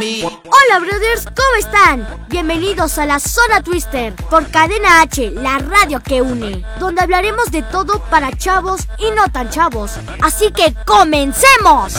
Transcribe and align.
Hola 0.00 0.78
brothers, 0.80 1.26
¿cómo 1.26 1.56
están? 1.58 2.24
Bienvenidos 2.28 2.96
a 2.96 3.04
la 3.04 3.20
Zona 3.20 3.62
Twister 3.62 4.14
por 4.30 4.50
Cadena 4.50 5.02
H, 5.02 5.30
la 5.32 5.58
radio 5.58 6.00
que 6.02 6.22
une, 6.22 6.64
donde 6.78 7.02
hablaremos 7.02 7.50
de 7.50 7.62
todo 7.64 8.02
para 8.08 8.34
chavos 8.34 8.88
y 8.96 9.10
no 9.10 9.30
tan 9.30 9.50
chavos. 9.50 9.98
Así 10.22 10.50
que 10.52 10.74
comencemos. 10.86 11.96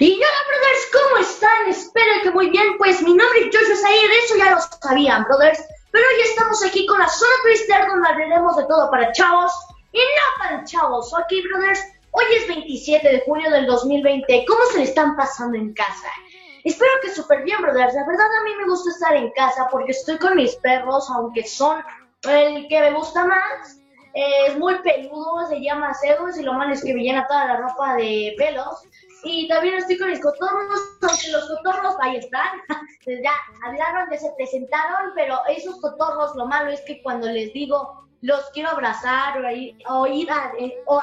Y 0.00 0.12
hola 0.12 0.40
brothers, 0.50 0.84
¿cómo 0.92 1.16
están? 1.22 1.68
Espero 1.68 2.10
que 2.22 2.30
muy 2.32 2.50
bien, 2.50 2.76
pues 2.76 3.00
mi 3.00 3.14
nombre 3.14 3.40
es 3.40 3.46
Joshua 3.46 3.76
Sayer, 3.76 4.10
eso 4.22 4.36
ya 4.36 4.50
lo 4.50 4.58
sabían 4.82 5.24
brothers. 5.24 5.60
Pero 5.92 6.04
hoy 6.06 6.28
estamos 6.28 6.62
aquí 6.62 6.84
con 6.84 6.98
la 6.98 7.08
Zona 7.08 7.32
Twister 7.42 7.86
donde 7.86 8.06
hablaremos 8.06 8.54
de 8.58 8.64
todo 8.64 8.90
para 8.90 9.10
chavos 9.12 9.50
y 9.92 9.98
no 9.98 10.44
para 10.44 10.64
chavos, 10.64 11.10
¿ok 11.14 11.32
brothers? 11.50 11.80
Hoy 12.18 12.24
es 12.36 12.48
27 12.48 13.08
de 13.08 13.20
junio 13.20 13.48
del 13.48 13.66
2020. 13.66 14.44
¿Cómo 14.48 14.60
se 14.72 14.78
le 14.78 14.84
están 14.84 15.14
pasando 15.14 15.56
en 15.56 15.72
casa? 15.72 16.08
Espero 16.64 16.90
que 17.00 17.14
súper 17.14 17.44
bien, 17.44 17.62
brothers. 17.62 17.94
La 17.94 18.04
verdad 18.04 18.26
a 18.40 18.42
mí 18.42 18.50
me 18.56 18.64
gusta 18.64 18.90
estar 18.90 19.14
en 19.14 19.30
casa 19.30 19.68
porque 19.70 19.92
estoy 19.92 20.18
con 20.18 20.34
mis 20.34 20.56
perros, 20.56 21.08
aunque 21.10 21.44
son 21.44 21.80
el 22.28 22.66
que 22.66 22.80
me 22.80 22.92
gusta 22.92 23.24
más. 23.24 23.80
es 24.14 24.58
muy 24.58 24.74
peludo, 24.80 25.46
se 25.48 25.60
llama 25.60 25.94
Zeus 25.94 26.36
y 26.36 26.42
lo 26.42 26.54
malo 26.54 26.72
es 26.72 26.82
que 26.82 26.92
me 26.92 27.04
llena 27.04 27.24
toda 27.28 27.44
la 27.44 27.56
ropa 27.58 27.94
de 27.94 28.34
pelos. 28.36 28.82
Y 29.22 29.46
también 29.46 29.74
estoy 29.74 29.96
con 29.96 30.10
mis 30.10 30.20
cotorros, 30.20 30.80
aunque 31.02 31.30
los 31.30 31.48
cotorros 31.48 31.94
ahí 32.00 32.16
están. 32.16 32.48
ya 33.06 33.32
hablaron, 33.64 34.10
ya 34.10 34.18
se 34.18 34.32
presentaron, 34.36 35.12
pero 35.14 35.38
esos 35.46 35.80
cotorros 35.80 36.34
lo 36.34 36.46
malo 36.46 36.72
es 36.72 36.80
que 36.80 37.00
cuando 37.00 37.28
les 37.28 37.52
digo 37.52 38.07
los 38.20 38.50
quiero 38.50 38.70
abrazar 38.70 39.38
o 39.38 39.50
ir, 39.50 39.76
o 39.88 40.06
ir 40.06 40.30
a, 40.30 40.52
eh, 40.58 40.76
o, 40.86 41.00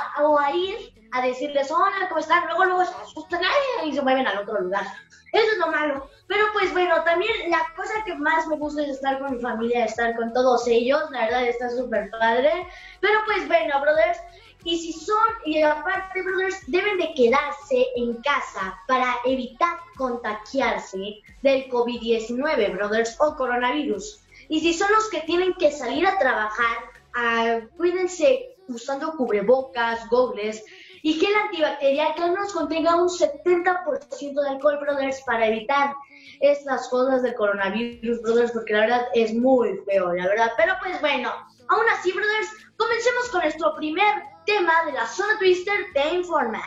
ir 0.53 0.93
a 1.11 1.21
decirles, 1.21 1.71
hola, 1.71 2.07
¿cómo 2.09 2.19
están? 2.19 2.45
Luego, 2.47 2.65
luego 2.65 2.85
se 2.85 2.95
asustan 3.01 3.41
y 3.85 3.93
se 3.93 4.01
mueven 4.01 4.27
al 4.27 4.39
otro 4.39 4.59
lugar. 4.59 4.85
Eso 5.31 5.51
es 5.51 5.57
lo 5.57 5.67
malo. 5.67 6.09
Pero 6.27 6.45
pues 6.53 6.71
bueno, 6.73 7.03
también 7.03 7.31
la 7.49 7.61
cosa 7.75 8.03
que 8.05 8.15
más 8.15 8.47
me 8.47 8.55
gusta 8.55 8.83
es 8.83 8.89
estar 8.89 9.19
con 9.19 9.35
mi 9.35 9.41
familia, 9.41 9.85
estar 9.85 10.15
con 10.15 10.33
todos 10.33 10.65
ellos. 10.67 11.01
La 11.11 11.25
verdad 11.25 11.45
está 11.45 11.69
súper 11.69 12.09
padre. 12.11 12.67
Pero 13.01 13.19
pues 13.25 13.47
bueno, 13.47 13.79
brothers. 13.81 14.19
Y 14.63 14.79
si 14.79 14.93
son, 14.93 15.27
y 15.45 15.61
aparte, 15.61 16.23
brothers, 16.23 16.59
deben 16.67 16.97
de 16.97 17.13
quedarse 17.13 17.85
en 17.97 18.15
casa 18.23 18.79
para 18.87 19.15
evitar 19.25 19.77
contagiarse 19.95 21.21
del 21.43 21.69
COVID-19, 21.69 22.75
brothers, 22.75 23.15
o 23.19 23.35
coronavirus. 23.35 24.21
Y 24.49 24.61
si 24.61 24.73
son 24.73 24.91
los 24.91 25.07
que 25.09 25.21
tienen 25.21 25.53
que 25.53 25.71
salir 25.71 26.07
a 26.07 26.17
trabajar, 26.17 26.77
uh, 27.15 27.67
cuídense 27.77 28.55
usando 28.67 29.15
cubrebocas, 29.15 30.07
gogles 30.09 30.63
y 31.01 31.13
gel 31.13 31.35
antibacterial 31.35 32.15
que 32.15 32.23
al 32.23 32.31
menos 32.31 32.51
contenga 32.51 32.95
un 32.95 33.09
70% 33.09 34.41
de 34.41 34.49
alcohol, 34.49 34.79
brothers, 34.79 35.21
para 35.21 35.47
evitar 35.47 35.93
estas 36.41 36.89
cosas 36.89 37.21
del 37.21 37.35
coronavirus, 37.35 38.21
brothers, 38.21 38.51
porque 38.51 38.73
la 38.73 38.79
verdad 38.81 39.07
es 39.13 39.33
muy 39.33 39.77
feo, 39.85 40.13
la 40.13 40.27
verdad. 40.27 40.51
Pero 40.57 40.73
pues 40.81 40.99
bueno, 41.01 41.31
aún 41.67 41.85
así, 41.93 42.11
brothers, 42.11 42.49
comencemos 42.77 43.29
con 43.29 43.41
nuestro 43.41 43.75
primer 43.75 44.15
tema 44.45 44.85
de 44.85 44.93
la 44.93 45.07
zona 45.07 45.37
Twister 45.37 45.75
de 45.93 46.15
Informa. 46.15 46.61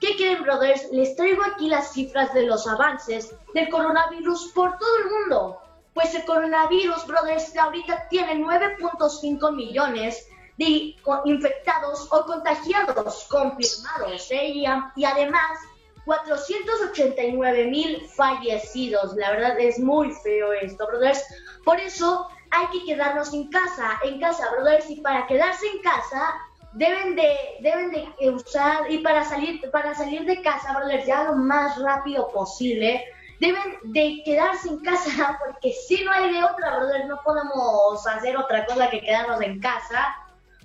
¿Qué 0.00 0.16
quieren, 0.16 0.42
brothers? 0.42 0.90
Les 0.92 1.14
traigo 1.14 1.42
aquí 1.44 1.68
las 1.68 1.92
cifras 1.92 2.32
de 2.32 2.42
los 2.42 2.66
avances 2.66 3.34
del 3.54 3.68
coronavirus 3.68 4.52
por 4.54 4.78
todo 4.78 4.96
el 4.98 5.10
mundo. 5.10 5.59
Pues 5.94 6.14
el 6.14 6.24
coronavirus, 6.24 7.06
brothers, 7.06 7.56
ahorita 7.56 8.08
tiene 8.08 8.36
9.5 8.36 9.54
millones 9.54 10.26
de 10.56 10.94
infectados 11.24 12.06
o 12.12 12.24
contagiados 12.26 13.26
confirmados 13.30 14.30
¿eh? 14.30 14.48
y, 14.48 14.66
y, 14.96 15.04
además 15.04 15.58
489 16.04 17.66
mil 17.68 18.00
fallecidos. 18.08 19.14
La 19.16 19.30
verdad 19.30 19.58
es 19.58 19.78
muy 19.78 20.12
feo 20.22 20.52
esto, 20.52 20.86
brothers. 20.86 21.24
Por 21.64 21.80
eso 21.80 22.28
hay 22.50 22.66
que 22.68 22.84
quedarnos 22.84 23.32
en 23.32 23.48
casa, 23.48 23.98
en 24.04 24.20
casa, 24.20 24.50
brothers. 24.52 24.90
Y 24.90 25.00
para 25.00 25.26
quedarse 25.26 25.66
en 25.66 25.80
casa 25.82 26.34
deben 26.72 27.16
de, 27.16 27.36
deben 27.60 27.90
de 27.90 28.30
usar 28.30 28.90
y 28.90 28.98
para 28.98 29.24
salir, 29.24 29.60
para 29.70 29.94
salir 29.94 30.24
de 30.24 30.42
casa, 30.42 30.72
brothers, 30.78 31.06
ya 31.06 31.24
lo 31.24 31.36
más 31.36 31.80
rápido 31.80 32.28
posible. 32.28 33.04
Deben 33.40 33.78
de 33.84 34.22
quedarse 34.24 34.68
en 34.68 34.80
casa 34.80 35.38
porque 35.44 35.72
si 35.72 36.04
no 36.04 36.12
hay 36.12 36.32
de 36.32 36.44
otra, 36.44 36.78
brothers, 36.78 37.08
no 37.08 37.20
podemos 37.24 38.06
hacer 38.06 38.36
otra 38.36 38.64
cosa 38.66 38.88
que 38.90 39.00
quedarnos 39.00 39.40
en 39.40 39.60
casa 39.60 40.16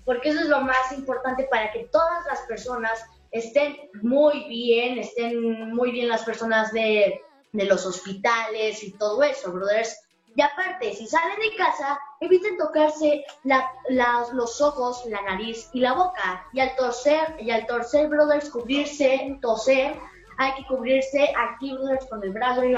porque 0.06 0.30
eso 0.30 0.42
es 0.42 0.48
lo 0.48 0.62
más 0.62 0.92
importante 0.92 1.48
para 1.50 1.72
que 1.72 1.90
todas 1.92 2.26
las 2.28 2.42
personas 2.42 3.04
estén 3.32 3.76
muy 4.02 4.46
bien, 4.48 5.00
estén 5.00 5.74
muy 5.74 5.92
bien 5.92 6.08
las 6.08 6.24
personas 6.24 6.72
de, 6.72 7.22
los 7.52 7.86
hospitales 7.86 8.84
y 8.84 8.92
todo 8.92 9.24
eso, 9.24 9.52
brothers. 9.52 9.98
Y 10.36 10.42
aparte, 10.42 10.94
si 10.94 11.08
salen 11.08 11.40
de 11.40 11.56
casa, 11.56 11.98
eviten 12.20 12.58
tocarse 12.58 13.24
los 14.34 14.62
ojos, 14.62 15.06
la 15.06 15.22
nariz 15.22 15.70
y 15.72 15.80
la 15.80 15.94
boca. 15.94 16.46
Y 16.52 16.60
al 16.60 16.76
torcer, 16.76 17.38
y 17.40 17.52
al 17.52 17.66
torcer, 17.66 18.10
brothers, 18.10 18.50
cubrirse, 18.50 19.40
toser, 19.42 19.98
hay 20.38 20.54
que 20.56 20.66
cubrirse 20.68 21.34
aquí, 21.38 21.74
brothers, 21.74 22.06
con 22.06 22.24
el 22.24 22.32
brazo 22.32 22.64
y 22.64 22.74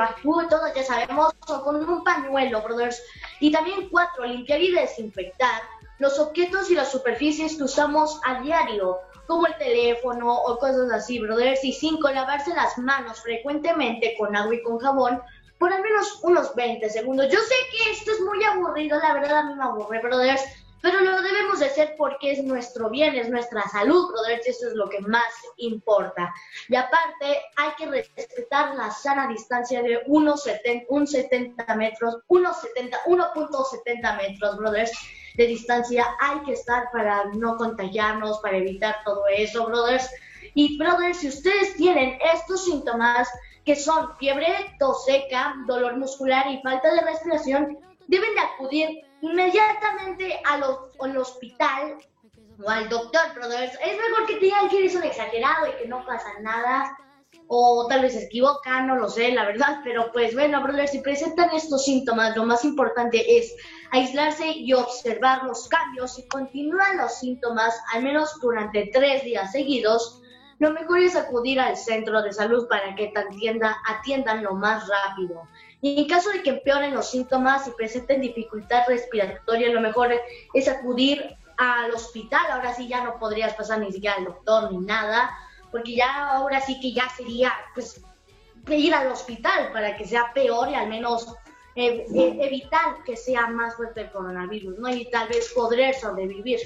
todo 0.50 0.74
ya 0.76 0.84
sabemos, 0.84 1.34
o 1.48 1.64
con 1.64 1.88
un 1.88 2.04
pañuelo, 2.04 2.62
brothers. 2.62 3.02
Y 3.40 3.52
también 3.52 3.90
cuatro, 3.90 4.26
limpiar 4.26 4.62
y 4.62 4.72
desinfectar 4.72 5.62
los 6.00 6.20
objetos 6.20 6.70
y 6.70 6.76
las 6.76 6.92
superficies 6.92 7.58
que 7.58 7.64
usamos 7.64 8.20
a 8.26 8.42
diario, 8.42 9.00
como 9.26 9.48
el 9.48 9.58
teléfono 9.58 10.32
o 10.34 10.58
cosas 10.60 10.92
así, 10.92 11.20
brothers. 11.20 11.64
Y 11.64 11.74
cinco, 11.74 12.10
lavarse 12.10 12.54
las 12.54 12.78
manos 12.78 13.22
frecuentemente 13.22 14.16
con 14.18 14.36
agua 14.36 14.56
y 14.56 14.64
con 14.64 14.78
jabón 14.80 15.22
por 15.58 15.74
al 15.74 15.82
menos 15.82 16.20
unos 16.22 16.54
20 16.56 16.90
segundos. 16.90 17.32
Yo 17.32 17.40
sé 17.40 17.56
que 17.72 17.92
esto 17.92 18.12
es 18.12 18.22
muy 18.22 18.44
aburrido, 18.44 19.00
la 19.00 19.14
verdad 19.14 19.40
a 19.40 19.44
mí 19.44 19.56
me 19.56 19.64
aburre, 19.64 20.02
brothers, 20.02 20.44
pero 20.82 21.00
lo 21.02 21.22
debemos 21.22 21.60
de 21.60 21.66
hacer 21.66 21.96
porque 21.98 22.32
es 22.32 22.44
nuestro 22.44 22.90
bien, 22.90 23.16
es 23.16 23.30
nuestra 23.30 23.62
salud, 23.70 24.12
brothers, 24.12 24.48
eso 24.48 24.68
es 24.68 24.74
lo 24.74 24.90
que 24.90 25.00
más 25.02 25.34
importa. 25.58 26.34
Y 26.70 26.76
aparte, 26.76 27.42
hay 27.56 27.72
que 27.78 27.86
respetar 27.88 28.76
la 28.76 28.92
sana 28.92 29.28
distancia 29.28 29.82
de 29.82 30.06
1,70 30.06 31.76
metros, 31.76 32.18
1.70 32.28 34.18
metros, 34.18 34.58
brothers 34.58 34.92
de 35.38 35.48
distancia 35.48 36.06
hay 36.20 36.40
que 36.42 36.54
estar 36.54 36.92
para 36.92 37.26
no 37.36 37.58
contagiarnos, 37.58 38.40
para 38.40 38.58
evitar 38.58 38.98
todo 39.06 39.24
eso, 39.28 39.68
brothers. 39.68 40.10
Y 40.56 40.78
brothers, 40.78 41.20
si 41.20 41.30
ustedes 41.30 41.76
tienen 41.76 42.18
estos 42.34 42.66
síntomas 42.66 43.30
que 43.64 43.76
son 43.76 44.18
fiebre, 44.18 44.76
tos 44.80 45.06
seca, 45.06 45.54
dolor 45.68 45.98
muscular 45.98 46.50
y 46.52 46.62
falta 46.62 46.92
de 46.92 47.02
respiración, 47.02 47.78
deben 48.08 48.34
de 48.34 48.42
acudir 48.42 49.07
inmediatamente 49.22 50.40
al, 50.46 50.64
al 51.00 51.18
hospital 51.18 51.98
o 52.64 52.70
al 52.70 52.90
doctor, 52.90 53.34
brothers. 53.36 53.74
Es 53.84 53.98
mejor 53.98 54.26
que 54.28 54.36
te 54.36 54.46
digan 54.46 54.70
que 54.70 54.80
eres 54.80 54.96
un 54.96 55.04
exagerado 55.04 55.68
y 55.68 55.82
que 55.82 55.88
no 55.88 56.06
pasa 56.06 56.28
nada 56.42 56.98
o 57.48 57.88
tal 57.88 58.02
vez 58.02 58.14
se 58.14 58.26
equivocan, 58.26 58.88
no 58.88 58.96
lo 58.96 59.10
sé, 59.10 59.32
la 59.32 59.46
verdad, 59.46 59.80
pero 59.84 60.12
pues 60.12 60.34
bueno, 60.34 60.62
brothers, 60.62 60.92
si 60.92 61.00
presentan 61.00 61.50
estos 61.54 61.86
síntomas, 61.86 62.36
lo 62.36 62.46
más 62.46 62.66
importante 62.66 63.38
es 63.38 63.56
aislarse 63.92 64.48
y 64.50 64.74
observar 64.74 65.44
los 65.44 65.68
cambios. 65.70 66.16
Si 66.16 66.28
continúan 66.28 66.98
los 66.98 67.20
síntomas, 67.20 67.74
al 67.94 68.04
menos 68.04 68.38
durante 68.42 68.90
tres 68.94 69.24
días 69.24 69.52
seguidos, 69.52 70.22
lo 70.60 70.72
mejor 70.72 71.00
es 71.00 71.16
acudir 71.16 71.60
al 71.60 71.78
centro 71.78 72.22
de 72.22 72.34
salud 72.34 72.68
para 72.68 72.96
que 72.96 73.08
te 73.08 73.20
atienda, 73.20 73.78
atiendan 73.88 74.44
lo 74.44 74.54
más 74.54 74.88
rápido. 74.88 75.48
Y 75.82 76.02
en 76.02 76.08
caso 76.08 76.32
de 76.32 76.42
que 76.42 76.50
empeoren 76.50 76.96
los 76.96 77.12
síntomas 77.12 77.68
y 77.68 77.72
presenten 77.72 78.22
dificultad 78.22 78.84
respiratoria, 78.88 79.72
lo 79.72 79.82
mejor 79.82 80.12
es 80.54 80.68
acudir 80.68 81.36
al 81.58 81.92
hospital. 81.92 82.46
Ahora 82.52 82.74
sí 82.74 82.88
ya 82.88 83.04
no 83.04 83.20
podrías 83.20 83.54
pasar 83.54 83.80
ni 83.80 83.92
siquiera 83.92 84.16
al 84.16 84.26
doctor 84.26 84.72
ni 84.72 84.80
nada 84.80 85.30
porque 85.72 85.96
ya 85.96 86.32
ahora 86.32 86.62
sí 86.62 86.80
que 86.80 86.94
ya 86.94 87.10
sería 87.10 87.54
pues 87.74 88.02
ir 88.70 88.94
al 88.94 89.12
hospital 89.12 89.72
para 89.72 89.96
que 89.96 90.06
sea 90.06 90.32
peor 90.34 90.70
y 90.70 90.76
al 90.76 90.90
menos 90.90 91.28
eh, 91.76 92.06
eh, 92.14 92.38
evitar 92.42 93.04
que 93.06 93.16
sea 93.16 93.48
más 93.48 93.76
fuerte 93.76 94.02
el 94.02 94.12
coronavirus, 94.12 94.80
¿no? 94.80 94.90
Y 94.90 95.10
tal 95.10 95.28
vez 95.28 95.52
poder 95.54 95.94
sobrevivir. 95.96 96.60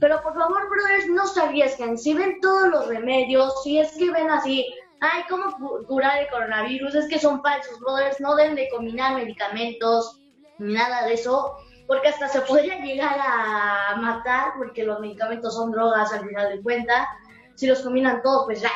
Pero 0.00 0.20
por 0.22 0.34
favor, 0.34 0.68
brothers, 0.68 1.06
no 1.08 1.26
se 1.26 1.40
arriesguen. 1.40 1.98
Si 1.98 2.14
ven 2.14 2.40
todos 2.40 2.68
los 2.68 2.88
remedios, 2.88 3.62
si 3.62 3.78
es 3.78 3.92
que 3.96 4.10
ven 4.10 4.30
así, 4.30 4.66
ay, 5.00 5.22
¿cómo 5.28 5.56
curar 5.86 6.22
el 6.22 6.28
coronavirus? 6.28 6.94
Es 6.94 7.08
que 7.08 7.18
son 7.18 7.42
falsos, 7.42 7.78
brothers, 7.80 8.20
no 8.20 8.34
deben 8.34 8.54
de 8.54 8.68
combinar 8.70 9.14
medicamentos. 9.14 10.20
ni 10.58 10.74
nada 10.74 11.06
de 11.06 11.14
eso, 11.14 11.56
porque 11.86 12.08
hasta 12.08 12.28
se 12.28 12.40
podría 12.42 12.78
llegar 12.78 13.18
a 13.20 13.96
matar, 13.96 14.52
porque 14.56 14.84
los 14.84 15.00
medicamentos 15.00 15.54
son 15.54 15.72
drogas 15.72 16.12
al 16.12 16.26
final 16.26 16.56
de 16.56 16.62
cuentas. 16.62 17.06
Si 17.54 17.66
los 17.66 17.82
combinan 17.82 18.22
todos, 18.22 18.46
pues 18.46 18.60
ya, 18.60 18.70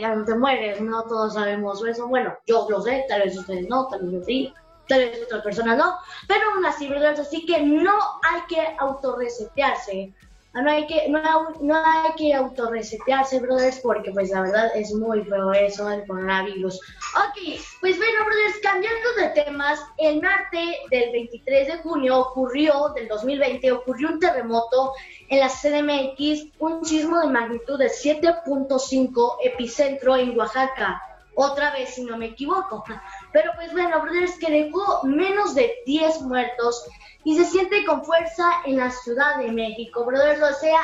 ya, 0.00 0.14
no 0.14 0.24
te 0.24 0.34
mueres, 0.34 0.80
¿no? 0.80 1.02
Todos 1.04 1.34
sabemos 1.34 1.84
eso. 1.84 2.08
Bueno, 2.08 2.34
yo 2.46 2.66
lo 2.70 2.80
sé, 2.80 3.04
tal 3.08 3.22
vez 3.22 3.36
ustedes 3.36 3.68
no, 3.68 3.88
tal 3.88 4.08
vez 4.08 4.24
sí, 4.24 4.54
tal 4.88 5.00
vez 5.00 5.22
otras 5.24 5.42
personas 5.42 5.76
no, 5.76 5.96
pero 6.28 6.40
aún 6.54 6.64
así, 6.64 6.88
¿verdad? 6.88 7.18
Así 7.18 7.44
que 7.44 7.62
no 7.62 7.92
hay 8.22 8.40
que 8.48 8.76
autorresetearse. 8.78 10.14
No 10.54 10.70
hay 10.70 10.86
que, 10.86 11.08
no, 11.08 11.50
no 11.60 11.74
hay 11.76 12.12
que 12.16 12.34
autorresetearse, 12.34 13.40
brothers, 13.40 13.80
porque 13.80 14.10
pues 14.10 14.30
la 14.30 14.42
verdad 14.42 14.70
es 14.74 14.92
muy 14.92 15.24
feo 15.24 15.52
eso 15.52 15.88
del 15.88 16.06
coronavirus. 16.06 16.74
Ok, 16.74 17.60
pues 17.80 17.96
bueno, 17.96 18.24
brothers, 18.26 18.58
cambiando 18.62 19.12
de 19.18 19.42
temas, 19.44 19.80
el 19.96 20.20
martes 20.20 20.76
del 20.90 21.10
23 21.12 21.66
de 21.68 21.78
junio 21.78 22.18
ocurrió, 22.18 22.90
del 22.94 23.08
2020, 23.08 23.72
ocurrió 23.72 24.08
un 24.10 24.20
terremoto 24.20 24.92
en 25.28 25.40
la 25.40 25.48
CDMX, 25.48 26.52
un 26.58 26.84
sismo 26.84 27.20
de 27.20 27.28
magnitud 27.28 27.78
de 27.78 27.86
7.5 27.86 29.36
epicentro 29.42 30.16
en 30.16 30.38
Oaxaca. 30.38 31.00
Otra 31.34 31.72
vez, 31.72 31.94
si 31.94 32.04
no 32.04 32.18
me 32.18 32.26
equivoco. 32.26 32.84
Pero 33.32 33.52
pues 33.54 33.72
bueno, 33.72 34.00
brothers, 34.02 34.38
que 34.38 34.50
dejó 34.50 35.02
menos 35.04 35.54
de 35.54 35.74
10 35.86 36.22
muertos 36.22 36.84
y 37.24 37.36
se 37.36 37.44
siente 37.44 37.84
con 37.84 38.04
fuerza 38.04 38.44
en 38.66 38.78
la 38.78 38.90
Ciudad 38.90 39.38
de 39.38 39.50
México, 39.50 40.04
brothers. 40.04 40.42
O 40.42 40.60
sea, 40.60 40.80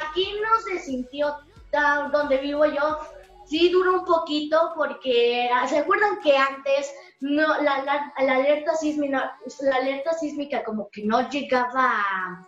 aquí 0.00 0.34
no 0.40 0.60
se 0.62 0.80
sintió 0.80 1.36
tan 1.70 2.10
donde 2.10 2.38
vivo 2.38 2.64
yo. 2.66 2.98
Sí 3.44 3.70
duró 3.70 4.00
un 4.00 4.04
poquito 4.04 4.72
porque 4.76 5.50
se 5.68 5.78
acuerdan 5.78 6.20
que 6.20 6.36
antes 6.36 6.92
no 7.22 7.46
la, 7.62 7.84
la, 7.84 8.12
alerta 8.16 8.74
sísmica 8.74 9.38
la 9.60 9.76
alerta 9.76 10.12
sísmica 10.12 10.64
como 10.64 10.90
que 10.90 11.04
no 11.04 11.28
llegaba 11.30 12.44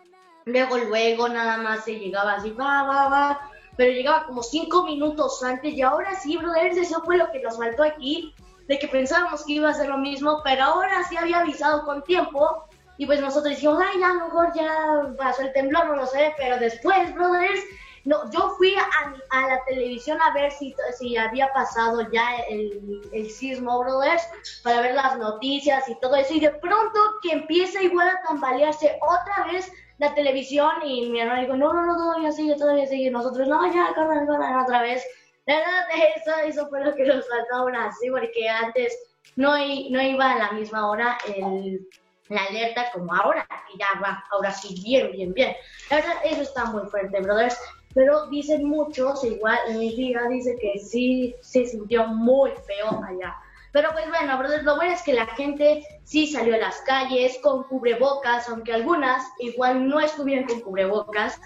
luego 0.46 0.78
luego 0.78 1.28
nada 1.28 1.58
más 1.58 1.84
se 1.84 1.94
llegaba 1.94 2.34
así 2.34 2.50
va 2.50 2.82
va 2.82 3.08
va 3.08 3.50
pero 3.76 3.92
llegaba 3.92 4.26
como 4.26 4.42
cinco 4.42 4.84
minutos 4.84 5.42
antes 5.44 5.74
y 5.74 5.82
ahora 5.82 6.18
sí 6.18 6.36
brothers 6.38 6.76
eso 6.76 7.02
fue 7.04 7.16
lo 7.16 7.30
que 7.30 7.40
nos 7.40 7.56
faltó 7.56 7.84
aquí 7.84 8.34
de 8.66 8.78
que 8.78 8.88
pensábamos 8.88 9.44
que 9.44 9.54
iba 9.54 9.68
a 9.68 9.74
ser 9.74 9.88
lo 9.88 9.98
mismo 9.98 10.40
pero 10.42 10.64
ahora 10.64 11.04
sí 11.08 11.16
había 11.16 11.40
avisado 11.40 11.84
con 11.84 12.02
tiempo 12.04 12.66
y 12.96 13.06
pues 13.06 13.20
nosotros 13.20 13.54
dijimos, 13.54 13.82
ay, 13.84 14.00
ya, 14.00 14.10
a 14.10 14.14
lo 14.14 14.26
mejor 14.26 14.52
ya 14.54 15.14
pasó 15.18 15.42
el 15.42 15.52
temblor, 15.52 15.86
no 15.86 15.96
lo 15.96 16.06
sé, 16.06 16.32
pero 16.36 16.58
después, 16.58 17.12
brothers, 17.14 17.60
no, 18.04 18.30
yo 18.30 18.54
fui 18.56 18.74
a, 18.76 19.40
la 19.48 19.64
televisión 19.66 20.20
a 20.20 20.32
ver 20.32 20.52
si, 20.52 20.74
si 20.98 21.16
había 21.16 21.52
pasado 21.52 22.06
ya 22.12 22.36
el, 22.50 23.00
el, 23.12 23.30
sismo, 23.30 23.80
brothers, 23.80 24.22
para 24.62 24.82
ver 24.82 24.94
las 24.94 25.18
noticias 25.18 25.88
y 25.88 25.98
todo 26.00 26.14
eso, 26.14 26.34
y 26.34 26.40
de 26.40 26.50
pronto 26.50 27.00
que 27.22 27.32
empieza 27.32 27.82
igual 27.82 28.08
a 28.08 28.22
tambalearse 28.28 28.98
otra 29.00 29.52
vez 29.52 29.72
la 29.98 30.14
televisión 30.14 30.70
y 30.84 31.08
mi 31.08 31.20
hermano 31.20 31.40
dijo, 31.40 31.56
no, 31.56 31.72
no, 31.72 31.86
no, 31.86 31.96
todavía 31.96 32.30
sigue, 32.30 32.56
todavía 32.56 32.86
sigue, 32.86 33.10
nosotros, 33.10 33.48
no, 33.48 33.72
ya, 33.72 33.94
corran, 33.94 34.26
corran 34.26 34.60
otra 34.60 34.82
vez. 34.82 35.04
La 35.46 35.56
verdad, 35.56 35.84
eso, 36.16 36.38
eso 36.44 36.68
fue 36.68 36.84
lo 36.84 36.94
que 36.94 37.04
nos 37.04 37.28
faltó 37.28 37.54
ahora 37.54 37.92
sí, 38.00 38.10
porque 38.10 38.48
antes 38.48 38.96
no, 39.36 39.52
no 39.52 40.02
iba 40.02 40.30
a 40.30 40.38
la 40.38 40.52
misma 40.52 40.88
hora 40.88 41.18
el 41.26 41.86
la 42.28 42.44
alerta 42.44 42.90
como 42.92 43.14
ahora, 43.14 43.46
que 43.70 43.78
ya 43.78 44.00
va, 44.00 44.24
ahora 44.30 44.50
sí, 44.50 44.80
bien, 44.82 45.12
bien, 45.12 45.32
bien. 45.34 45.54
La 45.90 45.96
verdad, 45.96 46.14
eso 46.24 46.42
está 46.42 46.64
muy 46.66 46.86
fuerte, 46.88 47.20
brothers. 47.20 47.58
Pero 47.94 48.26
dicen 48.26 48.64
muchos, 48.66 49.22
igual 49.24 49.58
mi 49.76 49.86
hija 49.86 50.26
dice 50.28 50.56
que 50.60 50.78
sí 50.80 51.34
se 51.40 51.64
sintió 51.64 52.06
muy 52.08 52.50
feo 52.66 53.02
allá. 53.06 53.36
Pero 53.72 53.90
pues 53.92 54.08
bueno, 54.08 54.36
brothers, 54.38 54.64
lo 54.64 54.76
bueno 54.76 54.94
es 54.94 55.02
que 55.02 55.12
la 55.12 55.26
gente 55.26 55.84
sí 56.04 56.26
salió 56.26 56.54
a 56.54 56.58
las 56.58 56.80
calles 56.82 57.38
con 57.42 57.64
cubrebocas, 57.64 58.48
aunque 58.48 58.72
algunas 58.72 59.24
igual 59.38 59.88
no 59.88 60.00
estuvieron 60.00 60.44
con 60.46 60.60
cubrebocas. 60.60 61.40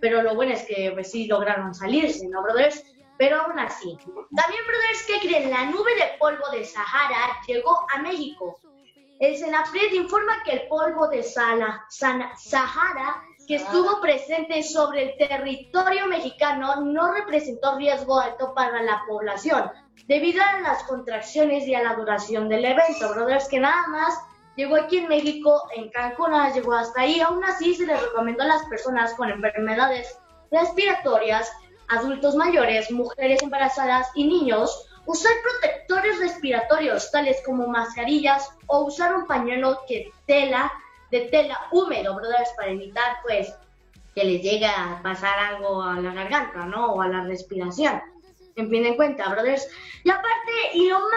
Pero 0.00 0.22
lo 0.22 0.34
bueno 0.34 0.52
es 0.52 0.64
que 0.64 0.90
pues 0.92 1.10
sí 1.10 1.26
lograron 1.26 1.74
salirse, 1.74 2.28
¿no, 2.28 2.42
brothers? 2.42 2.84
Pero 3.18 3.40
aún 3.42 3.58
así. 3.58 3.96
También, 3.96 4.66
brothers, 4.66 5.06
¿qué 5.06 5.20
creen? 5.20 5.50
La 5.50 5.66
nube 5.66 5.94
de 5.94 6.18
polvo 6.18 6.48
de 6.50 6.64
Sahara 6.64 7.40
llegó 7.46 7.86
a 7.94 8.02
México 8.02 8.60
el 9.20 9.36
Senapred 9.36 9.92
informa 9.92 10.42
que 10.44 10.52
el 10.52 10.68
polvo 10.68 11.08
de 11.08 11.22
Sahara 11.22 11.86
que 13.46 13.56
estuvo 13.56 14.00
presente 14.00 14.62
sobre 14.62 15.04
el 15.04 15.16
territorio 15.16 16.06
mexicano 16.06 16.80
no 16.80 17.12
representó 17.12 17.76
riesgo 17.76 18.18
alto 18.18 18.54
para 18.54 18.82
la 18.82 19.02
población, 19.06 19.70
debido 20.06 20.42
a 20.42 20.60
las 20.60 20.82
contracciones 20.84 21.66
y 21.66 21.74
a 21.74 21.82
la 21.82 21.94
duración 21.94 22.48
del 22.48 22.64
evento. 22.64 23.14
Brothers, 23.14 23.48
que 23.48 23.60
nada 23.60 23.86
más 23.88 24.18
llegó 24.56 24.76
aquí 24.76 24.98
en 24.98 25.08
México, 25.08 25.62
en 25.76 25.90
Cancún, 25.90 26.32
llegó 26.52 26.72
hasta 26.72 27.02
ahí. 27.02 27.20
Aún 27.20 27.44
así, 27.44 27.74
se 27.74 27.86
les 27.86 28.00
recomendó 28.02 28.42
a 28.42 28.48
las 28.48 28.64
personas 28.64 29.14
con 29.14 29.30
enfermedades 29.30 30.18
respiratorias, 30.50 31.50
adultos 31.88 32.34
mayores, 32.34 32.90
mujeres 32.90 33.42
embarazadas 33.42 34.08
y 34.14 34.26
niños 34.26 34.88
Usar 35.06 35.32
protectores 35.42 36.18
respiratorios 36.18 37.10
tales 37.10 37.42
como 37.44 37.66
mascarillas 37.66 38.48
o 38.66 38.84
usar 38.84 39.14
un 39.14 39.26
pañuelo 39.26 39.80
que 39.86 40.10
tela 40.26 40.72
de 41.10 41.22
tela 41.22 41.68
húmedo, 41.70 42.14
brothers, 42.14 42.50
para 42.56 42.70
evitar 42.70 43.18
pues 43.22 43.54
que 44.14 44.24
les 44.24 44.42
llegue 44.42 44.66
a 44.66 45.00
pasar 45.02 45.38
algo 45.38 45.82
a 45.82 46.00
la 46.00 46.14
garganta, 46.14 46.64
¿no? 46.64 46.94
O 46.94 47.02
a 47.02 47.08
la 47.08 47.24
respiración. 47.24 48.00
En 48.56 48.70
fin 48.70 48.82
de 48.82 48.96
cuenta, 48.96 49.28
brothers. 49.28 49.68
Y 50.04 50.10
aparte, 50.10 50.52
y 50.72 50.88
lo 50.88 51.00
más 51.00 51.10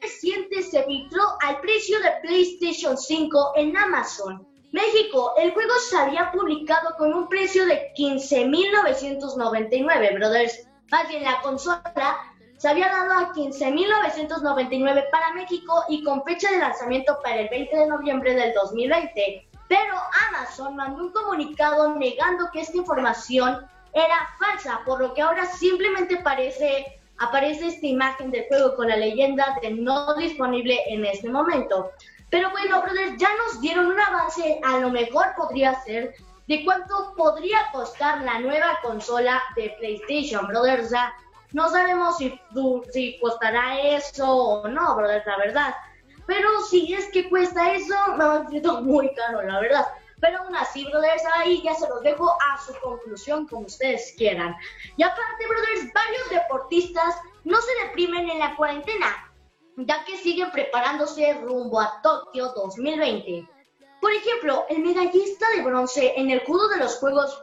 reciente 0.00 0.62
se 0.62 0.84
filtró 0.84 1.22
al 1.40 1.60
precio 1.60 1.98
de 2.00 2.12
PlayStation 2.22 2.96
5 2.96 3.52
en 3.56 3.76
Amazon. 3.76 4.46
México, 4.74 5.32
el 5.36 5.54
juego 5.54 5.72
se 5.88 5.96
había 5.96 6.32
publicado 6.32 6.96
con 6.98 7.14
un 7.14 7.28
precio 7.28 7.64
de 7.64 7.92
15.999, 7.96 10.14
brothers. 10.14 10.66
Más 10.90 11.06
bien, 11.06 11.22
la 11.22 11.40
consola 11.42 12.16
se 12.56 12.68
había 12.68 12.88
dado 12.88 13.12
a 13.12 13.32
15.999 13.32 15.10
para 15.12 15.32
México 15.32 15.84
y 15.88 16.02
con 16.02 16.24
fecha 16.24 16.50
de 16.50 16.58
lanzamiento 16.58 17.20
para 17.22 17.42
el 17.42 17.48
20 17.50 17.76
de 17.76 17.86
noviembre 17.86 18.34
del 18.34 18.52
2020. 18.52 19.48
Pero 19.68 19.94
Amazon 20.28 20.74
mandó 20.74 21.04
un 21.04 21.12
comunicado 21.12 21.94
negando 21.94 22.50
que 22.52 22.62
esta 22.62 22.76
información 22.76 23.64
era 23.92 24.28
falsa, 24.40 24.80
por 24.84 25.00
lo 25.00 25.14
que 25.14 25.22
ahora 25.22 25.46
simplemente 25.46 26.16
aparece, 26.16 27.00
aparece 27.18 27.68
esta 27.68 27.86
imagen 27.86 28.32
del 28.32 28.48
juego 28.48 28.74
con 28.74 28.88
la 28.88 28.96
leyenda 28.96 29.56
de 29.62 29.70
no 29.70 30.16
disponible 30.16 30.80
en 30.88 31.04
este 31.04 31.30
momento. 31.30 31.92
Pero 32.30 32.50
bueno, 32.50 32.82
brothers, 32.82 33.16
ya 33.16 33.28
nos 33.36 33.60
dieron 33.60 33.86
un 33.86 34.00
avance, 34.00 34.60
a 34.64 34.78
lo 34.78 34.90
mejor 34.90 35.26
podría 35.36 35.80
ser, 35.84 36.14
de 36.46 36.64
cuánto 36.64 37.14
podría 37.16 37.58
costar 37.72 38.20
la 38.22 38.38
nueva 38.40 38.78
consola 38.82 39.42
de 39.56 39.74
PlayStation, 39.78 40.46
brothers. 40.46 40.92
O 40.92 40.96
no 41.52 41.70
sabemos 41.70 42.18
si, 42.18 42.38
si 42.92 43.18
costará 43.20 43.80
eso 43.80 44.26
o 44.26 44.68
no, 44.68 44.96
brother, 44.96 45.22
la 45.24 45.38
verdad. 45.38 45.74
Pero 46.26 46.48
si 46.62 46.92
es 46.92 47.10
que 47.12 47.28
cuesta 47.28 47.72
eso, 47.72 47.94
me 48.16 48.24
a 48.24 48.80
muy 48.80 49.14
caro, 49.14 49.42
la 49.42 49.60
verdad. 49.60 49.86
Pero 50.20 50.38
aún 50.38 50.56
así, 50.56 50.84
brothers, 50.86 51.22
ahí 51.36 51.62
ya 51.62 51.74
se 51.74 51.88
los 51.88 52.02
dejo 52.02 52.30
a 52.30 52.58
su 52.58 52.74
conclusión 52.80 53.46
como 53.46 53.66
ustedes 53.66 54.14
quieran. 54.16 54.54
Y 54.96 55.02
aparte, 55.02 55.46
brothers, 55.46 55.92
varios 55.92 56.30
deportistas 56.30 57.14
no 57.44 57.60
se 57.60 57.86
deprimen 57.86 58.30
en 58.30 58.38
la 58.38 58.56
cuarentena, 58.56 59.32
ya 59.76 60.04
que 60.04 60.16
siguen 60.18 60.50
preparándose 60.50 61.34
rumbo 61.34 61.80
a 61.80 62.00
Tokio 62.02 62.52
2020. 62.54 63.48
Por 64.00 64.12
ejemplo, 64.12 64.66
el 64.68 64.80
medallista 64.80 65.46
de 65.56 65.62
bronce 65.62 66.12
en 66.16 66.30
el 66.30 66.44
judo 66.44 66.68
de 66.68 66.78
los 66.78 66.96
Juegos 66.96 67.42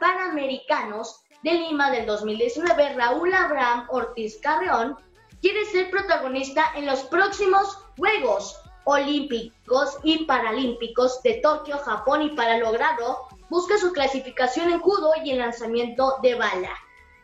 Panamericanos 0.00 1.22
de 1.42 1.52
Lima 1.52 1.90
del 1.90 2.06
2019, 2.06 2.94
Raúl 2.94 3.32
Abraham 3.32 3.86
Ortiz 3.90 4.38
Carreón, 4.42 4.96
quiere 5.40 5.64
ser 5.66 5.90
protagonista 5.90 6.72
en 6.74 6.86
los 6.86 7.00
próximos 7.04 7.78
Juegos 7.96 8.60
Olímpicos 8.84 9.98
y 10.02 10.24
Paralímpicos 10.24 11.22
de 11.22 11.34
Tokio, 11.34 11.78
Japón 11.78 12.22
y 12.22 12.30
para 12.30 12.58
lograrlo 12.58 13.28
busca 13.48 13.78
su 13.78 13.92
clasificación 13.92 14.70
en 14.70 14.80
judo 14.80 15.12
y 15.24 15.30
el 15.30 15.38
lanzamiento 15.38 16.18
de 16.22 16.34
bala. 16.34 16.74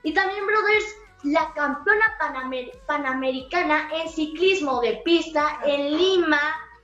Y 0.03 0.13
también, 0.13 0.47
brothers, 0.47 0.85
la 1.25 1.53
campeona 1.55 2.19
panamericana 2.87 3.89
en 3.93 4.09
ciclismo 4.09 4.81
de 4.81 5.01
pista 5.05 5.61
en 5.65 5.97
Lima, 5.97 6.41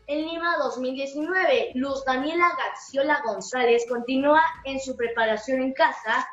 en 0.06 0.26
Lima 0.26 0.56
2019, 0.58 1.72
Luz 1.74 2.04
Daniela 2.04 2.50
Garciola 2.56 3.20
González, 3.24 3.84
continúa 3.88 4.42
en 4.64 4.80
su 4.80 4.96
preparación 4.96 5.62
en 5.62 5.72
casa 5.74 6.26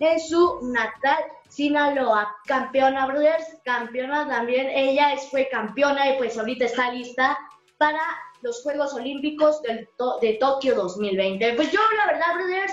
en 0.00 0.20
su 0.20 0.60
natal 0.62 1.24
Sinaloa. 1.48 2.36
Campeona, 2.46 3.06
brothers, 3.06 3.44
campeona 3.64 4.26
también. 4.28 4.68
Ella 4.70 5.16
fue 5.30 5.48
campeona 5.48 6.10
y 6.10 6.18
pues 6.18 6.36
ahorita 6.36 6.64
está 6.64 6.92
lista 6.92 7.38
para 7.78 8.00
los 8.42 8.62
Juegos 8.62 8.92
Olímpicos 8.94 9.62
de 9.62 10.32
Tokio 10.40 10.74
2020. 10.74 11.54
Pues 11.54 11.70
yo, 11.70 11.80
la 11.96 12.06
verdad, 12.06 12.34
brothers, 12.34 12.72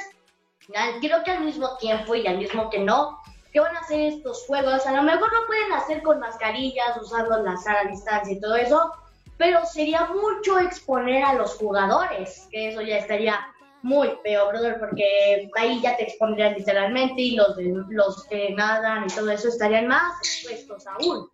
creo 1.02 1.24
que 1.24 1.32
al 1.32 1.44
mismo 1.44 1.78
tiempo 1.78 2.16
y 2.16 2.28
al 2.28 2.38
mismo 2.38 2.70
que 2.70 2.80
no, 2.80 3.20
que 3.52 3.60
van 3.60 3.76
a 3.76 3.80
hacer 3.80 4.00
estos 4.02 4.46
juegos. 4.46 4.86
A 4.86 4.94
lo 4.94 5.04
mejor 5.04 5.32
no 5.32 5.46
pueden 5.48 5.74
hacer 5.74 6.02
con 6.02 6.20
mascarillas, 6.20 6.98
usando 7.02 7.42
la 7.44 7.58
sala 7.58 7.82
a 7.82 7.90
distancia 7.90 8.34
y 8.34 8.40
todo 8.40 8.56
eso, 8.56 8.92
pero 9.38 9.66
sería 9.66 10.06
mucho 10.06 10.60
exponer 10.60 11.24
a 11.24 11.34
los 11.34 11.56
jugadores, 11.56 12.48
que 12.52 12.70
eso 12.70 12.82
ya 12.82 12.98
estaría 12.98 13.40
muy 13.82 14.10
feo, 14.24 14.50
brother, 14.50 14.80
porque 14.80 15.50
ahí 15.58 15.82
ya 15.82 15.98
te 15.98 16.04
expondrían 16.04 16.54
literalmente 16.54 17.20
y 17.20 17.36
los, 17.36 17.56
los 17.90 18.24
que 18.28 18.52
nadan 18.52 19.06
y 19.06 19.08
todo 19.08 19.32
eso 19.32 19.48
estarían 19.48 19.88
más 19.88 20.20
expuestos 20.20 20.86
aún. 20.88 21.30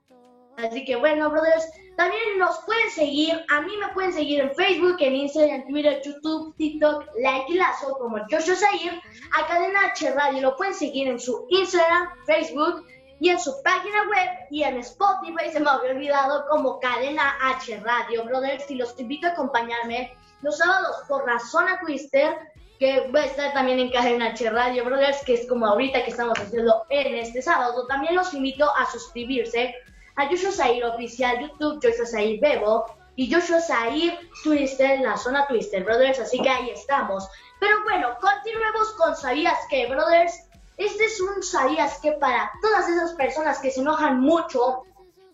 Así 0.58 0.86
que 0.86 0.96
bueno, 0.96 1.30
brothers, 1.30 1.68
también 1.98 2.38
nos 2.38 2.60
pueden 2.60 2.92
seguir, 2.92 3.44
a 3.50 3.62
mí 3.62 3.75
me 3.75 3.88
pueden 3.89 4.13
seguir 4.13 4.39
en 4.39 4.54
Facebook, 4.54 4.98
en 5.00 5.16
Instagram, 5.16 5.68
Twitter, 5.68 6.00
YouTube, 6.06 6.56
TikTok, 6.56 7.06
Like 7.20 7.51
y 7.51 7.56
Lazo 7.56 7.98
como 7.98 8.20
Joshua 8.30 8.56
Zahir, 8.56 9.01
a 9.34 9.48
Cadena 9.48 9.88
H 9.88 10.13
Radio, 10.13 10.42
lo 10.42 10.56
pueden 10.56 10.75
seguir 10.75 11.08
en 11.08 11.20
su 11.20 11.48
Instagram, 11.50 12.10
Facebook 12.27 12.86
y 13.20 13.30
en 13.30 13.39
su 13.39 13.51
página 13.63 14.04
web 14.10 14.30
y 14.51 14.62
en 14.62 14.77
Spotify, 14.77 15.50
se 15.51 15.60
me 15.60 15.72
había 15.72 15.89
olvidado 15.89 16.46
como 16.51 16.80
Cadena 16.80 17.36
H 17.42 17.80
Radio, 17.80 18.25
brothers, 18.25 18.70
y 18.70 18.75
los 18.75 18.98
invito 19.00 19.25
a 19.25 19.32
acompañarme 19.32 20.16
los 20.44 20.60
sábados 20.60 20.98
por 21.08 21.25
la 21.25 21.39
zona 21.39 21.80
Twister, 21.80 22.38
que 22.77 23.10
va 23.10 23.22
a 23.22 23.25
estar 23.25 23.54
también 23.54 23.80
en 23.80 23.89
Cadena 23.89 24.27
H 24.27 24.48
Radio, 24.51 24.86
brothers, 24.86 25.24
que 25.25 25.34
es 25.34 25.48
como 25.50 25.66
ahorita 25.66 26.04
que 26.04 26.12
estamos 26.12 26.38
haciendo 26.38 26.86
en 26.89 27.16
este 27.16 27.42
sábado. 27.42 27.88
También 27.88 28.16
los 28.16 28.36
invito 28.36 28.70
a 28.75 28.86
suscribirse 28.86 29.74
a 30.18 30.28
Joshua 30.28 30.52
Zair 30.52 30.84
Oficial 30.84 31.40
YouTube, 31.40 31.80
Joshua 31.82 32.06
Zair 32.06 32.40
Bebo 32.40 32.86
y 33.16 33.32
Joshua 33.32 33.62
Zair 33.62 34.20
Twister 34.44 34.92
en 34.92 35.04
la 35.04 35.16
zona 35.16 35.48
Twister, 35.48 35.84
brothers. 35.84 36.20
Así 36.20 36.40
que 36.42 36.50
ahí 36.50 36.70
estamos. 36.72 37.28
Pero 37.60 37.84
bueno, 37.84 38.18
continuemos 38.20 38.92
con 38.94 39.16
Sabías 39.16 39.58
que, 39.70 39.88
brothers. 39.88 40.44
Este 40.78 41.06
es 41.06 41.22
un 41.22 41.42
Sabías 41.42 42.00
que 42.00 42.12
para 42.14 42.52
todas 42.62 42.90
esas 42.90 43.14
personas 43.14 43.60
que 43.60 43.72
se 43.72 43.82
enojan 43.82 44.20
mucho, 44.20 44.84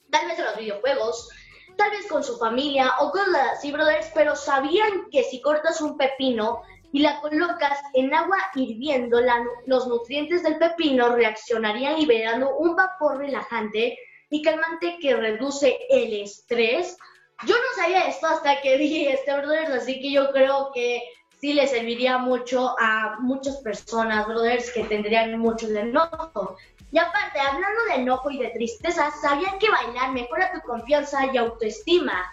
tal 0.09 0.27
vez 0.27 0.39
en 0.39 0.45
los 0.45 0.57
videojuegos, 0.57 1.29
tal 1.77 1.91
vez 1.91 2.05
con 2.07 2.23
su 2.23 2.37
familia 2.37 2.93
o 2.99 3.11
con 3.11 3.35
así, 3.35 3.71
brothers, 3.71 4.11
pero 4.13 4.35
sabían 4.35 5.09
que 5.11 5.23
si 5.23 5.41
cortas 5.41 5.81
un 5.81 5.97
pepino 5.97 6.61
y 6.91 6.99
la 6.99 7.19
colocas 7.21 7.79
en 7.93 8.13
agua 8.13 8.37
hirviendo, 8.53 9.19
los 9.65 9.87
nutrientes 9.87 10.43
del 10.43 10.57
pepino 10.59 11.15
reaccionarían 11.15 11.95
liberando 11.95 12.55
un 12.55 12.75
vapor 12.75 13.17
relajante 13.17 13.97
y 14.33 14.41
calmante 14.41 14.97
que 14.99 15.15
reduce 15.15 15.77
el 15.91 16.21
estrés. 16.21 16.97
Yo 17.45 17.55
no 17.55 17.83
sabía 17.83 18.07
esto 18.07 18.25
hasta 18.25 18.61
que 18.61 18.77
vi 18.79 19.05
este, 19.05 19.31
brothers, 19.31 19.69
así 19.69 20.01
que 20.01 20.11
yo 20.11 20.31
creo 20.31 20.71
que 20.73 21.03
sí 21.39 21.53
le 21.53 21.67
serviría 21.67 22.17
mucho 22.17 22.75
a 22.79 23.17
muchas 23.19 23.57
personas, 23.57 24.27
brothers, 24.27 24.71
que 24.71 24.85
tendrían 24.85 25.37
mucho 25.37 25.67
de 25.67 25.81
enojo. 25.81 26.57
Y 26.91 26.97
aparte, 26.97 27.39
hablando 27.39 27.83
de 27.89 28.01
enojo 28.01 28.31
y 28.31 28.39
de 28.39 28.49
tristeza, 28.49 29.11
sabían 29.21 29.59
que 29.59 29.69
bailar 29.69 30.11
mejora 30.13 30.51
tu 30.51 30.61
confianza 30.61 31.27
y 31.31 31.37
autoestima. 31.37 32.23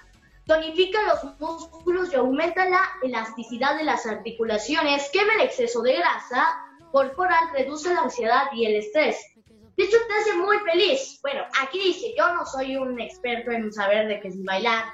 Tonifica 0.47 0.99
los 1.03 1.39
músculos 1.39 2.13
y 2.13 2.17
aumenta 2.17 2.67
la 2.67 2.81
elasticidad 3.03 3.77
de 3.77 3.85
las 3.85 4.07
articulaciones, 4.07 5.11
quema 5.13 5.35
el 5.35 5.43
exceso 5.43 5.83
de 5.83 5.99
grasa 5.99 6.47
corporal, 6.93 7.45
reduce 7.53 7.93
la 7.93 8.01
ansiedad 8.01 8.45
y 8.55 8.65
el 8.65 8.77
estrés. 8.77 9.19
Hecho, 9.83 9.97
te 10.07 10.15
hace 10.15 10.37
muy 10.37 10.59
feliz. 10.59 11.19
Bueno, 11.23 11.43
aquí 11.63 11.79
dice, 11.79 12.15
yo 12.17 12.35
no 12.35 12.45
soy 12.45 12.77
un 12.77 13.01
experto 13.01 13.51
en 13.51 13.73
saber 13.73 14.09
de 14.09 14.21
que 14.21 14.31
si 14.31 14.43
bailar 14.43 14.85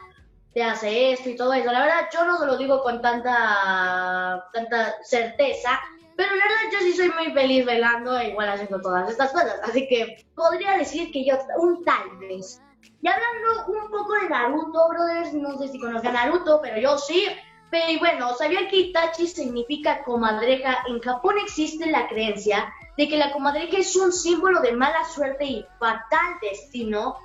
te 0.54 0.62
hace 0.62 1.12
esto 1.12 1.28
y 1.28 1.36
todo 1.36 1.52
eso. 1.52 1.72
La 1.72 1.80
verdad, 1.80 2.08
yo 2.14 2.24
no 2.24 2.46
lo 2.46 2.56
digo 2.56 2.80
con 2.82 3.02
tanta, 3.02 4.48
tanta 4.52 4.94
certeza, 5.02 5.80
pero 6.16 6.34
la 6.36 6.44
verdad 6.44 6.72
yo 6.72 6.78
sí 6.78 6.92
soy 6.92 7.10
muy 7.10 7.32
feliz 7.32 7.66
bailando 7.66 8.16
e 8.16 8.28
igual 8.28 8.48
haciendo 8.48 8.80
todas 8.80 9.10
estas 9.10 9.32
cosas. 9.32 9.60
Así 9.64 9.88
que 9.88 10.24
podría 10.36 10.78
decir 10.78 11.10
que 11.10 11.24
yo 11.24 11.36
un 11.58 11.84
tal 11.84 12.16
vez. 12.18 12.62
Y 13.02 13.08
hablando 13.08 13.66
un 13.66 13.90
poco 13.90 14.14
de 14.14 14.28
Naruto, 14.28 14.88
brothers, 14.88 15.34
no 15.34 15.58
sé 15.58 15.66
si 15.68 15.80
conozcan 15.80 16.14
Naruto, 16.14 16.60
pero 16.62 16.78
yo 16.78 16.96
sí. 16.96 17.26
Pero 17.72 17.98
bueno, 17.98 18.32
¿sabían 18.36 18.68
que 18.68 18.76
Itachi 18.76 19.26
significa 19.26 20.04
comadreja? 20.04 20.78
En 20.86 21.00
Japón 21.00 21.34
existe 21.42 21.90
la 21.90 22.06
creencia 22.06 22.72
de 22.96 23.08
que 23.08 23.16
la 23.16 23.32
comadreja 23.32 23.78
es 23.78 23.94
un 23.96 24.12
símbolo 24.12 24.60
de 24.60 24.72
mala 24.72 25.04
suerte 25.04 25.44
y 25.44 25.66
fatal 25.78 26.34
destino. 26.40 27.16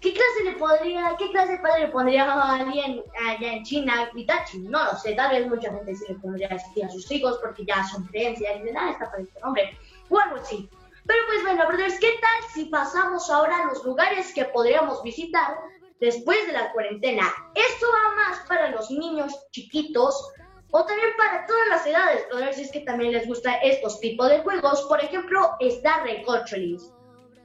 ¿Qué 0.00 0.14
clase 0.14 0.44
le 0.44 0.52
podría, 0.52 1.14
qué 1.18 1.30
clase 1.30 1.52
de 1.52 1.58
padre 1.58 1.80
le 1.80 1.88
pondría 1.88 2.24
a 2.24 2.54
alguien 2.54 3.02
allá 3.28 3.52
en 3.52 3.64
China 3.64 4.10
Itachi? 4.14 4.60
No 4.60 4.82
lo 4.82 4.96
sé, 4.96 5.12
tal 5.12 5.30
vez 5.36 5.46
mucha 5.46 5.70
gente 5.70 5.94
sí 5.94 6.04
le 6.08 6.14
pondría 6.14 6.48
así 6.48 6.80
a 6.80 6.88
sus 6.88 7.10
hijos 7.12 7.38
porque 7.42 7.66
ya 7.66 7.84
son 7.84 8.04
creencias 8.06 8.56
y 8.56 8.58
dicen, 8.60 8.78
ah, 8.78 8.92
está 8.92 9.10
para 9.10 9.22
este 9.22 9.40
nombre, 9.40 9.78
o 10.08 10.18
algo 10.18 10.36
así. 10.36 10.70
Pero 11.06 11.20
pues 11.26 11.42
bueno, 11.42 11.66
brothers, 11.66 11.98
¿qué 11.98 12.12
tal 12.20 12.50
si 12.54 12.66
pasamos 12.66 13.28
ahora 13.30 13.58
a 13.58 13.64
los 13.66 13.84
lugares 13.84 14.32
que 14.32 14.46
podríamos 14.46 15.02
visitar 15.02 15.58
después 15.98 16.46
de 16.46 16.52
la 16.52 16.72
cuarentena? 16.72 17.24
Esto 17.54 17.86
va 17.92 18.16
más 18.16 18.46
para 18.46 18.70
los 18.70 18.90
niños 18.90 19.34
chiquitos, 19.50 20.32
o 20.72 20.84
también 20.84 21.10
para 21.16 21.46
todas 21.46 21.68
las 21.68 21.86
edades, 21.86 22.26
ver 22.32 22.54
si 22.54 22.62
es 22.62 22.72
que 22.72 22.80
también 22.80 23.12
les 23.12 23.26
gusta 23.26 23.54
estos 23.56 24.00
tipos 24.00 24.28
de 24.28 24.40
juegos. 24.40 24.82
Por 24.82 25.02
ejemplo, 25.02 25.56
está 25.60 26.02
Recorcholis. 26.04 26.92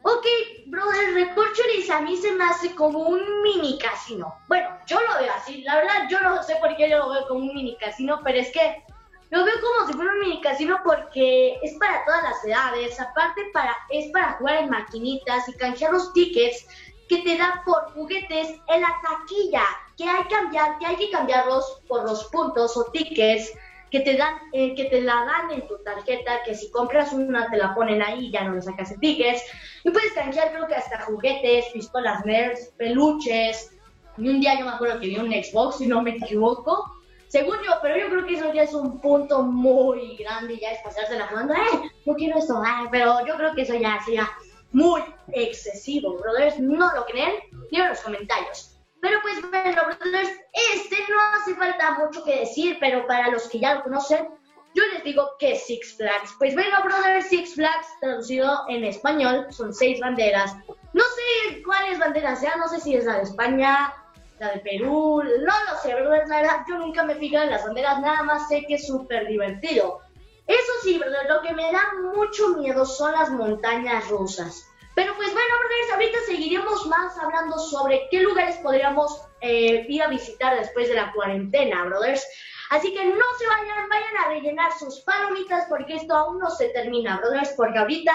Ok, 0.04 0.26
brother, 0.68 1.14
Recorcholis 1.16 1.90
a 1.90 2.02
mí 2.02 2.16
se 2.18 2.32
me 2.34 2.44
hace 2.44 2.76
como 2.76 3.00
un 3.00 3.42
mini 3.42 3.80
casino. 3.80 4.36
Bueno, 4.48 4.70
yo 4.86 5.00
lo 5.02 5.20
veo 5.20 5.34
así. 5.34 5.64
La 5.64 5.78
verdad, 5.78 6.08
yo 6.10 6.20
no 6.20 6.44
sé 6.44 6.56
por 6.58 6.76
qué 6.76 6.90
yo 6.90 7.00
lo 7.00 7.10
veo 7.10 7.28
como 7.28 7.40
un 7.42 7.56
mini 7.56 7.76
casino, 7.78 8.22
pero 8.24 8.38
es 8.38 8.52
que 8.52 8.84
lo 9.32 9.44
veo 9.44 9.56
como 9.60 9.88
si 9.88 9.94
fuera 9.94 10.12
un 10.12 10.20
mini 10.20 10.42
casino 10.42 10.80
porque 10.84 11.58
es 11.64 11.74
para 11.80 12.06
todas 12.06 12.22
las 12.22 12.46
edades. 12.46 13.00
Aparte, 13.00 13.50
para, 13.52 13.76
es 13.90 14.12
para 14.12 14.34
jugar 14.34 14.58
en 14.58 14.70
maquinitas 14.70 15.50
y 15.50 15.54
canjear 15.54 15.92
los 15.92 16.14
tickets 16.14 16.68
que 17.10 17.24
te 17.24 17.38
dan 17.38 17.64
por 17.66 17.92
juguetes 17.94 18.50
en 18.68 18.82
la 18.82 18.96
taquilla 19.02 19.66
que 19.98 20.04
hay, 20.04 20.24
cambiar, 20.26 20.78
que 20.80 20.86
hay 20.86 20.96
que 20.96 21.10
cambiarlos 21.10 21.82
por 21.88 22.04
los 22.04 22.26
puntos 22.26 22.76
o 22.78 22.86
tickets 22.92 23.52
que 23.92 24.00
te 24.02 24.18
dan, 24.18 24.36
eh, 24.52 24.76
que 24.76 24.86
te 24.86 25.02
la 25.02 25.26
dan 25.26 25.52
en 25.52 25.68
tu 25.68 25.78
tarjeta, 25.84 26.44
que 26.44 26.54
si 26.54 26.70
compras 26.72 27.14
una 27.14 27.50
te 27.50 27.58
la 27.58 27.74
ponen 27.74 28.02
ahí 28.02 28.26
y 28.26 28.32
ya 28.32 28.44
no 28.44 28.56
le 28.56 28.62
sacas 28.62 28.92
el 28.92 29.00
tickets. 29.00 29.42
Y 29.84 29.92
puedes 29.92 30.12
canjear 30.14 30.52
creo 30.52 30.68
que 30.68 30.76
hasta 30.76 31.02
juguetes, 31.02 31.66
pistolas 31.72 32.26
nerds, 32.26 32.74
peluches. 32.78 33.72
Y 34.18 34.28
un 34.28 34.40
día 34.40 34.60
yo 34.60 34.66
me 34.66 34.72
acuerdo 34.72 35.00
que 35.00 35.08
vi 35.08 35.18
un 35.18 35.32
Xbox, 35.32 35.78
si 35.78 35.88
no 35.88 36.02
me 36.02 36.12
equivoco. 36.12 36.92
Según 37.28 37.58
yo, 37.66 37.74
pero 37.82 37.98
yo 37.98 38.10
creo 38.10 38.26
que 38.26 38.36
eso 38.36 38.54
ya 38.54 38.64
es 38.64 38.74
un 38.74 39.00
punto 39.02 39.44
muy 39.44 40.16
grande, 40.18 40.60
ya 40.60 40.72
es 40.72 40.80
pasarse 40.84 41.18
la 41.18 41.28
jugando, 41.28 41.54
eh, 41.54 41.92
no 42.06 42.14
quiero 42.16 42.38
esto, 42.38 42.64
eh, 42.64 42.88
pero 42.92 43.26
yo 43.26 43.36
creo 43.36 43.54
que 43.54 43.64
eso 43.64 43.74
ya 43.76 44.00
sería 44.06 44.30
muy 44.72 45.02
excesivo, 45.34 46.18
brothers. 46.18 46.60
¿No 46.60 46.94
lo 46.94 47.06
creen? 47.06 47.34
Díganlo 47.72 47.86
en 47.86 47.90
los 47.90 48.02
comentarios. 48.02 48.75
Pero 49.06 49.22
pues 49.22 49.40
bueno, 49.52 49.84
brothers, 49.86 50.32
este 50.74 50.96
no 51.08 51.22
hace 51.36 51.54
falta 51.54 51.92
mucho 51.92 52.24
que 52.24 52.40
decir, 52.40 52.78
pero 52.80 53.06
para 53.06 53.30
los 53.30 53.48
que 53.48 53.60
ya 53.60 53.76
lo 53.76 53.84
conocen, 53.84 54.28
yo 54.74 54.84
les 54.92 55.04
digo 55.04 55.30
que 55.38 55.56
Six 55.56 55.98
Flags. 55.98 56.34
Pues 56.40 56.56
bueno, 56.56 56.76
brothers, 56.84 57.28
Six 57.28 57.54
Flags, 57.54 57.86
traducido 58.02 58.66
en 58.68 58.84
español, 58.84 59.46
son 59.52 59.76
seis 59.76 60.00
banderas. 60.00 60.56
No 60.94 61.04
sé 61.04 61.62
cuáles 61.62 62.00
banderas 62.00 62.40
sean, 62.40 62.58
no 62.58 62.68
sé 62.68 62.80
si 62.80 62.96
es 62.96 63.06
la 63.06 63.18
de 63.18 63.24
España, 63.26 63.94
la 64.40 64.54
de 64.54 64.60
Perú, 64.62 65.22
no 65.22 65.54
lo 65.72 65.80
sé, 65.84 65.94
brothers, 65.94 66.28
la 66.28 66.42
verdad, 66.42 66.62
yo 66.68 66.80
nunca 66.80 67.04
me 67.04 67.14
fijo 67.14 67.38
en 67.38 67.52
las 67.52 67.64
banderas, 67.64 68.02
nada 68.02 68.24
más 68.24 68.48
sé 68.48 68.66
que 68.68 68.74
es 68.74 68.88
súper 68.88 69.28
divertido. 69.28 70.00
Eso 70.48 70.72
sí, 70.82 70.98
brothers, 70.98 71.30
lo 71.30 71.44
que 71.44 71.54
me 71.54 71.72
da 71.72 71.94
mucho 72.16 72.58
miedo 72.58 72.88
son 72.88 73.12
las 73.12 73.30
montañas 73.30 74.10
rusas. 74.10 74.66
Pero 74.96 75.14
pues 75.16 75.34
bueno, 75.34 75.50
brothers, 75.60 75.94
ahorita 75.94 76.18
seguiremos 76.26 76.86
más 76.88 77.18
hablando 77.18 77.60
sobre 77.60 78.08
qué 78.10 78.22
lugares 78.22 78.56
podríamos 78.58 79.22
eh, 79.42 79.86
ir 79.90 80.02
a 80.02 80.08
visitar 80.08 80.58
después 80.58 80.88
de 80.88 80.96
la 80.96 81.12
cuarentena, 81.12 81.84
brothers. 81.84 82.26
Así 82.70 82.94
que 82.94 83.06
no 83.06 83.26
se 83.38 83.48
vayan, 83.48 83.90
vayan 83.90 84.18
a 84.24 84.30
rellenar 84.30 84.72
sus 84.80 85.02
palomitas 85.02 85.66
porque 85.70 85.96
esto 85.96 86.16
aún 86.16 86.40
no 86.40 86.50
se 86.50 86.70
termina, 86.70 87.18
brothers, 87.18 87.54
porque 87.58 87.78
ahorita 87.78 88.14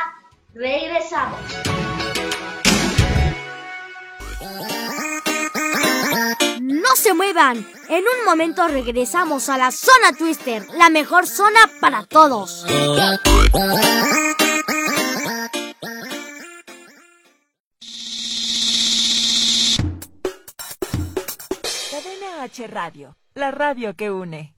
regresamos. 0.55 1.39
No 6.61 6.97
se 6.97 7.13
muevan, 7.13 7.59
en 7.89 8.05
un 8.05 8.25
momento 8.25 8.67
regresamos 8.67 9.49
a 9.51 9.59
la 9.59 9.71
zona 9.71 10.13
Twister, 10.17 10.67
la 10.75 10.89
mejor 10.89 11.27
zona 11.27 11.61
para 11.81 12.05
todos. 12.05 12.65
H 22.51 22.67
Radio, 22.67 23.17
la 23.35 23.53
radio 23.53 23.95
que 23.95 24.11
une. 24.11 24.57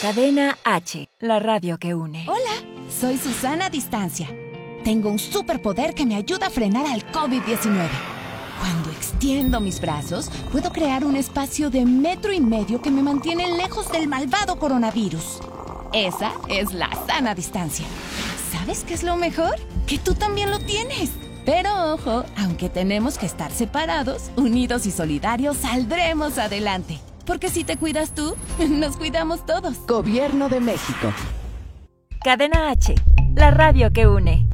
Cadena 0.00 0.56
H, 0.64 1.08
la 1.18 1.40
radio 1.40 1.76
que 1.76 1.92
une. 1.92 2.24
Hola, 2.28 2.62
soy 2.88 3.18
Susana 3.18 3.68
Distancia. 3.68 4.28
Tengo 4.84 5.10
un 5.10 5.18
superpoder 5.18 5.94
que 5.94 6.06
me 6.06 6.14
ayuda 6.14 6.46
a 6.46 6.50
frenar 6.50 6.86
al 6.86 7.04
COVID-19. 7.10 7.88
Cuando 8.60 8.90
extiendo 8.90 9.60
mis 9.60 9.80
brazos, 9.80 10.30
puedo 10.52 10.70
crear 10.70 11.04
un 11.04 11.16
espacio 11.16 11.68
de 11.68 11.84
metro 11.84 12.32
y 12.32 12.40
medio 12.40 12.80
que 12.80 12.92
me 12.92 13.02
mantiene 13.02 13.56
lejos 13.56 13.90
del 13.90 14.06
malvado 14.06 14.60
coronavirus. 14.60 15.40
Esa 15.92 16.32
es 16.48 16.72
la 16.72 16.90
sana 17.08 17.34
distancia. 17.34 17.86
¿Sabes 18.52 18.84
qué 18.84 18.94
es 18.94 19.02
lo 19.02 19.16
mejor? 19.16 19.56
Que 19.88 19.98
tú 19.98 20.14
también 20.14 20.52
lo 20.52 20.60
tienes. 20.60 21.10
Pero 21.44 21.94
ojo, 21.94 22.24
aunque 22.36 22.68
tenemos 22.68 23.18
que 23.18 23.26
estar 23.26 23.50
separados, 23.50 24.30
unidos 24.36 24.86
y 24.86 24.92
solidarios, 24.92 25.56
saldremos 25.56 26.38
adelante. 26.38 27.00
Porque 27.26 27.48
si 27.48 27.64
te 27.64 27.76
cuidas 27.76 28.14
tú, 28.14 28.36
nos 28.68 28.96
cuidamos 28.96 29.44
todos. 29.44 29.78
Gobierno 29.86 30.48
de 30.48 30.60
México. 30.60 31.12
Cadena 32.22 32.70
H, 32.70 32.94
la 33.34 33.50
radio 33.50 33.92
que 33.92 34.06
une. 34.06 34.46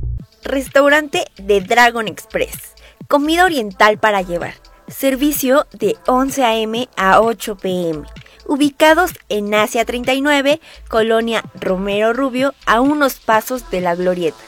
Restaurante 0.42 1.26
de 1.37 1.61
Dragon 1.61 2.09
Express. 2.09 2.75
Comida 3.07 3.45
oriental 3.45 3.99
para 3.99 4.23
llevar. 4.23 4.54
Servicio 4.87 5.66
de 5.73 5.97
11 6.07 6.45
a.m. 6.45 6.88
a 6.97 7.21
8 7.21 7.57
p.m. 7.59 8.04
Ubicados 8.47 9.12
en 9.28 9.54
Asia 9.54 9.85
39, 9.85 10.61
Colonia 10.88 11.45
Romero 11.61 12.14
Rubio, 12.14 12.54
a 12.64 12.80
unos 12.80 13.16
pasos 13.16 13.71
de 13.71 13.83
la 13.83 13.95
Glorieta. 13.95 14.38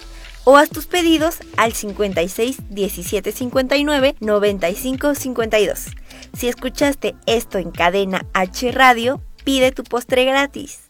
O 0.45 0.57
haz 0.57 0.71
tus 0.71 0.87
pedidos 0.87 1.37
al 1.57 1.73
56 1.73 2.57
17 2.71 3.33
59 3.33 4.17
95 4.21 5.15
52. 5.15 5.87
Si 6.37 6.49
escuchaste 6.49 7.15
esto 7.27 7.59
en 7.59 7.71
cadena 7.71 8.27
H 8.33 8.73
Radio, 8.73 9.21
pide 9.45 9.73
tu 9.73 9.85
postre 9.85 10.25
gratis. 10.25 10.81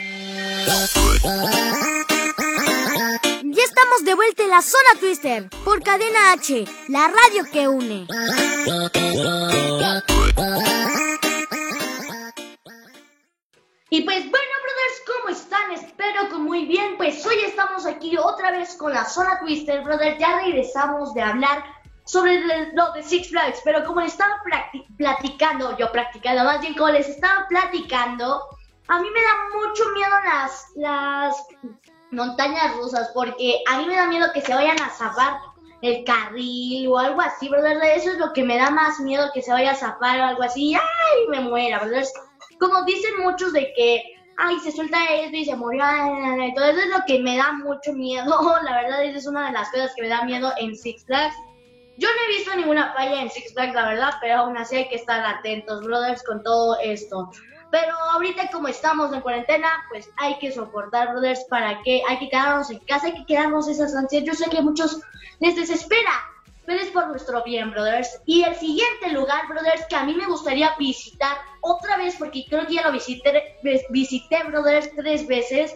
Ya 3.43 3.65
estamos 3.65 4.05
de 4.05 4.15
vuelta 4.15 4.43
en 4.45 4.51
la 4.51 4.63
zona 4.63 5.01
Twister 5.01 5.49
por 5.65 5.83
Cadena 5.83 6.33
H, 6.33 6.65
la 6.89 7.09
radio 7.09 7.45
que 7.53 7.69
une. 7.69 8.07
Y 13.93 14.03
pues 14.03 14.31
bueno, 14.31 14.50
¿cómo 15.07 15.29
están? 15.29 15.71
Espero 15.73 16.29
que 16.29 16.37
muy 16.37 16.65
bien. 16.67 16.97
Pues 16.97 17.25
hoy 17.27 17.37
estamos 17.45 17.87
aquí 17.87 18.17
otra 18.17 18.51
vez 18.51 18.75
con 18.77 18.93
la 18.93 19.05
zona 19.05 19.39
Twister, 19.41 19.83
brothers. 19.83 20.19
Ya 20.19 20.41
regresamos 20.41 21.15
de 21.15 21.23
hablar 21.23 21.65
sobre 22.05 22.41
lo 22.75 22.93
de 22.93 23.03
Six 23.03 23.31
Flags, 23.31 23.61
pero 23.65 23.85
como 23.85 24.01
les 24.01 24.13
estaba 24.13 24.43
platicando, 24.97 25.77
yo 25.79 25.93
practicando, 25.93 26.45
más 26.45 26.61
bien 26.61 26.75
como 26.75 26.91
les 26.91 27.09
estaba 27.09 27.47
platicando, 27.49 28.43
a 28.89 29.01
mí 29.01 29.09
me 29.11 29.23
da 29.23 29.67
mucho 29.67 29.85
miedo 29.91 30.11
las, 30.25 30.67
las 30.75 31.47
montañas 32.11 32.75
rusas, 32.77 33.11
porque 33.15 33.63
a 33.69 33.79
mí 33.79 33.87
me 33.87 33.95
da 33.95 34.07
miedo 34.07 34.33
que 34.33 34.41
se 34.41 34.53
vayan 34.53 34.81
a 34.83 34.91
zafar 34.91 35.39
el 35.83 36.05
carril 36.05 36.89
o 36.89 36.99
algo 36.99 37.21
así, 37.21 37.49
brother. 37.49 37.79
Eso 37.95 38.11
es 38.11 38.19
lo 38.19 38.33
que 38.33 38.43
me 38.43 38.57
da 38.57 38.71
más 38.71 38.99
miedo, 39.01 39.31
que 39.33 39.43
se 39.43 39.53
vaya 39.53 39.73
a 39.73 39.77
zafar 39.77 40.21
o 40.21 40.25
algo 40.25 40.43
así. 40.43 40.75
¡Ay! 40.75 41.29
Me 41.29 41.41
muera, 41.41 41.79
brother. 41.79 42.05
Como 42.59 42.83
dicen 42.85 43.13
muchos 43.23 43.53
de 43.53 43.73
que, 43.75 44.03
ay, 44.41 44.59
se 44.61 44.73
suelta 44.73 44.99
esto 45.13 45.37
y 45.37 45.45
se 45.45 45.57
murió. 45.57 45.85
Entonces 46.41 46.85
es 46.85 46.91
lo 46.91 47.05
que 47.07 47.21
me 47.21 47.37
da 47.37 47.53
mucho 47.53 47.93
miedo. 47.93 48.59
La 48.63 48.83
verdad, 48.83 49.05
esa 49.05 49.19
es 49.19 49.27
una 49.27 49.47
de 49.47 49.53
las 49.53 49.71
cosas 49.71 49.93
que 49.95 50.03
me 50.03 50.09
da 50.09 50.25
miedo 50.25 50.53
en 50.59 50.75
Six 50.75 51.05
Flags. 51.05 51.35
Yo 51.97 52.09
no 52.09 52.15
he 52.25 52.37
visto 52.39 52.57
ninguna 52.57 52.93
falla 52.95 53.21
en 53.21 53.31
Six 53.31 53.53
Flags, 53.53 53.75
la 53.75 53.89
verdad, 53.89 54.15
pero 54.23 54.37
aún 54.37 54.57
así 54.57 54.77
hay 54.77 54.89
que 54.89 54.95
estar 54.95 55.23
atentos, 55.27 55.85
brothers, 55.85 56.23
con 56.23 56.43
todo 56.43 56.79
esto. 56.83 57.31
Pero 57.71 57.95
ahorita 58.13 58.49
como 58.51 58.69
estamos 58.69 59.13
en 59.13 59.21
cuarentena, 59.21 59.69
pues 59.91 60.11
hay 60.17 60.39
que 60.39 60.51
soportar, 60.51 61.13
brothers, 61.13 61.45
para 61.51 61.83
que 61.83 62.03
hay 62.09 62.19
que 62.19 62.31
quedarnos 62.31 62.71
en 62.71 62.79
casa, 62.81 63.09
hay 63.09 63.15
que 63.15 63.27
quedarnos 63.27 63.69
esas 63.69 63.95
ansias. 63.95 64.25
Yo 64.25 64.33
sé 64.33 64.49
que 64.49 64.59
a 64.59 64.63
muchos 64.63 65.01
les 65.41 65.57
desespera, 65.57 66.11
pero 66.71 66.83
es 66.83 66.91
por 66.93 67.09
nuestro 67.09 67.43
bien, 67.43 67.73
brothers. 67.73 68.23
Y 68.27 68.45
el 68.45 68.55
siguiente 68.55 69.11
lugar, 69.11 69.49
brothers, 69.49 69.87
que 69.89 69.97
a 69.97 70.05
mí 70.05 70.15
me 70.15 70.27
gustaría 70.27 70.73
visitar 70.79 71.37
otra 71.63 71.97
vez, 71.97 72.15
porque 72.17 72.45
creo 72.49 72.65
que 72.65 72.75
ya 72.75 72.83
lo 72.83 72.93
visité, 72.93 73.57
visité, 73.91 74.45
brothers, 74.45 74.89
tres 74.95 75.27
veces, 75.27 75.75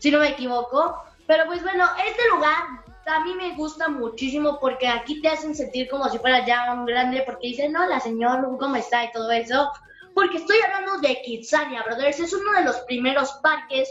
si 0.00 0.10
no 0.10 0.18
me 0.18 0.28
equivoco. 0.28 1.02
Pero 1.26 1.46
pues 1.46 1.62
bueno, 1.62 1.88
este 2.06 2.28
lugar 2.28 2.62
a 3.06 3.20
mí 3.20 3.34
me 3.36 3.56
gusta 3.56 3.88
muchísimo 3.88 4.60
porque 4.60 4.86
aquí 4.86 5.22
te 5.22 5.28
hacen 5.28 5.54
sentir 5.54 5.88
como 5.88 6.10
si 6.10 6.18
fuera 6.18 6.44
ya 6.44 6.70
un 6.74 6.84
grande, 6.84 7.22
porque 7.24 7.46
dicen, 7.46 7.72
no, 7.72 7.86
la 7.86 7.98
señora, 8.00 8.44
¿cómo 8.60 8.76
está? 8.76 9.02
Y 9.02 9.12
todo 9.12 9.30
eso 9.30 9.72
porque 10.12 10.36
estoy 10.36 10.58
hablando 10.60 10.98
de 10.98 11.22
Kidsania, 11.22 11.84
brothers. 11.84 12.20
Es 12.20 12.34
uno 12.34 12.52
de 12.52 12.64
los 12.64 12.76
primeros 12.80 13.32
parques 13.42 13.88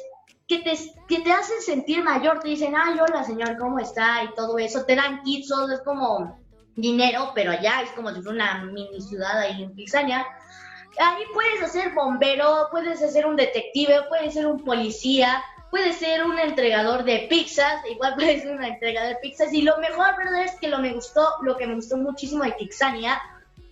que 0.47 0.59
te, 0.59 0.77
que 1.07 1.21
te 1.21 1.31
hacen 1.31 1.61
sentir 1.61 2.03
mayor. 2.03 2.41
Te 2.41 2.49
dicen, 2.49 2.75
ay, 2.77 2.99
hola, 2.99 3.23
señor, 3.23 3.57
¿cómo 3.57 3.79
está? 3.79 4.23
Y 4.23 4.35
todo 4.35 4.59
eso. 4.59 4.85
Te 4.85 4.95
dan 4.95 5.23
kits, 5.23 5.51
es 5.73 5.81
como 5.81 6.42
dinero, 6.75 7.31
pero 7.35 7.51
allá 7.51 7.81
es 7.81 7.91
como 7.91 8.13
si 8.13 8.21
fuera 8.21 8.35
una 8.35 8.65
mini 8.65 9.01
ciudad 9.01 9.39
ahí 9.39 9.63
en 9.63 9.75
Kidsania. 9.75 10.25
Ahí 10.99 11.23
puedes 11.33 11.61
hacer 11.63 11.93
bombero, 11.93 12.67
puedes 12.71 13.01
hacer 13.01 13.25
un 13.25 13.35
detective, 13.35 14.03
puedes 14.09 14.33
ser 14.33 14.45
un 14.45 14.63
policía, 14.63 15.43
puedes 15.71 15.97
ser 15.97 16.23
un 16.23 16.37
entregador 16.37 17.03
de 17.03 17.27
pizzas, 17.29 17.81
igual 17.89 18.13
puedes 18.17 18.43
ser 18.43 18.55
un 18.55 18.63
entregador 18.63 19.09
de 19.09 19.15
pizzas. 19.21 19.53
Y 19.53 19.61
lo 19.61 19.77
mejor, 19.77 20.15
verdad, 20.17 20.43
es 20.43 20.55
que 20.59 20.67
lo 20.67 20.79
me 20.79 20.93
gustó, 20.93 21.27
lo 21.41 21.57
que 21.57 21.67
me 21.67 21.75
gustó 21.75 21.97
muchísimo 21.97 22.43
de 22.43 22.55
Kixania 22.55 23.21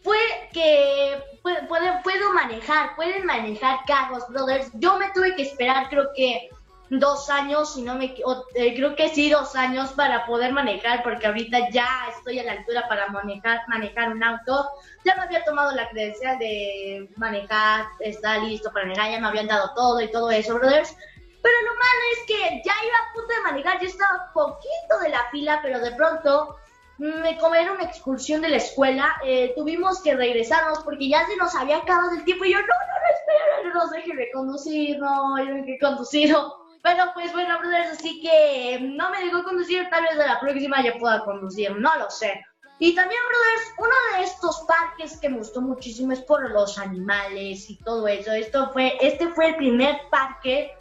fue 0.04 0.18
que 0.52 1.24
puedo 1.44 2.34
manejar, 2.34 2.96
pueden 2.96 3.26
manejar 3.26 3.80
carros, 3.86 4.28
brothers. 4.30 4.72
Yo 4.74 4.98
me 4.98 5.10
tuve 5.12 5.36
que 5.36 5.44
esperar, 5.44 5.90
creo 5.90 6.10
que 6.16 6.50
dos 7.00 7.30
años, 7.30 7.74
si 7.74 7.84
no 7.84 7.96
me 7.96 8.14
eh, 8.54 8.76
creo 8.76 8.96
que 8.96 9.08
sí, 9.08 9.30
dos 9.30 9.56
años 9.56 9.94
para 9.94 10.26
poder 10.26 10.52
manejar, 10.52 11.04
porque 11.04 11.26
ahorita 11.26 11.70
ya 11.70 11.88
estoy 12.18 12.40
a 12.40 12.44
la 12.44 12.52
altura 12.52 12.86
para 12.90 13.08
manejar, 13.08 13.62
manejar 13.70 14.10
un 14.12 14.22
auto. 14.22 14.70
Ya 15.06 15.16
me 15.16 15.22
había 15.22 15.46
tomado 15.46 15.72
la 15.72 15.88
credencial 15.90 16.38
de 16.38 17.10
manejar, 17.16 17.86
está 18.00 18.40
listo 18.40 18.74
para 18.74 18.88
manejar, 18.88 19.12
ya 19.12 19.22
me 19.22 19.28
habían 19.28 19.48
dado 19.48 19.74
todo 19.74 20.02
y 20.02 20.12
todo 20.12 20.30
eso, 20.32 20.56
brothers. 20.56 20.94
Pero 21.42 21.56
lo 21.62 21.74
malo 21.76 22.02
es 22.14 22.26
que 22.28 22.62
ya 22.66 22.74
iba 22.86 22.98
a 22.98 23.14
punto 23.14 23.34
de 23.34 23.42
manejar, 23.42 23.80
ya 23.80 23.88
estaba 23.88 24.32
poquito 24.34 25.00
de 25.02 25.10
la 25.10 25.30
fila, 25.32 25.60
pero 25.64 25.80
de 25.80 25.92
pronto 25.94 26.58
me 26.98 27.38
como 27.38 27.56
era 27.56 27.72
una 27.72 27.84
excursión 27.84 28.42
de 28.42 28.50
la 28.50 28.58
escuela, 28.58 29.16
eh, 29.26 29.54
tuvimos 29.56 30.02
que 30.04 30.16
regresarnos 30.16 30.84
porque 30.84 31.10
ya 31.10 31.26
se 31.26 31.36
nos 31.38 31.56
había 31.56 31.78
acabado 31.78 32.12
el 32.12 32.24
tiempo 32.26 32.46
y 32.46 32.52
yo, 32.52 32.60
no, 32.60 32.66
no, 32.68 32.74
no, 32.74 33.16
espera, 33.16 33.74
no, 33.74 33.86
no, 33.86 34.16
de 34.18 34.32
conducir, 34.32 35.00
no, 35.00 35.38
yo 35.40 35.56
no 35.56 35.66
que 35.66 35.80
conducir. 35.80 36.36
Pero 36.84 37.12
pues 37.14 37.32
bueno, 37.32 37.60
brothers, 37.60 37.92
así 37.92 38.22
que 38.22 38.80
no 38.82 39.12
me 39.12 39.24
dejó 39.24 39.44
conducir, 39.44 39.88
tal 39.90 40.04
vez 40.04 40.18
de 40.18 40.26
la 40.26 40.40
próxima 40.40 40.84
ya 40.84 40.98
pueda 40.98 41.24
conducir, 41.24 41.76
no 41.76 41.96
lo 41.98 42.10
sé. 42.10 42.44
Y 42.80 42.96
también, 42.96 43.22
brothers, 43.30 43.74
uno 43.78 44.18
de 44.18 44.24
estos 44.24 44.66
parques 44.68 45.18
que 45.20 45.30
me 45.30 45.38
gustó 45.38 45.62
muchísimo 45.62 46.14
es 46.14 46.22
por 46.22 46.50
los 46.50 46.80
animales 46.80 47.70
y 47.70 47.76
todo 47.76 48.08
eso. 48.08 48.32
Esto 48.32 48.72
fue, 48.74 48.98
este 49.00 49.28
fue 49.28 49.50
el 49.50 49.56
primer 49.56 50.00
parque, 50.10 50.72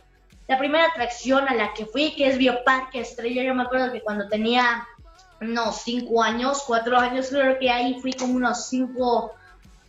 la 0.49 0.57
primera 0.57 0.87
atracción 0.87 1.47
a 1.47 1.55
la 1.55 1.75
que 1.75 1.85
fui, 1.85 2.17
que 2.17 2.29
es 2.29 2.39
Bioparque 2.39 3.01
Estrella. 3.01 3.43
Yo 3.43 3.55
me 3.55 3.65
acuerdo 3.65 3.93
que 3.93 4.01
cuando 4.01 4.29
tenía 4.29 4.89
unos 5.43 5.83
cinco 5.83 6.23
años, 6.23 6.65
cuatro 6.67 6.97
años, 6.97 7.29
creo 7.29 7.59
que 7.59 7.71
ahí 7.71 8.01
fui 8.01 8.15
como 8.15 8.33
unos 8.33 8.69
cinco, 8.69 9.35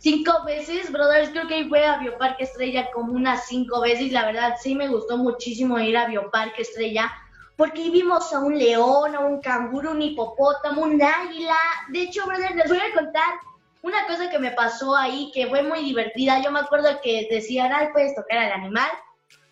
cinco 0.02 0.44
veces, 0.44 0.90
brothers, 0.90 1.30
creo 1.30 1.46
que 1.46 1.68
fue 1.68 1.86
a 1.86 1.98
Bioparque 1.98 2.42
Estrella 2.42 2.90
como 2.92 3.12
unas 3.12 3.46
cinco 3.46 3.80
veces, 3.80 4.10
la 4.10 4.26
verdad 4.26 4.56
sí 4.60 4.74
me 4.74 4.88
gustó 4.88 5.16
muchísimo 5.16 5.78
ir 5.78 5.96
a 5.96 6.06
Bioparque 6.06 6.62
Estrella, 6.62 7.10
porque 7.56 7.88
vimos 7.90 8.32
a 8.32 8.40
un 8.40 8.58
león, 8.58 9.14
a 9.14 9.20
un 9.20 9.40
canguro, 9.40 9.92
un 9.92 10.02
hipopótamo, 10.02 10.82
un 10.82 11.00
águila, 11.00 11.56
de 11.90 12.02
hecho, 12.02 12.26
brothers, 12.26 12.56
les 12.56 12.68
voy 12.68 12.78
a 12.78 12.94
contar 12.94 13.32
una 13.82 14.04
cosa 14.08 14.28
que 14.28 14.40
me 14.40 14.50
pasó 14.50 14.96
ahí 14.96 15.30
que 15.32 15.46
fue 15.46 15.62
muy 15.62 15.84
divertida, 15.84 16.42
yo 16.42 16.50
me 16.50 16.60
acuerdo 16.60 16.88
que 17.00 17.28
decían, 17.30 17.72
ay, 17.72 17.88
puedes 17.92 18.14
tocar 18.16 18.38
al 18.38 18.52
animal, 18.52 18.90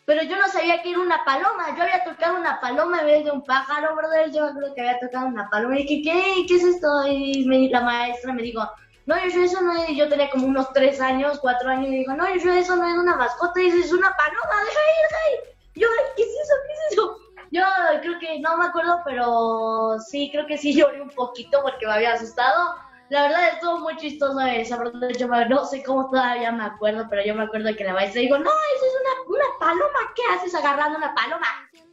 pero 0.05 0.25
yo 0.25 0.37
no 0.37 0.49
sabía 0.49 0.83
que 0.83 0.91
era 0.91 0.99
una 0.99 1.25
paloma. 1.25 1.77
Yo 1.77 1.85
había 1.85 2.03
tocado 2.03 2.37
una 2.37 2.61
paloma 2.61 2.99
en 3.03 3.07
vez 3.07 3.25
de 3.25 3.31
un 3.31 3.45
pájaro, 3.45 3.95
brother. 3.95 4.33
Yo 4.33 4.51
creo 4.57 4.75
que 4.75 4.81
había 4.81 4.99
tocado 4.99 5.27
una 5.27 5.49
paloma. 5.49 5.79
Y 5.79 5.85
dije, 5.85 6.03
¿qué? 6.03 6.47
¿Qué 6.49 6.57
es 6.57 6.65
esto? 6.65 6.89
Y 7.07 7.69
la 7.69 7.83
maestra 7.83 8.33
me 8.33 8.43
dijo, 8.43 8.69
no, 9.07 9.17
yo 9.29 9.43
eso 9.43 9.61
no 9.61 9.73
es. 9.83 9.97
Yo 9.97 10.09
tenía 10.09 10.31
como 10.31 10.47
unos 10.47 10.73
tres 10.73 11.01
años, 11.01 11.39
cuatro 11.41 11.71
años. 11.71 11.89
Y 11.89 11.99
dijo, 11.99 12.15
no, 12.15 12.29
yo 12.37 12.53
eso 12.53 12.77
no 12.77 12.89
es 12.89 12.95
una 12.97 13.17
mascota. 13.17 13.61
Y 13.61 13.69
es 13.69 13.93
una 13.93 14.15
paloma. 14.17 14.65
Deja 14.65 14.81
ir, 14.81 15.09
deja 15.11 15.33
ir. 15.33 15.57
Yo, 15.75 15.89
¿qué 16.17 16.23
es 16.23 16.29
eso? 16.29 16.55
¿Qué 16.67 16.73
es 16.73 16.93
eso? 16.93 17.17
Yo 17.51 17.63
creo 18.03 18.19
que 18.21 18.39
no 18.41 18.57
me 18.57 18.67
acuerdo, 18.67 19.01
pero 19.05 19.99
sí, 19.99 20.31
creo 20.31 20.47
que 20.47 20.57
sí 20.57 20.73
lloré 20.73 21.01
un 21.01 21.11
poquito 21.11 21.61
porque 21.63 21.87
me 21.87 21.93
había 21.93 22.13
asustado 22.13 22.75
la 23.11 23.23
verdad 23.23 23.49
estuvo 23.49 23.81
muy 23.81 23.97
chistoso 23.97 24.41
esa, 24.41 24.79
verdad, 24.79 25.09
yo 25.19 25.27
no 25.27 25.65
sé 25.65 25.83
cómo 25.83 26.09
todavía 26.09 26.53
me 26.53 26.65
acuerdo, 26.65 27.07
pero 27.11 27.25
yo 27.25 27.35
me 27.35 27.43
acuerdo 27.43 27.75
que 27.77 27.85
la 27.85 27.93
maestra 27.93 28.21
digo, 28.21 28.39
no, 28.39 28.51
eso 28.51 28.87
es 28.87 28.93
una, 29.01 29.37
una 29.37 29.59
paloma, 29.59 29.99
¿qué 30.15 30.23
haces 30.33 30.55
agarrando 30.55 30.97
una 30.97 31.13
paloma? 31.13 31.47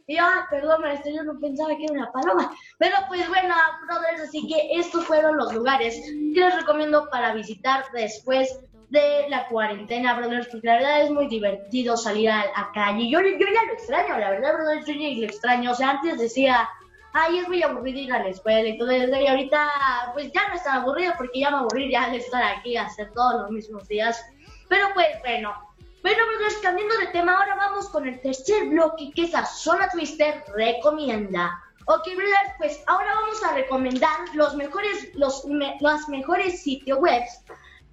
Y 0.08 0.16
ah, 0.16 0.46
perdón, 0.48 0.80
maestra, 0.80 1.12
yo 1.12 1.22
no 1.22 1.38
pensaba 1.38 1.76
que 1.76 1.84
era 1.84 1.92
una 1.92 2.10
paloma. 2.10 2.50
Pero 2.78 2.96
pues 3.08 3.28
bueno, 3.28 3.54
brothers, 3.86 4.22
así 4.22 4.48
que 4.48 4.80
estos 4.80 5.04
fueron 5.04 5.36
los 5.36 5.52
lugares 5.52 6.00
que 6.02 6.40
les 6.40 6.56
recomiendo 6.56 7.10
para 7.10 7.34
visitar 7.34 7.84
después 7.92 8.58
de 8.88 9.26
la 9.28 9.46
cuarentena, 9.48 10.14
brothers, 10.14 10.48
porque 10.48 10.66
la 10.66 10.76
verdad 10.76 11.02
es 11.02 11.10
muy 11.10 11.28
divertido 11.28 11.94
salir 11.94 12.30
a 12.30 12.46
la 12.46 12.70
calle. 12.72 13.10
Yo, 13.10 13.20
yo 13.20 13.36
ya 13.38 13.64
lo 13.66 13.72
extraño, 13.74 14.18
la 14.18 14.30
verdad, 14.30 14.54
brothers, 14.54 14.86
yo 14.86 14.94
ya 14.94 15.08
lo 15.10 15.26
extraño. 15.26 15.72
O 15.72 15.74
sea, 15.74 15.90
antes 15.90 16.18
decía, 16.18 16.66
ay, 17.12 17.40
es 17.40 17.48
muy 17.48 17.62
aburrido 17.62 17.98
ir 17.98 18.12
a 18.14 18.20
la 18.20 18.28
escuela 18.30 18.66
eso. 18.66 19.20
Y 19.20 19.26
ahorita, 19.26 19.68
pues 20.14 20.32
ya 20.32 20.48
no 20.48 20.54
es 20.54 20.64
tan 20.64 20.78
aburrido 20.78 21.12
porque 21.18 21.40
ya 21.40 21.50
me 21.50 21.58
aburrí 21.58 21.92
ya 21.92 22.08
de 22.08 22.16
estar 22.16 22.42
aquí 22.42 22.78
hacer 22.78 23.12
todos 23.12 23.42
los 23.42 23.50
mismos 23.50 23.86
días. 23.86 24.24
Pero 24.70 24.86
pues 24.94 25.08
bueno. 25.20 25.67
Bueno, 26.02 26.22
pues 26.38 26.56
cambiando 26.58 26.96
de 26.98 27.08
tema, 27.08 27.34
ahora 27.34 27.56
vamos 27.56 27.88
con 27.88 28.06
el 28.06 28.20
tercer 28.20 28.68
bloque 28.68 29.10
que 29.14 29.22
es 29.22 29.32
la 29.32 29.44
Zona 29.44 29.88
Twister 29.88 30.44
Recomienda. 30.54 31.60
Ok, 31.86 32.06
brothers, 32.14 32.52
pues 32.58 32.82
ahora 32.86 33.14
vamos 33.14 33.42
a 33.42 33.54
recomendar 33.54 34.18
los 34.34 34.54
mejores, 34.54 35.14
los, 35.14 35.44
los 35.80 36.08
mejores 36.08 36.62
sitios 36.62 36.98
web 36.98 37.22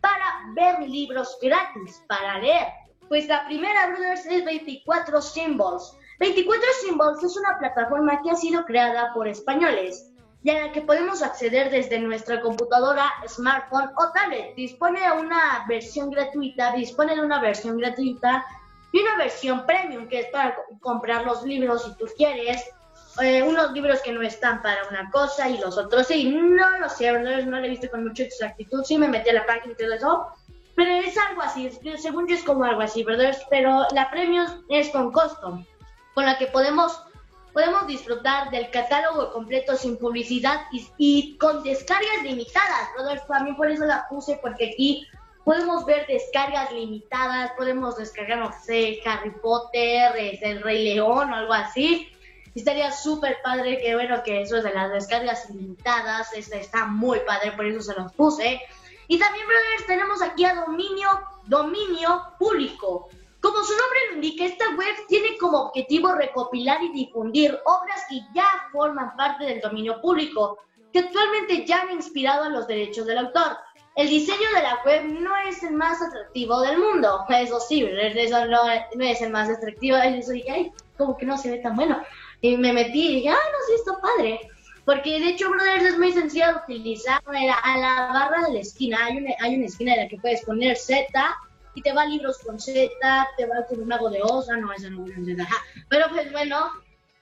para 0.02 0.26
ver 0.54 0.88
libros 0.88 1.38
gratis, 1.42 2.04
para 2.08 2.40
leer. 2.40 2.68
Pues 3.08 3.28
la 3.28 3.46
primera, 3.46 3.88
brothers, 3.88 4.26
es 4.26 4.46
24 4.46 5.22
Symbols. 5.22 5.98
24 6.20 6.68
Symbols 6.86 7.24
es 7.24 7.38
una 7.38 7.58
plataforma 7.58 8.22
que 8.22 8.32
ha 8.32 8.36
sido 8.36 8.66
creada 8.66 9.14
por 9.14 9.28
españoles 9.28 10.12
y 10.46 10.52
a 10.52 10.68
la 10.68 10.72
que 10.72 10.82
podemos 10.82 11.24
acceder 11.24 11.72
desde 11.72 11.98
nuestra 11.98 12.40
computadora, 12.40 13.12
smartphone 13.28 13.90
o 13.98 14.12
tablet. 14.12 14.54
Dispone 14.54 15.02
de 15.02 15.12
una 15.12 15.66
versión 15.68 16.12
gratuita, 16.12 16.72
dispone 16.74 17.16
de 17.16 17.22
una 17.22 17.42
versión 17.42 17.80
gratuita 17.80 18.46
y 18.92 19.00
una 19.00 19.18
versión 19.18 19.66
premium 19.66 20.08
que 20.08 20.20
es 20.20 20.28
para 20.28 20.56
comprar 20.82 21.26
los 21.26 21.42
libros 21.42 21.86
si 21.86 21.96
tú 21.98 22.06
quieres. 22.16 22.64
Eh, 23.24 23.42
unos 23.42 23.72
libros 23.72 24.02
que 24.04 24.12
no 24.12 24.22
están 24.22 24.62
para 24.62 24.88
una 24.88 25.10
cosa 25.10 25.50
y 25.50 25.58
los 25.58 25.80
otros 25.80 26.06
sí. 26.06 26.30
No 26.30 26.78
lo 26.78 26.90
sé, 26.90 27.12
no, 27.12 27.42
no 27.48 27.60
lo 27.60 27.66
he 27.66 27.70
visto 27.70 27.90
con 27.90 28.04
mucha 28.04 28.22
exactitud. 28.22 28.84
Sí 28.84 29.00
me 29.00 29.08
metí 29.08 29.32
a 29.32 29.34
la 29.34 29.48
página 29.48 29.74
y 29.74 29.76
todo 29.76 29.94
eso. 29.94 30.28
Pero 30.76 30.92
es 30.92 31.18
algo 31.18 31.42
así, 31.42 31.72
según 31.98 32.28
yo 32.28 32.36
es 32.36 32.44
como 32.44 32.66
algo 32.66 32.82
así, 32.82 33.04
¿verdad? 33.04 33.36
Pero 33.50 33.88
la 33.94 34.12
premium 34.12 34.46
es 34.70 34.90
con 34.90 35.12
costo, 35.12 35.66
con 36.14 36.26
la 36.28 36.38
que 36.38 36.46
podemos 36.48 37.02
podemos 37.56 37.88
disfrutar 37.88 38.52
del 38.52 38.70
catálogo 38.70 39.32
completo 39.32 39.78
sin 39.78 39.96
publicidad 39.96 40.64
y, 40.98 41.38
con 41.38 41.64
descargas 41.64 42.22
limitadas, 42.22 42.90
brothers. 42.94 43.26
También 43.28 43.56
por 43.56 43.72
eso 43.72 43.86
la 43.86 44.06
puse, 44.10 44.38
porque 44.42 44.72
aquí 44.72 45.08
podemos 45.46 45.86
ver 45.86 46.06
descargas 46.06 46.74
limitadas, 46.74 47.54
podemos 47.56 47.96
descargar, 47.96 48.40
no 48.40 48.52
sé, 48.62 49.00
Harry 49.06 49.32
Potter, 49.42 50.12
El 50.42 50.64
Rey 50.64 50.84
León 50.84 51.32
o 51.32 51.36
algo 51.36 51.54
así. 51.54 52.12
estaría 52.54 52.92
súper 52.92 53.38
padre 53.42 53.80
que, 53.80 53.96
bueno, 53.96 54.22
que 54.22 54.42
eso 54.42 54.58
es 54.58 54.64
de 54.66 54.74
las 54.74 54.92
descargas 54.92 55.50
limitadas, 55.50 56.34
este 56.34 56.60
está 56.60 56.88
muy 56.88 57.22
padre, 57.22 57.54
por 57.54 57.66
eso 57.66 57.82
se 57.82 57.98
los 57.98 58.12
puse. 58.12 58.60
Y 59.08 59.18
también, 59.18 59.48
brothers, 59.48 59.88
tenemos 59.88 60.22
aquí 60.22 60.44
a 60.44 60.56
dominio, 60.56 61.08
dominio 61.46 62.22
público. 62.38 63.08
Como 63.40 63.64
su 63.64 63.78
nombre 63.78 63.95
lo 64.16 64.26
indica, 64.26 64.46
esta 64.46 64.66
web 64.76 64.96
tiene 65.08 65.38
como 65.38 65.60
objetivo 65.68 66.14
recopilar 66.14 66.82
y 66.84 66.92
difundir 66.92 67.58
obras 67.66 68.04
que 68.10 68.20
ya 68.34 68.46
forman 68.72 69.16
parte 69.16 69.46
del 69.46 69.62
dominio 69.62 70.02
público, 70.02 70.60
que 70.92 71.00
actualmente 71.00 71.66
ya 71.66 71.82
han 71.82 71.92
inspirado 71.92 72.46
a 72.46 72.50
los 72.50 72.68
derechos 72.68 73.06
del 73.06 73.20
autor. 73.20 73.58
El 73.96 74.10
diseño 74.10 74.50
de 74.54 74.64
la 74.64 74.82
web 74.86 75.04
no 75.22 75.38
es 75.48 75.64
el 75.64 75.74
más 75.74 76.02
atractivo 76.02 76.62
del 76.62 76.78
mundo, 76.78 77.26
eso 77.30 77.60
sí, 77.60 77.84
eso 77.84 78.46
no, 78.48 78.70
es 78.70 79.22
el 79.22 79.32
más 79.32 79.50
atractivo, 79.50 79.98
eso 79.98 80.32
dije, 80.32 80.52
ay, 80.52 80.72
como 80.98 81.16
que 81.16 81.26
no 81.26 81.38
se 81.38 81.52
ve 81.52 81.58
tan 81.60 81.76
bueno. 81.76 82.02
Y 82.42 82.58
me 82.58 82.74
metí 82.74 83.08
y 83.08 83.16
dije, 83.16 83.30
ah, 83.30 83.34
no, 83.34 83.58
sí, 83.68 83.74
está 83.76 84.00
padre. 84.02 84.40
Porque 84.84 85.20
de 85.20 85.30
hecho, 85.30 85.50
brothers, 85.50 85.84
es 85.84 85.98
muy 85.98 86.12
sencillo 86.12 86.46
de 86.48 86.74
utilizar. 86.74 87.22
A 87.26 87.78
la 87.78 88.10
barra 88.14 88.48
de 88.48 88.54
la 88.54 88.60
esquina 88.60 89.04
hay 89.06 89.18
una, 89.18 89.32
hay 89.40 89.56
una 89.56 89.66
esquina 89.66 89.96
en 89.96 90.02
la 90.02 90.08
que 90.08 90.18
puedes 90.18 90.44
poner 90.46 90.78
Z 90.78 91.06
y 91.76 91.82
te 91.82 91.94
va 91.94 92.06
libros 92.06 92.40
con 92.40 92.60
Z, 92.60 92.90
te 93.38 93.46
va 93.46 93.66
con 93.68 93.82
un 93.82 93.88
mago 93.88 94.10
de 94.10 94.22
Oz, 94.24 94.50
ah, 94.50 94.58
no, 94.58 94.74
ese 94.74 94.90
no 94.90 95.06
es 95.06 95.14
Z, 95.14 95.48
pero 95.90 96.08
pues 96.10 96.32
bueno, 96.32 96.72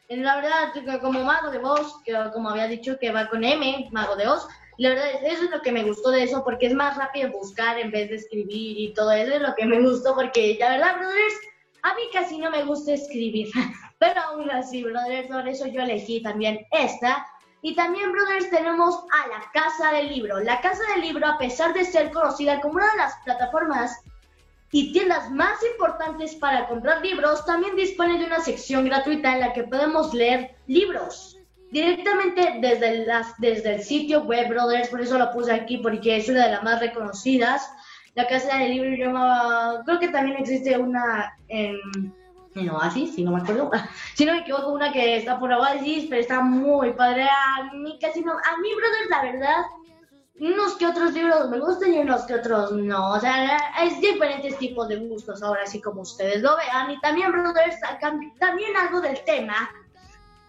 en 0.08 0.24
la 0.24 0.36
verdad, 0.36 1.02
como 1.02 1.24
mago 1.24 1.50
de 1.52 1.60
Oz, 1.60 2.02
que 2.06 2.14
como 2.34 2.50
había 2.50 2.68
dicho 2.68 2.98
que 3.00 3.12
va 3.12 3.28
con 3.28 3.44
M, 3.44 3.90
mago 3.92 4.16
de 4.16 4.28
Oz, 4.28 4.48
la 4.78 4.90
verdad, 4.90 5.08
eso 5.24 5.46
es 5.46 5.52
lo 5.52 5.62
que 5.62 5.72
me 5.72 5.84
gustó 5.84 6.12
de 6.12 6.24
eso, 6.24 6.44
porque 6.44 6.68
es 6.68 6.74
más 6.74 6.98
rápido 6.98 7.32
buscar 7.32 7.78
en 7.80 7.92
vez 7.92 8.10
de 8.10 8.16
escribir 8.16 8.80
y 8.80 8.94
todo 8.94 9.12
eso 9.12 9.34
es 9.34 9.42
lo 9.42 9.54
que 9.56 9.66
me 9.66 9.82
gustó, 9.82 10.16
porque 10.16 10.58
la 10.60 10.70
verdad, 10.70 10.98
brothers, 10.98 11.36
a 11.84 11.94
mí 11.96 12.02
casi 12.12 12.38
no 12.38 12.50
me 12.50 12.64
gusta 12.64 12.94
escribir, 12.94 13.50
pero 14.00 14.22
aún 14.22 14.50
así, 14.52 14.84
brothers, 14.84 15.28
por 15.28 15.48
eso 15.48 15.68
yo 15.68 15.82
elegí 15.82 16.22
también 16.22 16.66
esta. 16.72 17.26
Y 17.66 17.76
también, 17.76 18.12
brothers, 18.12 18.50
tenemos 18.50 19.06
a 19.14 19.28
la 19.30 19.50
Casa 19.54 19.94
del 19.94 20.10
Libro. 20.10 20.42
La 20.42 20.60
Casa 20.60 20.84
del 20.94 21.02
Libro, 21.02 21.26
a 21.26 21.38
pesar 21.38 21.74
de 21.74 21.86
ser 21.86 22.12
conocida 22.12 22.60
como 22.60 22.74
una 22.74 22.92
de 22.92 22.98
las 22.98 23.16
plataformas 23.24 24.04
y 24.74 24.92
tiendas 24.92 25.30
más 25.30 25.64
importantes 25.72 26.34
para 26.34 26.68
comprar 26.68 27.00
libros 27.04 27.46
también 27.46 27.76
dispone 27.76 28.18
de 28.18 28.26
una 28.26 28.40
sección 28.40 28.86
gratuita 28.86 29.34
en 29.34 29.42
la 29.42 29.54
que 29.54 29.64
podemos 29.64 30.12
leer 30.16 30.56
libros 30.66 31.38
directamente 31.70 32.58
desde, 32.60 33.06
las, 33.06 33.38
desde 33.38 33.76
el 33.76 33.84
sitio 33.84 34.24
web 34.24 34.50
Brothers, 34.50 34.90
por 34.90 35.00
eso 35.00 35.20
lo 35.20 35.32
puse 35.32 35.54
aquí 35.54 35.78
porque 35.78 36.18
es 36.18 36.28
una 36.28 36.46
de 36.46 36.52
las 36.52 36.64
más 36.64 36.80
reconocidas. 36.80 37.70
La 38.16 38.28
casa 38.28 38.58
de 38.58 38.70
libros 38.70 38.98
llamaba, 38.98 39.84
creo 39.86 40.00
que 40.00 40.08
también 40.08 40.38
existe 40.38 40.76
una 40.76 41.36
en, 41.50 41.78
en 42.56 42.70
Oasis, 42.70 43.14
si 43.14 43.24
no 43.24 43.32
me 43.32 43.42
acuerdo, 43.42 43.70
si 44.16 44.26
no 44.26 44.34
me 44.34 44.40
equivoco, 44.40 44.70
una 44.70 44.92
que 44.92 45.18
está 45.18 45.40
por 45.40 45.52
Oasis, 45.52 46.08
pero 46.10 46.20
está 46.20 46.42
muy 46.42 46.94
padre. 46.94 47.24
A 47.24 47.74
mí 47.76 48.00
casi 48.02 48.22
no, 48.22 48.32
a 48.32 48.58
mí 48.58 48.70
Brothers 48.76 49.10
la 49.12 49.22
verdad 49.22 49.66
unos 50.48 50.76
que 50.76 50.86
otros 50.86 51.14
libros 51.14 51.50
me 51.50 51.60
gustan 51.60 51.94
y 51.94 52.00
unos 52.00 52.24
que 52.24 52.36
otros 52.36 52.74
no. 52.74 53.12
O 53.12 53.20
sea, 53.20 53.58
es 53.82 54.00
diferentes 54.02 54.58
tipos 54.58 54.88
de 54.90 54.98
gustos 54.98 55.42
ahora, 55.42 55.64
así 55.64 55.82
como 55.82 56.02
ustedes 56.02 56.42
lo 56.42 56.58
vean. 56.58 56.92
Y 56.92 57.00
también, 57.00 57.32
brothers, 57.32 57.78
también 58.40 58.76
algo 58.76 59.00
del 59.00 59.24
tema, 59.24 59.72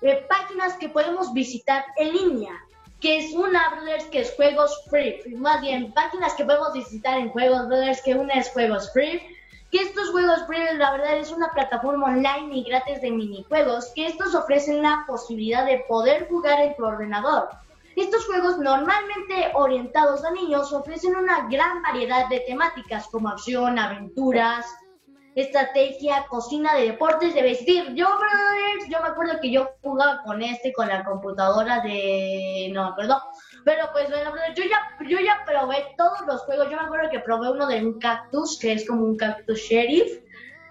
de 0.01 0.17
páginas 0.29 0.75
que 0.75 0.89
podemos 0.89 1.33
visitar 1.33 1.85
en 1.97 2.13
línea, 2.13 2.53
que 3.01 3.19
es 3.19 3.35
una, 3.35 3.71
brothers, 3.77 4.05
que 4.07 4.21
es 4.23 4.35
juegos 4.35 4.83
free. 4.91 5.23
Más 5.37 5.61
bien, 5.61 5.93
páginas 5.93 6.35
que 6.35 6.45
podemos 6.45 6.73
visitar 6.73 7.19
en 7.19 7.31
juegos, 7.31 7.69
brothers, 7.69 8.03
que 8.03 8.15
una 8.15 8.35
es 8.35 8.51
juegos 8.51 8.93
free. 8.93 9.23
Que 9.71 9.79
estos 9.79 10.11
juegos 10.11 10.45
free, 10.47 10.77
la 10.77 10.93
verdad, 10.93 11.19
es 11.19 11.31
una 11.31 11.51
plataforma 11.51 12.07
online 12.07 12.57
y 12.57 12.65
gratis 12.65 13.01
de 13.01 13.11
minijuegos, 13.13 13.93
que 13.95 14.07
estos 14.07 14.35
ofrecen 14.35 14.83
la 14.83 15.05
posibilidad 15.07 15.65
de 15.67 15.85
poder 15.89 16.29
jugar 16.29 16.61
en 16.61 16.77
tu 16.77 16.85
ordenador 16.85 17.49
estos 17.97 18.27
juegos 18.27 18.59
normalmente 18.59 19.51
orientados 19.55 20.25
a 20.25 20.31
niños 20.33 20.73
ofrecen 20.73 21.17
una 21.17 21.49
gran 21.49 21.83
variedad 21.83 22.29
de 22.29 22.41
temáticas 22.41 23.07
como 23.09 23.29
acción, 23.29 23.79
aventuras, 23.79 24.67
estrategia, 25.35 26.27
cocina, 26.29 26.75
de 26.75 26.93
deportes, 26.93 27.35
de 27.35 27.43
vestir. 27.43 27.95
Yo, 27.95 28.07
brothers, 28.07 28.89
yo 28.89 29.01
me 29.01 29.09
acuerdo 29.09 29.41
que 29.41 29.51
yo 29.51 29.71
jugaba 29.83 30.23
con 30.23 30.43
este, 30.43 30.73
con 30.73 30.89
la 30.89 31.05
computadora 31.05 31.81
de... 31.81 32.71
no 32.73 32.85
me 32.85 32.89
acuerdo. 32.91 33.21
Pero 33.65 33.89
pues 33.93 34.11
bueno, 34.11 34.31
yo 34.55 34.65
ya, 34.65 35.07
yo 35.09 35.19
ya 35.19 35.43
probé 35.45 35.95
todos 35.97 36.21
los 36.27 36.43
juegos. 36.43 36.71
Yo 36.71 36.77
me 36.77 36.85
acuerdo 36.85 37.11
que 37.11 37.21
probé 37.21 37.51
uno 37.51 37.67
de 37.67 37.85
un 37.85 37.99
cactus, 37.99 38.59
que 38.59 38.73
es 38.73 38.87
como 38.87 39.05
un 39.05 39.17
cactus 39.17 39.59
sheriff. 39.59 40.24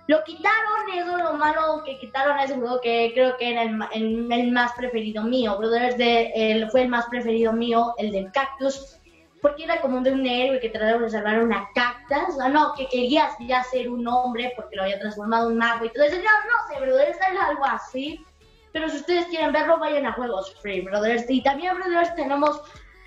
Lo 0.07 0.21
quitaron, 0.25 0.89
eso 0.93 1.17
es 1.17 1.23
lo 1.23 1.33
malo 1.33 1.81
que 1.85 1.97
quitaron 1.97 2.37
ese 2.39 2.55
juego 2.55 2.81
que 2.81 3.11
creo 3.13 3.37
que 3.37 3.51
era 3.51 3.63
el, 3.63 4.31
el, 4.31 4.51
más 4.51 4.73
preferido 4.73 5.23
mío. 5.23 5.57
Brothers 5.57 5.97
de, 5.97 6.31
el, 6.35 6.69
fue 6.71 6.81
el 6.81 6.89
más 6.89 7.05
preferido 7.05 7.53
mío, 7.53 7.93
el 7.97 8.11
del 8.11 8.29
cactus, 8.33 8.99
porque 9.41 9.63
era 9.63 9.79
como 9.79 10.01
de 10.01 10.11
un 10.11 10.27
héroe 10.27 10.59
que 10.59 10.69
trataba 10.69 10.99
de 10.99 11.09
salvar 11.09 11.41
una 11.41 11.69
cactus. 11.73 12.35
O 12.37 12.49
no, 12.49 12.73
que 12.73 12.87
quería 12.87 13.29
ya 13.47 13.63
ser 13.63 13.89
un 13.89 14.05
hombre 14.05 14.51
porque 14.57 14.75
lo 14.75 14.83
había 14.83 14.99
transformado 14.99 15.47
en 15.47 15.53
un 15.53 15.59
mago 15.59 15.85
y 15.85 15.89
todo 15.89 16.03
eso. 16.03 16.17
No, 16.17 16.21
no 16.23 16.67
sé, 16.67 16.81
brothers, 16.81 17.17
es 17.17 17.39
algo 17.39 17.63
así. 17.63 18.25
Pero 18.73 18.89
si 18.89 18.97
ustedes 18.97 19.27
quieren 19.27 19.53
verlo, 19.53 19.77
vayan 19.77 20.05
a 20.05 20.13
Juegos 20.13 20.53
Free, 20.61 20.81
brothers. 20.81 21.29
Y 21.29 21.41
también, 21.43 21.75
brothers, 21.75 22.13
tenemos 22.15 22.57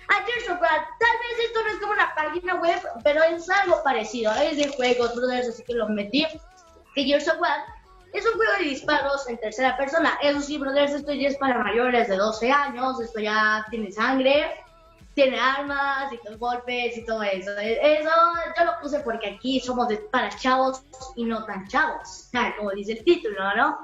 a 0.07 0.25
Gears 0.25 0.49
of 0.49 0.61
War. 0.61 0.87
Tal 0.97 1.17
vez 1.19 1.45
esto 1.45 1.61
no 1.61 1.67
es 1.67 1.77
como 1.79 1.93
una 1.93 2.15
página 2.15 2.55
web, 2.55 2.81
pero 3.03 3.21
es 3.21 3.47
algo 3.49 3.83
parecido. 3.83 4.33
Es 4.33 4.57
de 4.57 4.69
juegos, 4.69 5.13
brothers, 5.13 5.49
así 5.49 5.63
que 5.63 5.73
lo 5.73 5.87
metí 5.89 6.25
que 6.97 7.03
Gears 7.03 7.27
of 7.27 7.39
War 7.39 7.63
es 8.11 8.25
un 8.25 8.33
juego 8.33 8.51
de 8.57 8.69
disparos 8.69 9.29
en 9.29 9.37
tercera 9.37 9.77
persona. 9.77 10.17
Eso 10.23 10.41
sí, 10.41 10.57
brothers, 10.57 10.93
esto 10.93 11.13
ya 11.13 11.27
es 11.27 11.37
para 11.37 11.63
mayores 11.63 12.07
de 12.07 12.17
12 12.17 12.51
años, 12.51 12.99
esto 12.99 13.19
ya 13.19 13.63
tiene 13.69 13.91
sangre, 13.91 14.63
tiene 15.13 15.39
armas 15.39 16.11
y 16.11 16.27
los 16.27 16.39
golpes 16.39 16.97
y 16.97 17.05
todo 17.05 17.21
eso. 17.21 17.51
Eso 17.59 18.09
yo 18.57 18.65
lo 18.65 18.79
puse 18.81 18.99
porque 19.01 19.29
aquí 19.29 19.59
somos 19.59 19.93
para 20.11 20.29
chavos 20.29 20.81
y 21.15 21.25
no 21.25 21.45
tan 21.45 21.67
chavos, 21.67 22.29
como 22.57 22.71
dice 22.71 22.93
el 22.93 23.03
título, 23.03 23.55
¿no? 23.55 23.77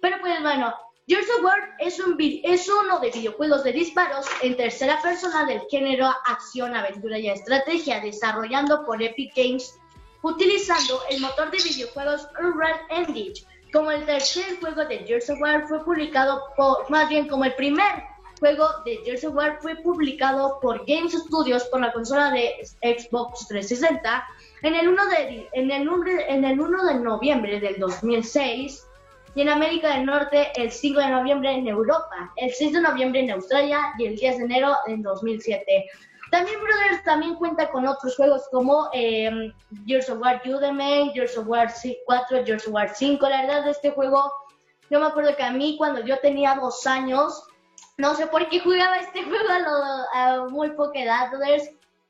Pero 0.00 0.18
pues 0.20 0.40
bueno, 0.40 0.72
Gears 1.08 1.26
of 1.36 1.44
War 1.44 1.74
es, 1.80 1.98
un, 1.98 2.16
es 2.20 2.68
uno 2.68 3.00
de 3.00 3.10
videojuegos 3.10 3.64
de 3.64 3.72
disparos 3.72 4.26
en 4.42 4.56
tercera 4.56 5.02
persona 5.02 5.46
del 5.46 5.62
género 5.68 6.06
acción, 6.26 6.76
aventura 6.76 7.18
y 7.18 7.28
estrategia, 7.28 8.00
desarrollando 8.00 8.84
por 8.84 9.02
Epic 9.02 9.32
Games 9.34 9.74
utilizando 10.22 11.00
el 11.10 11.20
motor 11.20 11.50
de 11.50 11.58
videojuegos 11.58 12.28
Unreal 12.40 12.80
Engine. 12.90 13.34
Como 13.72 13.90
el 13.90 14.04
tercer 14.04 14.58
juego 14.60 14.84
de 14.84 14.98
Gears 14.98 15.30
of 15.30 15.40
War 15.40 15.66
fue 15.66 15.84
publicado 15.84 16.42
por, 16.56 16.88
más 16.90 17.08
bien 17.08 17.26
como 17.26 17.44
el 17.44 17.54
primer 17.54 18.04
juego 18.38 18.68
de 18.84 18.98
Gears 19.04 19.24
of 19.24 19.34
War 19.34 19.58
fue 19.60 19.76
publicado 19.76 20.58
por 20.60 20.84
Games 20.86 21.12
Studios 21.12 21.64
por 21.64 21.80
la 21.80 21.92
consola 21.92 22.30
de 22.30 22.54
Xbox 22.82 23.46
360 23.48 24.26
en 24.62 24.74
el 24.74 24.88
1 24.88 25.06
de, 25.06 25.48
en 25.52 25.70
el, 25.70 25.88
en 26.28 26.44
el 26.44 26.60
1 26.60 26.84
de 26.86 26.94
noviembre 26.96 27.60
del 27.60 27.78
2006 27.78 28.86
y 29.34 29.40
en 29.40 29.48
América 29.48 29.94
del 29.94 30.06
Norte 30.06 30.52
el 30.56 30.70
5 30.70 31.00
de 31.00 31.08
noviembre 31.08 31.52
en 31.52 31.66
Europa, 31.66 32.32
el 32.36 32.52
6 32.52 32.72
de 32.74 32.80
noviembre 32.80 33.20
en 33.20 33.30
Australia 33.30 33.94
y 33.98 34.06
el 34.06 34.16
10 34.16 34.38
de 34.38 34.44
enero 34.44 34.76
en 34.86 35.02
2007. 35.02 35.86
También 36.32 36.62
Brothers 36.62 37.04
también 37.04 37.34
cuenta 37.34 37.68
con 37.70 37.86
otros 37.86 38.16
juegos 38.16 38.48
como 38.50 38.88
eh, 38.94 39.52
Gears 39.86 40.08
of 40.08 40.18
War 40.18 40.40
Udemy, 40.42 41.10
Gears 41.12 41.36
of 41.36 41.46
War 41.46 41.70
4, 42.06 42.44
Gears 42.46 42.66
of 42.66 42.72
War 42.72 42.88
5. 42.88 43.28
La 43.28 43.42
verdad 43.42 43.64
de 43.66 43.72
este 43.72 43.90
juego, 43.90 44.32
yo 44.88 44.98
me 44.98 45.08
acuerdo 45.08 45.36
que 45.36 45.42
a 45.42 45.52
mí 45.52 45.76
cuando 45.76 46.00
yo 46.00 46.18
tenía 46.20 46.54
dos 46.54 46.86
años, 46.86 47.44
no 47.98 48.14
sé 48.14 48.28
por 48.28 48.48
qué 48.48 48.60
jugaba 48.60 48.96
este 48.96 49.22
juego 49.24 49.46
a, 50.14 50.46
muy 50.48 50.70
poca 50.70 51.00
edad, 51.00 51.30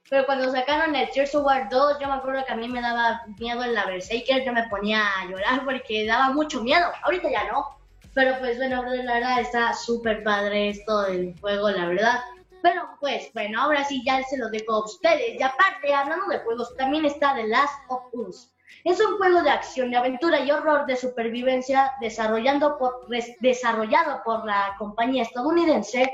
pero 0.09 0.25
cuando 0.25 0.53
sacaron 0.53 0.95
el 0.95 1.09
Gears 1.09 1.35
of 1.35 1.45
War 1.45 1.69
2, 1.69 1.99
yo 2.01 2.07
me 2.07 2.15
acuerdo 2.15 2.45
que 2.47 2.53
a 2.53 2.57
mí 2.57 2.69
me 2.69 2.81
daba 2.81 3.23
miedo 3.41 3.65
el 3.65 3.75
la 3.75 3.87
Berserker, 3.87 4.45
yo 4.45 4.53
me 4.53 4.69
ponía 4.69 5.03
a 5.19 5.27
llorar 5.27 5.65
porque 5.65 6.07
daba 6.07 6.31
mucho 6.31 6.63
miedo. 6.63 6.87
Ahorita 7.03 7.29
ya 7.29 7.51
no. 7.51 7.77
Pero 8.15 8.39
pues 8.39 8.57
bueno, 8.57 8.85
la 8.85 9.15
verdad 9.15 9.41
está 9.41 9.73
súper 9.73 10.23
padre 10.23 10.69
esto 10.69 11.03
del 11.03 11.35
juego, 11.41 11.71
la 11.71 11.87
verdad. 11.87 12.21
Pero 12.63 12.83
pues 13.01 13.31
bueno, 13.35 13.61
ahora 13.61 13.85
sí 13.85 14.03
ya 14.07 14.23
se 14.23 14.39
lo 14.39 14.49
dejo 14.49 14.73
a 14.73 14.85
ustedes. 14.85 15.39
Y 15.39 15.43
aparte, 15.43 15.93
hablando 15.93 16.27
de 16.29 16.39
juegos, 16.39 16.75
también 16.77 17.05
está 17.05 17.35
The 17.35 17.49
Last 17.49 17.75
of 17.89 18.03
Us. 18.13 18.53
Es 18.85 19.01
un 19.01 19.19
juego 19.19 19.43
de 19.43 19.51
acción, 19.51 19.93
y 19.93 19.97
aventura 19.97 20.41
y 20.41 20.51
horror 20.51 20.87
de 20.87 20.97
supervivencia 20.97 21.93
desarrollando 22.01 22.79
por, 22.79 23.07
desarrollado 23.41 24.23
por 24.25 24.45
la 24.47 24.75
compañía 24.79 25.25
estadounidense 25.25 26.11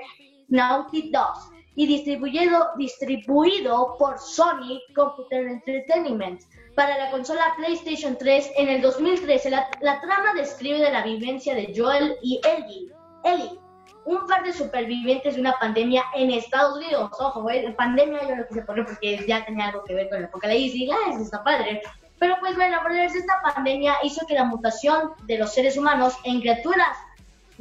Naughty 0.48 1.10
Dogs 1.10 1.50
y 1.76 1.86
distribuido, 1.86 2.70
distribuido 2.76 3.96
por 3.98 4.18
Sony 4.18 4.80
Computer 4.94 5.46
Entertainment. 5.46 6.42
Para 6.74 6.98
la 6.98 7.10
consola 7.10 7.54
PlayStation 7.56 8.16
3 8.18 8.52
en 8.56 8.68
el 8.68 8.82
2013, 8.82 9.50
la, 9.50 9.68
la 9.80 10.00
trama 10.00 10.34
describe 10.34 10.80
de 10.80 10.90
la 10.90 11.04
vivencia 11.04 11.54
de 11.54 11.72
Joel 11.74 12.16
y 12.22 12.40
Ellie, 12.44 12.92
Ellie, 13.24 13.60
un 14.04 14.26
par 14.26 14.42
de 14.42 14.52
supervivientes 14.52 15.34
de 15.34 15.40
una 15.40 15.58
pandemia 15.58 16.04
en 16.14 16.30
Estados 16.30 16.76
Unidos. 16.76 17.10
Ojo, 17.18 17.50
eh, 17.50 17.74
pandemia 17.76 18.28
yo 18.28 18.36
no 18.36 18.46
quise 18.46 18.62
poner 18.62 18.86
porque 18.86 19.24
ya 19.26 19.44
tenía 19.44 19.66
algo 19.66 19.84
que 19.84 19.94
ver 19.94 20.08
con 20.08 20.22
la 20.22 20.28
apocalipsis. 20.28 20.90
Ah, 20.90 21.10
eso 21.12 21.22
está 21.22 21.42
padre. 21.44 21.82
Pero 22.18 22.36
pues 22.40 22.56
bueno, 22.56 22.78
esta 22.88 23.40
pandemia 23.54 23.94
hizo 24.02 24.26
que 24.26 24.34
la 24.34 24.44
mutación 24.44 25.12
de 25.24 25.38
los 25.38 25.54
seres 25.54 25.76
humanos 25.76 26.16
en 26.24 26.40
criaturas 26.40 26.96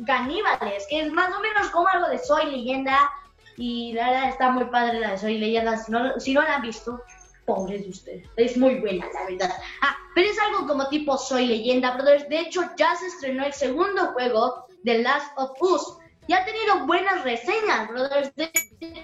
caníbales, 0.06 0.86
que 0.90 1.02
es 1.02 1.12
más 1.12 1.36
o 1.36 1.40
menos 1.42 1.70
como 1.70 1.88
algo 1.88 2.08
de 2.08 2.20
Soy 2.20 2.46
Leyenda, 2.52 3.12
y 3.58 3.94
la 3.94 4.12
verdad 4.12 4.30
está 4.30 4.52
muy 4.52 4.66
padre 4.66 5.00
la 5.00 5.12
de 5.12 5.18
Soy 5.18 5.38
Leyenda, 5.38 5.78
si 5.78 5.92
no, 5.92 6.20
si 6.20 6.34
no 6.34 6.42
la 6.42 6.56
han 6.56 6.62
visto, 6.62 7.02
pobres 7.46 7.84
de 7.84 7.90
ustedes, 7.90 8.30
es 8.36 8.58
muy 8.58 8.76
buena 8.80 9.06
la 9.14 9.26
verdad. 9.26 9.54
Ah, 9.82 9.96
pero 10.14 10.30
es 10.30 10.38
algo 10.40 10.68
como 10.68 10.88
tipo 10.90 11.18
Soy 11.18 11.48
Leyenda, 11.48 11.96
brothers, 11.96 12.28
de 12.30 12.40
hecho 12.40 12.62
ya 12.78 12.96
se 12.96 13.08
estrenó 13.08 13.46
el 13.46 13.54
segundo 13.54 14.14
juego 14.14 14.68
de 14.84 15.00
Last 15.00 15.32
of 15.38 15.52
Us, 15.62 15.97
y 16.28 16.34
ha 16.34 16.44
tenido 16.44 16.86
buenas 16.86 17.24
reseñas, 17.24 17.88
brothers, 17.88 18.36
de 18.36 18.52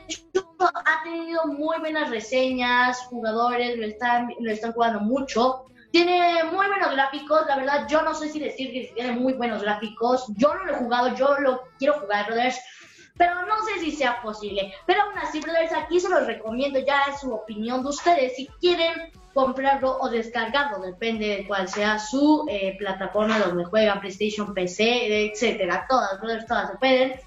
hecho 0.08 0.44
ha 0.60 1.04
tenido 1.04 1.46
muy 1.48 1.80
buenas 1.80 2.10
reseñas, 2.10 3.00
jugadores 3.08 3.78
lo 3.78 3.86
están, 3.86 4.34
lo 4.40 4.52
están 4.52 4.74
jugando 4.74 5.00
mucho. 5.00 5.66
Tiene 5.92 6.44
muy 6.46 6.68
buenos 6.68 6.92
gráficos, 6.92 7.46
la 7.48 7.58
verdad 7.58 7.88
yo 7.88 8.02
no 8.02 8.14
sé 8.14 8.30
si 8.30 8.40
decir 8.40 8.72
que 8.72 8.92
tiene 8.96 9.14
muy 9.14 9.34
buenos 9.34 9.62
gráficos. 9.62 10.26
Yo 10.36 10.54
no 10.54 10.66
lo 10.66 10.74
he 10.74 10.78
jugado, 10.78 11.16
yo 11.16 11.38
lo 11.40 11.62
quiero 11.78 12.00
jugar, 12.00 12.26
brothers, 12.26 12.60
pero 13.17 13.45
no 13.45 13.63
sé 13.65 13.80
si 13.80 13.91
sea 13.91 14.21
posible. 14.21 14.73
Pero 14.86 15.04
aún 15.04 15.17
así, 15.17 15.39
brothers, 15.39 15.73
aquí 15.73 15.99
se 15.99 16.10
los 16.10 16.26
recomiendo, 16.26 16.80
ya 16.80 17.15
su 17.19 17.34
opinión 17.34 17.84
de 17.84 17.89
ustedes. 17.89 18.36
Si 18.36 18.47
quieren 18.60 19.12
comprarlo 19.34 19.97
o 19.99 20.10
descargarlo, 20.10 20.80
depende 20.80 21.28
de 21.28 21.47
cuál 21.47 21.67
sea 21.67 21.99
su 21.99 22.45
eh, 22.49 22.76
plataforma 22.78 23.39
donde 23.39 23.65
juegan, 23.65 23.99
PlayStation, 23.99 24.54
PC, 24.54 25.32
etcétera. 25.32 25.86
Todas, 25.89 26.19
brothers, 26.19 26.47
todas 26.47 26.71
se 26.71 26.78
pueden. 26.78 27.19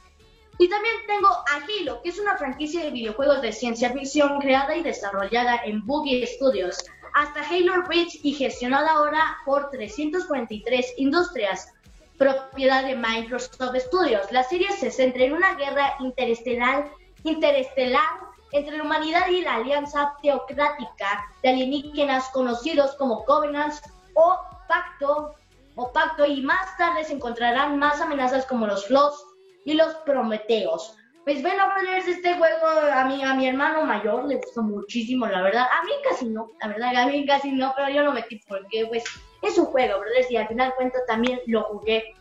Y 0.59 0.69
también 0.69 0.95
tengo 1.07 1.29
a 1.29 1.57
Halo, 1.57 2.01
que 2.03 2.09
es 2.09 2.19
una 2.19 2.37
franquicia 2.39 2.83
de 2.83 2.91
videojuegos 2.91 3.43
de 3.43 3.53
ciencia 3.53 3.91
ficción 3.91 4.41
creada 4.41 4.75
y 4.75 4.83
desarrollada 4.83 5.61
en 5.65 5.85
Boogie 5.85 6.27
Studios, 6.27 6.79
hasta 7.13 7.47
Halo 7.47 7.83
Reach 7.83 8.19
y 8.23 8.33
gestionada 8.33 8.93
ahora 8.93 9.39
por 9.45 9.71
343 9.71 10.95
industrias, 10.97 11.75
propiedad 12.19 12.85
de 12.85 12.97
Microsoft 12.97 13.77
Studios. 13.77 14.31
La 14.33 14.43
serie 14.43 14.71
se 14.73 14.91
centra 14.91 15.25
en 15.25 15.35
una 15.35 15.55
guerra 15.55 15.95
interestelar, 16.01 16.91
interestelar 17.25 18.05
entre 18.53 18.77
la 18.77 18.85
humanidad 18.85 19.29
y 19.29 19.43
la 19.43 19.57
alianza 19.57 20.15
teocrática 20.23 21.27
de 21.43 21.51
alienígenas 21.51 22.29
conocidos 22.31 22.95
como 22.97 23.25
Covenants 23.25 23.83
o 24.15 24.39
Pacto, 24.69 25.35
o 25.75 25.93
Pacto, 25.93 26.25
y 26.25 26.41
más 26.41 26.77
tarde 26.79 27.05
se 27.05 27.13
encontrarán 27.13 27.79
más 27.79 28.01
amenazas 28.01 28.47
como 28.47 28.67
los 28.67 28.87
Flots, 28.87 29.25
y 29.67 29.75
los 29.75 29.95
Prometeos. 30.07 30.97
Pues 31.25 31.43
bueno, 31.43 31.65
brothers, 31.67 32.07
este 32.07 32.35
juego 32.35 32.67
a 32.67 33.05
mi, 33.05 33.23
a 33.25 33.35
mi 33.35 33.49
hermano 33.49 33.85
mayor 33.85 34.25
le 34.27 34.37
gustó 34.37 34.63
muchísimo, 34.63 35.27
la 35.27 35.43
verdad. 35.43 35.65
A 35.65 35.85
mí 35.85 35.91
casi 36.09 36.27
no, 36.27 36.53
la 36.63 36.69
verdad, 36.69 36.97
a 36.97 37.07
mí 37.07 37.27
casi 37.27 37.51
no, 37.51 37.75
pero 37.77 37.91
yo 37.91 38.03
lo 38.03 38.13
metí 38.13 38.41
porque, 38.49 38.87
pues, 38.87 39.05
es 39.43 39.59
un 39.59 39.67
juego, 39.67 40.01
brothers, 40.01 40.31
y 40.31 40.37
al 40.37 40.49
final 40.49 40.75
cuento 40.77 40.99
también 41.07 41.41
lo 41.47 41.63
jugué 41.65 42.17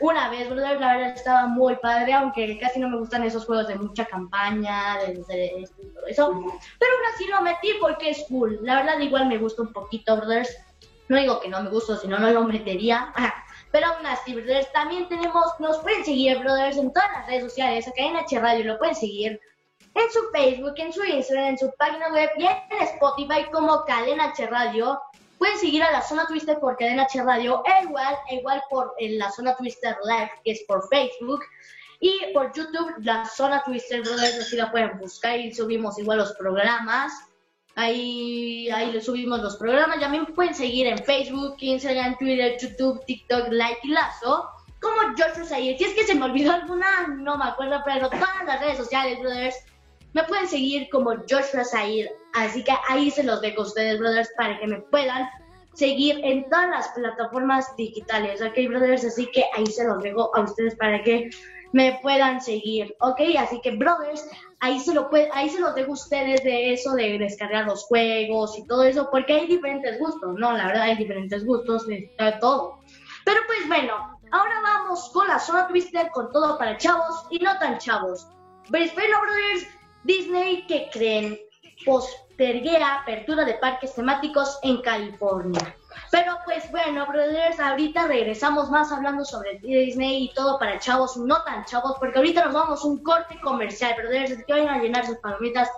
una 0.00 0.30
vez, 0.30 0.48
brothers, 0.48 0.80
la 0.80 0.96
verdad 0.96 1.14
estaba 1.14 1.46
muy 1.46 1.76
padre, 1.76 2.14
aunque 2.14 2.58
casi 2.58 2.80
no 2.80 2.88
me 2.88 2.98
gustan 2.98 3.22
esos 3.22 3.44
juegos 3.44 3.68
de 3.68 3.74
mucha 3.74 4.06
campaña, 4.06 4.98
de, 4.98 5.12
de, 5.12 5.68
todo 5.94 6.06
eso. 6.06 6.30
Pero 6.78 6.92
aún 6.92 7.14
así 7.14 7.26
lo 7.26 7.42
metí 7.42 7.68
porque 7.78 8.10
es 8.10 8.24
cool. 8.28 8.58
La 8.62 8.76
verdad, 8.76 8.98
igual 8.98 9.26
me 9.26 9.36
gusta 9.36 9.62
un 9.62 9.72
poquito, 9.72 10.16
brothers. 10.16 10.56
No 11.08 11.18
digo 11.18 11.40
que 11.40 11.48
no 11.48 11.62
me 11.62 11.68
gusta, 11.68 11.98
sino 11.98 12.18
no 12.18 12.30
lo 12.30 12.44
metería. 12.44 13.12
Pero 13.72 13.88
aún 13.88 14.06
así, 14.06 14.34
brothers, 14.34 14.72
también 14.72 15.06
tenemos, 15.08 15.44
nos 15.58 15.78
pueden 15.78 16.04
seguir, 16.04 16.38
brothers, 16.38 16.78
en 16.78 16.92
todas 16.92 17.10
las 17.12 17.26
redes 17.26 17.44
sociales, 17.44 17.86
acá 17.86 18.02
en 18.02 18.16
H 18.16 18.40
Radio 18.40 18.64
lo 18.64 18.78
pueden 18.78 18.94
seguir. 18.94 19.38
En 19.94 20.10
su 20.10 20.20
Facebook, 20.32 20.74
en 20.76 20.92
su 20.92 21.04
Instagram, 21.04 21.48
en 21.48 21.58
su 21.58 21.70
página 21.76 22.10
web 22.12 22.30
y 22.38 22.46
en 22.46 22.82
Spotify 22.82 23.44
como 23.52 23.84
Cadena 23.84 24.30
H 24.30 24.46
Radio. 24.46 24.98
Pueden 25.40 25.58
seguir 25.58 25.82
a 25.82 25.90
la 25.90 26.02
Zona 26.02 26.26
Twister 26.26 26.60
por 26.60 26.76
Cadena 26.76 27.04
H 27.04 27.22
Radio, 27.22 27.62
e 27.64 27.84
igual, 27.84 28.14
e 28.28 28.34
igual 28.34 28.62
por 28.68 28.92
en 28.98 29.18
la 29.18 29.30
Zona 29.30 29.56
Twister 29.56 29.96
Live, 30.04 30.30
que 30.44 30.50
es 30.50 30.62
por 30.68 30.86
Facebook. 30.90 31.40
Y 31.98 32.12
por 32.34 32.52
YouTube, 32.52 32.92
la 32.98 33.24
Zona 33.24 33.64
Twister, 33.64 34.02
brothers, 34.02 34.38
así 34.38 34.56
la 34.56 34.70
pueden 34.70 34.98
buscar 34.98 35.40
y 35.40 35.50
subimos 35.54 35.98
igual 35.98 36.18
los 36.18 36.34
programas. 36.34 37.14
Ahí, 37.74 38.68
ahí 38.68 38.92
le 38.92 39.00
subimos 39.00 39.40
los 39.40 39.56
programas. 39.56 39.98
También 39.98 40.26
pueden 40.26 40.54
seguir 40.54 40.86
en 40.86 40.98
Facebook, 40.98 41.56
Instagram, 41.60 42.18
Twitter, 42.18 42.58
YouTube, 42.60 43.02
TikTok, 43.06 43.48
Like 43.48 43.80
y 43.84 43.88
Lazo. 43.92 44.46
Como 44.82 45.14
Joshua 45.16 45.44
Sayer. 45.44 45.78
Si 45.78 45.84
es 45.84 45.94
que 45.94 46.04
se 46.04 46.16
me 46.16 46.26
olvidó 46.26 46.52
alguna, 46.52 47.06
no 47.16 47.38
me 47.38 47.46
acuerdo, 47.46 47.80
pero 47.82 48.10
todas 48.10 48.44
las 48.44 48.60
redes 48.60 48.76
sociales, 48.76 49.18
brothers, 49.18 49.56
me 50.12 50.24
pueden 50.24 50.48
seguir 50.48 50.88
como 50.90 51.14
Joshua 51.28 51.64
Sayer. 51.64 52.10
Así 52.34 52.62
que 52.64 52.72
ahí 52.88 53.10
se 53.10 53.22
los 53.22 53.40
dejo 53.40 53.62
a 53.62 53.66
ustedes, 53.66 53.98
brothers, 53.98 54.30
para 54.36 54.58
que 54.58 54.66
me 54.66 54.80
puedan 54.80 55.28
seguir 55.74 56.20
en 56.24 56.48
todas 56.48 56.68
las 56.68 56.88
plataformas 56.88 57.74
digitales, 57.76 58.42
¿ok, 58.42 58.68
brothers? 58.68 59.04
Así 59.04 59.26
que 59.32 59.44
ahí 59.56 59.66
se 59.66 59.86
los 59.86 60.02
dejo 60.02 60.34
a 60.36 60.40
ustedes 60.40 60.74
para 60.76 61.02
que 61.02 61.30
me 61.72 61.98
puedan 62.02 62.40
seguir, 62.40 62.94
¿ok? 63.00 63.20
Así 63.38 63.60
que, 63.60 63.72
brothers, 63.72 64.26
ahí 64.60 64.80
se 64.80 64.94
lo 64.94 65.08
puede, 65.08 65.30
ahí 65.32 65.48
se 65.48 65.60
los 65.60 65.74
dejo 65.74 65.90
a 65.90 65.94
ustedes 65.94 66.42
de 66.42 66.72
eso 66.72 66.94
de 66.94 67.18
descargar 67.18 67.66
los 67.66 67.84
juegos 67.84 68.58
y 68.58 68.66
todo 68.66 68.82
eso, 68.82 69.08
porque 69.10 69.34
hay 69.34 69.46
diferentes 69.46 69.98
gustos, 69.98 70.34
¿no? 70.34 70.52
La 70.52 70.66
verdad 70.66 70.82
hay 70.82 70.96
diferentes 70.96 71.44
gustos 71.44 71.86
de, 71.86 72.10
todo. 72.40 72.80
Pero 73.24 73.40
pues 73.46 73.68
bueno, 73.68 74.18
ahora 74.32 74.60
vamos 74.62 75.10
con 75.12 75.28
la 75.28 75.38
zona 75.38 75.68
Twister 75.68 76.10
con 76.10 76.32
todo 76.32 76.58
para 76.58 76.76
chavos 76.76 77.26
y 77.30 77.38
no 77.38 77.56
tan 77.58 77.78
chavos. 77.78 78.26
Pues 78.68 78.92
bueno, 78.94 79.20
brothers, 79.20 79.68
Disney, 80.04 80.66
¿qué 80.66 80.88
creen? 80.92 81.38
Posterguea 81.84 83.00
apertura 83.00 83.44
de 83.44 83.54
parques 83.54 83.94
temáticos 83.94 84.58
en 84.62 84.80
California. 84.82 85.74
Pero 86.10 86.38
pues 86.44 86.70
bueno, 86.70 87.06
brothers, 87.06 87.60
ahorita 87.60 88.06
regresamos 88.08 88.70
más 88.70 88.90
hablando 88.90 89.24
sobre 89.24 89.58
Disney 89.60 90.24
y 90.24 90.34
todo 90.34 90.58
para 90.58 90.78
chavos, 90.78 91.16
no 91.16 91.42
tan 91.44 91.64
chavos, 91.64 91.96
porque 92.00 92.18
ahorita 92.18 92.44
nos 92.46 92.54
vamos 92.54 92.82
a 92.82 92.86
un 92.86 93.02
corte 93.02 93.38
comercial, 93.40 93.94
brothers, 93.96 94.44
que 94.44 94.52
vayan 94.52 94.68
a 94.68 94.82
llenar 94.82 95.06
sus 95.06 95.18
palomitas, 95.18 95.68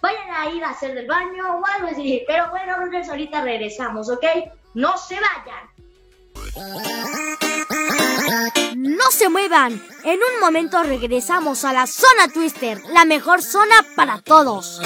vayan 0.00 0.30
a 0.34 0.50
ir 0.50 0.64
a 0.64 0.70
hacer 0.70 0.94
del 0.94 1.06
baño 1.06 1.60
o 1.60 1.66
algo 1.66 1.88
así. 1.88 2.24
Pero 2.26 2.50
bueno, 2.50 2.76
brothers, 2.78 3.10
ahorita 3.10 3.42
regresamos, 3.42 4.08
¿ok? 4.08 4.24
No 4.74 4.96
se 4.96 5.16
vayan. 5.16 5.70
No 8.76 9.10
se 9.10 9.28
muevan. 9.28 9.82
En 10.04 10.18
un 10.18 10.40
momento 10.40 10.82
regresamos 10.82 11.64
a 11.64 11.72
la 11.72 11.86
zona 11.86 12.28
Twister, 12.32 12.80
la 12.92 13.04
mejor 13.04 13.42
zona 13.42 13.74
para 13.96 14.20
todos. 14.20 14.80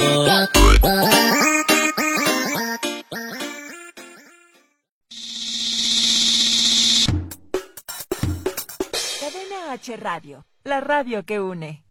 H 9.68 9.96
Radio, 9.96 10.46
la 10.64 10.80
radio 10.80 11.24
que 11.24 11.38
une. 11.38 11.84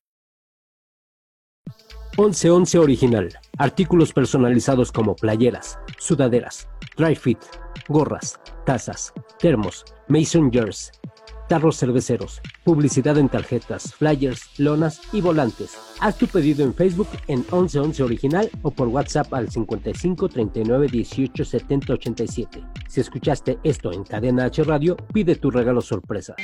1111 2.18 2.80
Original. 2.80 3.40
Artículos 3.58 4.12
personalizados 4.14 4.92
como 4.92 5.16
playeras, 5.16 5.78
sudaderas, 6.00 6.68
dry 6.98 7.16
fit, 7.16 7.38
gorras, 7.88 8.40
tazas, 8.66 9.14
termos, 9.38 9.86
mason 10.08 10.50
jars, 10.52 10.92
tarros 11.48 11.78
cerveceros, 11.78 12.42
publicidad 12.64 13.18
en 13.18 13.30
tarjetas, 13.30 13.94
flyers, 13.94 14.50
lonas 14.58 15.02
y 15.12 15.22
volantes. 15.22 15.78
Haz 16.00 16.18
tu 16.18 16.28
pedido 16.28 16.64
en 16.64 16.74
Facebook 16.74 17.08
en 17.28 17.40
1111 17.40 18.04
Original 18.04 18.50
o 18.62 18.72
por 18.72 18.88
WhatsApp 18.88 19.34
al 19.34 19.50
55 19.50 20.30
39 20.30 20.88
18 20.92 21.46
70 21.46 21.94
87. 21.94 22.64
Si 22.88 23.02
escuchaste 23.02 23.60
esto 23.64 23.92
en 23.92 24.04
Cadena 24.04 24.46
H 24.46 24.64
Radio, 24.64 24.96
pide 25.14 25.36
tu 25.36 25.52
regalo 25.52 25.82
sorpresa. 25.82 26.36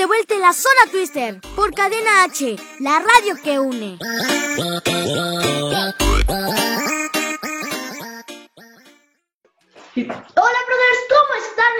Y 0.00 0.06
vuelta 0.06 0.34
en 0.34 0.42
la 0.42 0.52
zona 0.52 0.92
Twister 0.92 1.40
por 1.56 1.74
Cadena 1.74 2.22
H, 2.24 2.56
la 2.78 3.00
radio 3.00 3.42
que 3.42 3.58
une. 3.58 3.98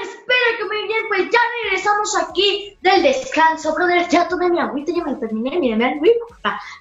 Espero 0.03 0.59
que 0.59 0.65
muy 0.65 0.87
bien. 0.87 1.09
Pues 1.09 1.31
ya 1.31 1.41
regresamos 1.65 2.17
aquí 2.17 2.77
del 2.83 3.03
descanso, 3.03 3.75
brothers. 3.75 4.09
Ya 4.09 4.29
tomé 4.29 4.51
mi 4.51 4.59
agüita, 4.59 4.93
ya 4.93 5.05
me 5.05 5.15
terminé, 5.17 5.59
miren, 5.59 5.79
miren, 5.79 6.01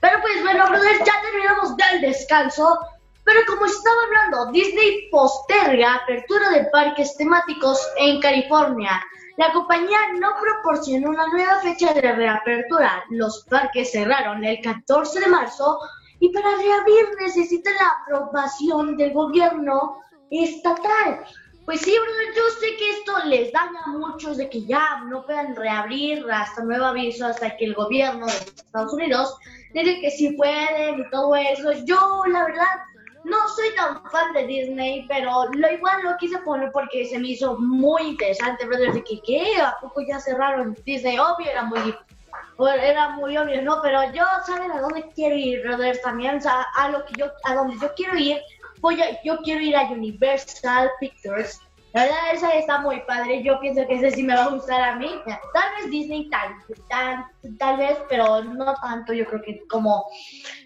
Pero 0.01 0.21
pues 0.21 0.43
bueno, 0.43 0.67
brothers, 0.67 0.99
ya 0.99 1.13
terminamos 1.21 1.75
del 1.77 2.01
descanso. 2.01 2.79
Pero 3.23 3.41
como 3.45 3.65
estaba 3.65 3.95
hablando, 4.05 4.51
Disney 4.51 5.09
posterga 5.11 5.95
apertura 5.95 6.49
de 6.49 6.65
parques 6.65 7.15
temáticos 7.17 7.79
en 7.97 8.21
California. 8.21 9.03
La 9.37 9.51
compañía 9.53 9.99
no 10.19 10.29
proporcionó 10.41 11.09
una 11.09 11.27
nueva 11.27 11.59
fecha 11.59 11.93
de 11.93 12.01
reapertura. 12.01 13.03
Los 13.09 13.45
parques 13.49 13.91
cerraron 13.91 14.43
el 14.43 14.61
14 14.61 15.19
de 15.19 15.27
marzo 15.27 15.79
y 16.19 16.29
para 16.29 16.55
reabrir 16.55 17.05
necesita 17.19 17.69
la 17.71 18.01
aprobación 18.01 18.97
del 18.97 19.13
gobierno 19.13 20.01
estatal. 20.31 21.23
Pues 21.67 21.81
sí, 21.81 21.93
yo 22.33 22.43
sé 22.61 22.77
que 22.77 22.89
esto 22.91 23.11
les 23.25 23.51
daña 23.51 23.81
a 23.83 23.89
muchos 23.89 24.37
de 24.37 24.49
que 24.49 24.65
ya 24.65 25.01
no 25.09 25.25
puedan 25.25 25.53
reabrir 25.53 26.25
hasta 26.31 26.63
nuevo 26.63 26.85
aviso, 26.85 27.25
hasta 27.25 27.57
que 27.57 27.65
el 27.65 27.73
gobierno 27.73 28.25
de 28.25 28.31
Estados 28.31 28.93
Unidos 28.93 29.37
dice 29.73 29.99
que 29.99 30.09
sí 30.09 30.29
pueden 30.37 31.01
y 31.01 31.09
todo 31.09 31.35
eso. 31.35 31.73
Yo, 31.83 32.23
la 32.31 32.45
verdad, 32.45 32.63
no 33.25 33.49
soy 33.49 33.75
tan 33.75 34.01
fan 34.09 34.31
de 34.31 34.47
Disney, 34.47 35.05
pero 35.09 35.49
lo 35.51 35.69
igual 35.69 36.03
lo 36.03 36.15
quise 36.15 36.37
poner 36.37 36.71
porque 36.71 37.03
se 37.03 37.19
me 37.19 37.31
hizo 37.31 37.57
muy 37.57 38.03
interesante, 38.03 38.65
brother, 38.65 38.93
de 38.93 39.03
que, 39.03 39.19
¿qué? 39.27 39.61
¿A 39.61 39.75
poco 39.81 39.99
ya 40.07 40.21
cerraron 40.21 40.73
Disney? 40.85 41.19
Obvio, 41.19 41.51
era 41.51 41.63
muy 41.63 41.93
era 42.81 43.09
muy 43.09 43.37
obvio, 43.37 43.61
¿no? 43.61 43.81
Pero 43.83 44.11
yo, 44.13 44.23
¿saben 44.45 44.71
a 44.71 44.79
dónde 44.79 45.05
quiero 45.13 45.35
ir, 45.35 45.61
brothers? 45.63 46.01
También, 46.01 46.39
a 46.47 46.89
lo 46.89 47.05
que 47.05 47.13
yo, 47.17 47.25
a 47.43 47.55
donde 47.55 47.75
yo 47.79 47.93
quiero 47.93 48.17
ir 48.17 48.41
voy 48.79 49.01
yo 49.23 49.37
quiero 49.43 49.61
ir 49.61 49.75
a 49.75 49.83
Universal 49.83 50.89
Pictures. 50.99 51.61
La 51.93 52.03
verdad, 52.03 52.33
esa 52.33 52.51
está 52.51 52.79
muy 52.79 52.99
padre. 53.01 53.41
Yo 53.43 53.59
pienso 53.59 53.87
que 53.87 53.95
ese 53.95 54.11
sí 54.11 54.23
me 54.23 54.35
va 54.35 54.45
a 54.45 54.49
gustar 54.49 54.81
a 54.81 54.95
mí. 54.97 55.09
Tal 55.25 55.75
vez 55.75 55.89
Disney, 55.89 56.29
tal, 56.29 56.53
tal, 56.89 57.25
tal 57.57 57.77
vez, 57.77 57.97
pero 58.09 58.43
no 58.43 58.75
tanto. 58.75 59.13
Yo 59.13 59.25
creo 59.25 59.41
que 59.41 59.65
como, 59.67 60.05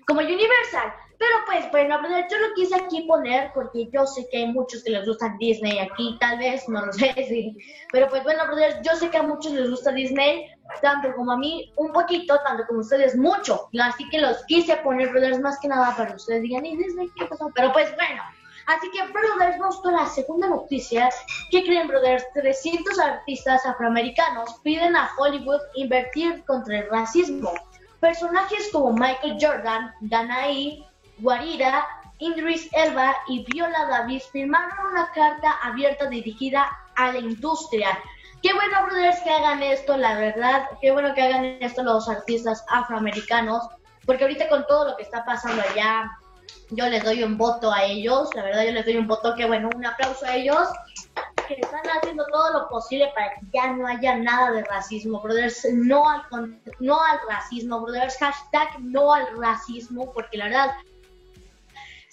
como 0.08 0.20
Universal. 0.20 0.94
Pero 1.22 1.36
pues 1.46 1.70
bueno, 1.70 2.00
yo 2.32 2.38
lo 2.40 2.56
quise 2.56 2.76
aquí 2.76 3.04
poner 3.04 3.52
porque 3.54 3.88
yo 3.94 4.08
sé 4.08 4.28
que 4.32 4.38
hay 4.38 4.48
muchos 4.48 4.84
que 4.84 4.90
les 4.90 5.06
gustan 5.06 5.38
Disney 5.38 5.78
aquí, 5.78 6.18
tal 6.20 6.40
vez, 6.40 6.68
no 6.68 6.84
lo 6.84 6.92
sé. 6.92 7.14
Pero 7.92 8.10
pues 8.10 8.24
bueno, 8.24 8.42
yo 8.84 8.96
sé 8.96 9.08
que 9.12 9.18
a 9.18 9.22
muchos 9.22 9.52
les 9.52 9.70
gusta 9.70 9.92
Disney, 9.92 10.48
tanto 10.82 11.14
como 11.16 11.34
a 11.34 11.38
mí, 11.38 11.72
un 11.76 11.94
poquito, 11.94 12.40
tanto 12.44 12.66
como 12.66 12.80
ustedes, 12.80 13.16
mucho. 13.16 13.70
Así 13.80 14.10
que 14.10 14.20
los 14.20 14.44
quise 14.46 14.78
poner, 14.78 15.10
brothers, 15.10 15.40
más 15.40 15.60
que 15.60 15.68
nada 15.68 15.96
para 15.96 16.10
que 16.10 16.16
ustedes 16.16 16.42
digan, 16.42 16.66
¿y 16.66 16.76
Disney 16.76 17.08
qué 17.16 17.26
pasó? 17.26 17.52
Pero 17.54 17.72
pues 17.72 17.96
bueno. 17.98 18.24
Así 18.66 18.90
que, 18.90 19.04
brothers, 19.12 19.60
vamos 19.60 19.80
con 19.82 19.94
la 19.94 20.08
segunda 20.08 20.48
noticia. 20.48 21.08
¿Qué 21.52 21.64
creen, 21.64 21.88
brothers? 21.88 22.26
300 22.34 22.98
artistas 22.98 23.64
afroamericanos 23.68 24.56
piden 24.64 24.96
a 24.96 25.12
Hollywood 25.20 25.62
invertir 25.76 26.44
contra 26.46 26.80
el 26.80 26.90
racismo. 26.90 27.54
Personajes 28.00 28.70
como 28.72 28.94
Michael 28.94 29.38
Jordan, 29.40 29.94
Danae, 30.02 30.84
Guarira, 31.22 31.88
Idris 32.20 32.70
Elba 32.74 33.16
y 33.28 33.44
Viola 33.46 33.88
Davis 33.90 34.28
firmaron 34.32 34.92
una 34.92 35.12
carta 35.12 35.52
abierta 35.64 36.08
dirigida 36.08 36.70
a 36.96 37.12
la 37.12 37.20
industria. 37.20 37.98
Qué 38.42 38.54
bueno, 38.54 38.86
brothers, 38.86 39.20
que 39.22 39.30
hagan 39.30 39.62
esto, 39.62 39.98
la 39.98 40.16
verdad. 40.16 40.68
Qué 40.82 40.92
bueno 40.92 41.14
que 41.14 41.22
hagan 41.22 41.46
esto 41.62 41.84
los 41.84 42.10
artistas 42.10 42.66
afroamericanos. 42.70 43.68
Porque 44.06 44.24
ahorita 44.24 44.50
con 44.50 44.66
todo 44.66 44.90
lo 44.90 44.98
que 44.98 45.04
está 45.04 45.24
pasando 45.24 45.62
allá, 45.62 46.10
yo 46.72 46.88
les 46.90 47.04
doy 47.04 47.24
un 47.24 47.38
voto 47.38 47.72
a 47.72 47.84
ellos. 47.84 48.30
La 48.34 48.44
verdad, 48.44 48.64
yo 48.66 48.72
les 48.72 48.86
doy 48.86 48.98
un 48.98 49.08
voto. 49.08 49.36
Qué 49.36 49.46
bueno, 49.46 49.70
un 49.76 49.86
aplauso 49.86 50.26
a 50.26 50.36
ellos. 50.36 50.68
Que 51.48 51.56
están 51.56 51.82
haciendo 51.98 52.26
todo 52.32 52.54
lo 52.54 52.70
posible 52.70 53.12
para 53.14 53.30
que 53.34 53.42
ya 53.54 53.74
no 53.74 53.86
haya 53.86 54.16
nada 54.16 54.52
de 54.52 54.64
racismo, 54.64 55.22
brothers. 55.22 55.68
No 55.74 56.10
al, 56.10 56.24
no 56.80 57.00
al 57.00 57.20
racismo, 57.28 57.82
brothers. 57.82 58.18
Hashtag 58.18 58.80
no 58.80 59.14
al 59.14 59.28
racismo. 59.38 60.12
Porque 60.14 60.38
la 60.38 60.46
verdad, 60.46 60.72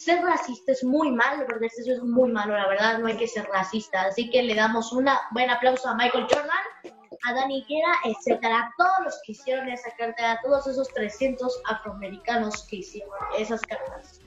ser 0.09 0.25
racista 0.25 0.73
es 0.73 0.83
muy 0.83 1.11
malo, 1.11 1.45
porque 1.47 1.67
eso 1.67 1.93
es 1.93 2.03
muy 2.03 2.33
malo, 2.33 2.57
la 2.57 2.67
verdad, 2.67 2.99
no 2.99 3.09
hay 3.09 3.17
que 3.19 3.29
ser 3.29 3.47
racista. 3.53 4.03
Así 4.03 4.31
que 4.31 4.43
le 4.43 4.55
damos 4.55 4.91
un 4.93 5.07
buen 5.33 5.51
aplauso 5.51 5.87
a 5.87 5.95
Michael 5.95 6.27
Jordan, 6.31 6.95
a 7.25 7.33
Dani 7.35 7.63
Guerra, 7.69 7.93
etcétera, 8.05 8.59
a 8.59 8.75
todos 8.79 9.05
los 9.05 9.21
que 9.23 9.33
hicieron 9.33 9.69
esa 9.69 9.91
carta, 9.99 10.33
a 10.33 10.41
todos 10.41 10.67
esos 10.67 10.89
300 10.95 11.61
afroamericanos 11.67 12.67
que 12.69 12.77
hicieron 12.77 13.13
esas 13.37 13.61
cartas. 13.61 14.21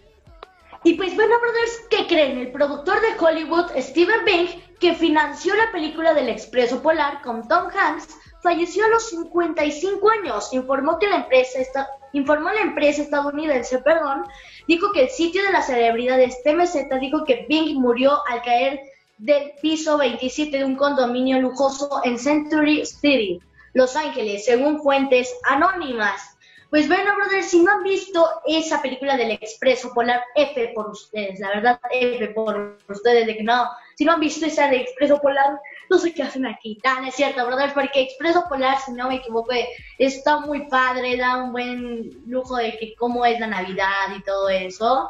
Y 0.84 0.94
pues 0.94 1.16
bueno, 1.16 1.40
brothers, 1.40 1.82
¿qué 1.90 2.06
creen? 2.06 2.38
El 2.38 2.52
productor 2.52 3.02
de 3.02 3.18
Hollywood, 3.20 3.72
Steven 3.78 4.24
Bing, 4.24 4.50
que 4.80 4.94
financió 4.94 5.56
la 5.56 5.72
película 5.72 6.14
del 6.14 6.30
Expreso 6.30 6.82
Polar 6.84 7.24
con 7.24 7.48
Tom 7.48 7.70
Hanks, 7.76 8.08
falleció 8.42 8.86
a 8.86 8.90
los 8.90 9.10
55 9.10 10.10
años. 10.10 10.54
Informó 10.54 11.00
que 11.00 11.08
la 11.08 11.18
empresa 11.18 11.60
está, 11.60 11.88
informó 12.14 12.52
la 12.52 12.62
empresa 12.62 13.02
estadounidense, 13.02 13.80
perdón, 13.80 14.26
dijo 14.72 14.94
que 14.94 15.04
el 15.04 15.10
sitio 15.10 15.44
de 15.44 15.52
las 15.52 15.68
celebridades 15.68 16.42
TMZ 16.44 16.98
dijo 17.02 17.26
que 17.26 17.46
Bing 17.50 17.78
murió 17.78 18.26
al 18.26 18.42
caer 18.42 18.80
del 19.18 19.52
piso 19.62 19.98
27 19.98 20.60
de 20.60 20.64
un 20.64 20.78
condominio 20.78 21.42
lujoso 21.42 22.00
en 22.06 22.18
Century 22.18 22.86
City, 22.86 23.42
Los 23.74 23.98
Ángeles, 23.98 24.46
según 24.46 24.82
fuentes 24.82 25.30
anónimas. 25.44 26.38
Pues 26.70 26.88
bueno, 26.88 27.14
brothers, 27.18 27.48
si 27.48 27.62
no 27.62 27.70
han 27.70 27.84
visto 27.84 28.26
esa 28.46 28.82
película 28.82 29.18
del 29.18 29.32
Expreso 29.32 29.94
Polar, 29.94 30.24
F 30.36 30.72
por 30.74 30.90
ustedes, 30.90 31.38
la 31.42 31.50
verdad, 31.50 31.80
F 31.92 32.30
por 32.30 32.78
ustedes, 32.88 33.28
de 33.28 33.36
que 33.36 33.44
no, 33.44 33.70
si 33.98 34.06
no 34.06 34.14
han 34.14 34.22
visto 34.22 34.46
esa 34.46 34.70
de 34.70 34.78
Expreso 34.78 35.20
Polar, 35.20 35.60
no 35.92 35.98
sé 35.98 36.14
qué 36.14 36.24
hacen 36.24 36.46
aquí. 36.46 36.80
Ah, 36.86 37.04
es 37.06 37.16
cierto, 37.16 37.46
brothers, 37.46 37.74
porque 37.74 38.02
Expreso 38.02 38.46
Polar, 38.48 38.80
si 38.80 38.94
no 38.94 39.10
me 39.10 39.16
equivoco, 39.16 39.52
está 40.00 40.40
muy 40.40 40.68
padre, 40.68 41.18
da 41.18 41.44
un 41.44 41.52
buen 41.52 42.10
lujo 42.26 42.56
de 42.56 42.78
que 42.78 42.96
cómo 42.96 43.26
es 43.26 43.38
la 43.42 43.48
Navidad 43.48 44.16
y 44.18 44.24
todo 44.24 44.48
eso. 44.48 45.10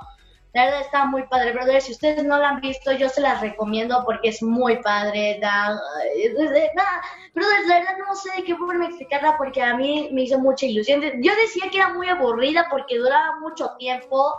La 0.54 0.66
verdad 0.66 0.82
está 0.82 1.06
muy 1.06 1.28
padre, 1.28 1.54
brothers. 1.54 1.86
Si 1.86 1.92
ustedes 1.92 2.24
no 2.24 2.40
la 2.40 2.50
han 2.50 2.62
visto, 2.62 2.92
yo 2.94 3.10
se 3.10 3.22
las 3.22 3.42
recomiendo 3.42 4.02
porque 4.06 4.30
es 4.30 4.42
muy 4.42 4.82
padre. 4.82 5.38
Da, 5.40 5.80
nada, 6.76 7.02
brothers, 7.36 7.68
la 7.68 7.76
verdad 7.80 7.98
no 8.00 8.16
sé 8.16 8.44
qué 8.44 8.56
forma 8.56 8.88
explicarla 8.88 9.38
porque 9.38 9.62
a 9.62 9.78
mí 9.78 10.10
me 10.12 10.24
hizo 10.24 10.40
mucha 10.40 10.66
ilusión. 10.66 11.02
Yo 11.22 11.32
decía 11.36 11.70
que 11.72 11.78
era 11.78 11.94
muy 11.94 12.10
aburrida 12.10 12.66
porque 12.72 12.98
duraba 12.98 13.40
mucho 13.40 13.70
tiempo 13.78 14.34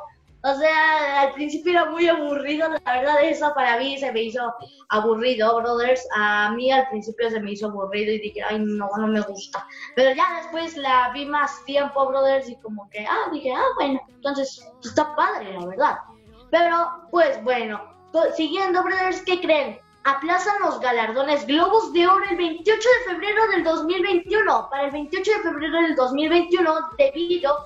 o 0.45 0.55
sea, 0.57 1.21
al 1.21 1.33
principio 1.35 1.71
era 1.71 1.85
muy 1.85 2.09
aburrido, 2.09 2.69
la 2.69 2.81
verdad 2.93 3.23
eso 3.23 3.53
para 3.55 3.79
mí 3.79 3.97
se 3.97 4.11
me 4.11 4.23
hizo 4.23 4.53
aburrido, 4.89 5.61
brothers. 5.61 6.05
A 6.17 6.51
mí 6.51 6.73
al 6.73 6.89
principio 6.89 7.31
se 7.31 7.41
me 7.41 7.53
hizo 7.53 7.69
aburrido 7.69 8.13
y 8.13 8.19
dije, 8.19 8.43
ay, 8.43 8.59
no, 8.59 8.89
no 8.99 9.07
me 9.07 9.21
gusta. 9.21 9.65
Pero 9.95 10.17
ya 10.17 10.41
después 10.43 10.77
la 10.77 11.13
vi 11.15 11.27
más 11.27 11.65
tiempo, 11.65 12.09
brothers, 12.09 12.49
y 12.49 12.57
como 12.57 12.91
que, 12.91 13.07
ah, 13.07 13.31
dije, 13.33 13.53
ah, 13.53 13.65
bueno, 13.77 14.01
entonces 14.09 14.69
está 14.83 15.15
padre, 15.15 15.53
la 15.53 15.67
verdad. 15.67 15.99
Pero, 16.51 16.91
pues 17.13 17.43
bueno, 17.45 17.81
siguiendo, 18.35 18.83
brothers, 18.83 19.23
¿qué 19.23 19.41
creen? 19.41 19.79
Aplazan 20.03 20.61
los 20.63 20.81
galardones 20.81 21.47
Globos 21.47 21.93
de 21.93 22.09
Oro 22.09 22.25
el 22.29 22.37
28 22.37 22.77
de 22.77 23.13
febrero 23.13 23.47
del 23.53 23.63
2021, 23.63 24.69
para 24.69 24.87
el 24.87 24.91
28 24.91 25.31
de 25.31 25.39
febrero 25.39 25.83
del 25.83 25.95
2021, 25.95 26.75
debido 26.99 27.57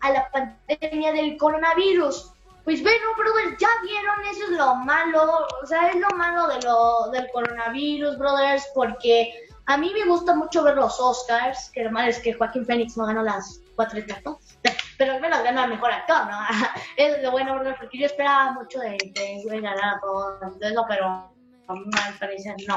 a 0.00 0.10
la 0.10 0.30
pandemia 0.30 1.12
del 1.12 1.36
coronavirus. 1.36 2.32
Pues 2.64 2.82
bueno, 2.82 3.06
brothers, 3.18 3.58
ya 3.58 3.68
vieron, 3.82 4.20
eso 4.30 4.44
es 4.44 4.50
lo 4.50 4.74
malo, 4.76 5.46
o 5.62 5.66
sea, 5.66 5.88
es 5.90 5.96
lo 5.96 6.08
malo 6.16 6.48
de 6.48 6.62
lo, 6.62 7.10
del 7.10 7.30
coronavirus, 7.30 8.16
brothers, 8.16 8.66
porque 8.74 9.48
a 9.66 9.76
mí 9.76 9.92
me 9.92 10.06
gusta 10.06 10.34
mucho 10.34 10.62
ver 10.62 10.76
los 10.76 10.98
Oscars, 10.98 11.70
que 11.70 11.88
mal 11.90 12.08
es 12.08 12.18
que 12.20 12.32
Joaquín 12.32 12.64
Phoenix 12.64 12.96
no 12.96 13.04
ganó 13.04 13.22
las 13.22 13.60
cuatro 13.76 13.98
estatuas, 13.98 14.58
pero 14.96 15.12
al 15.12 15.20
menos 15.20 15.42
ganó 15.42 15.64
el 15.64 15.70
mejor 15.70 15.92
actor, 15.92 16.26
¿no? 16.26 16.38
es 16.96 17.22
lo 17.22 17.32
bueno, 17.32 17.54
brothers, 17.54 17.78
porque 17.78 17.98
yo 17.98 18.06
esperaba 18.06 18.52
mucho 18.52 18.78
de, 18.78 18.96
de, 19.14 19.60
ganar 19.60 20.00
todo 20.00 20.38
eso, 20.60 20.84
pero 20.88 21.34
al 21.68 22.18
parecer 22.18 22.56
no. 22.66 22.76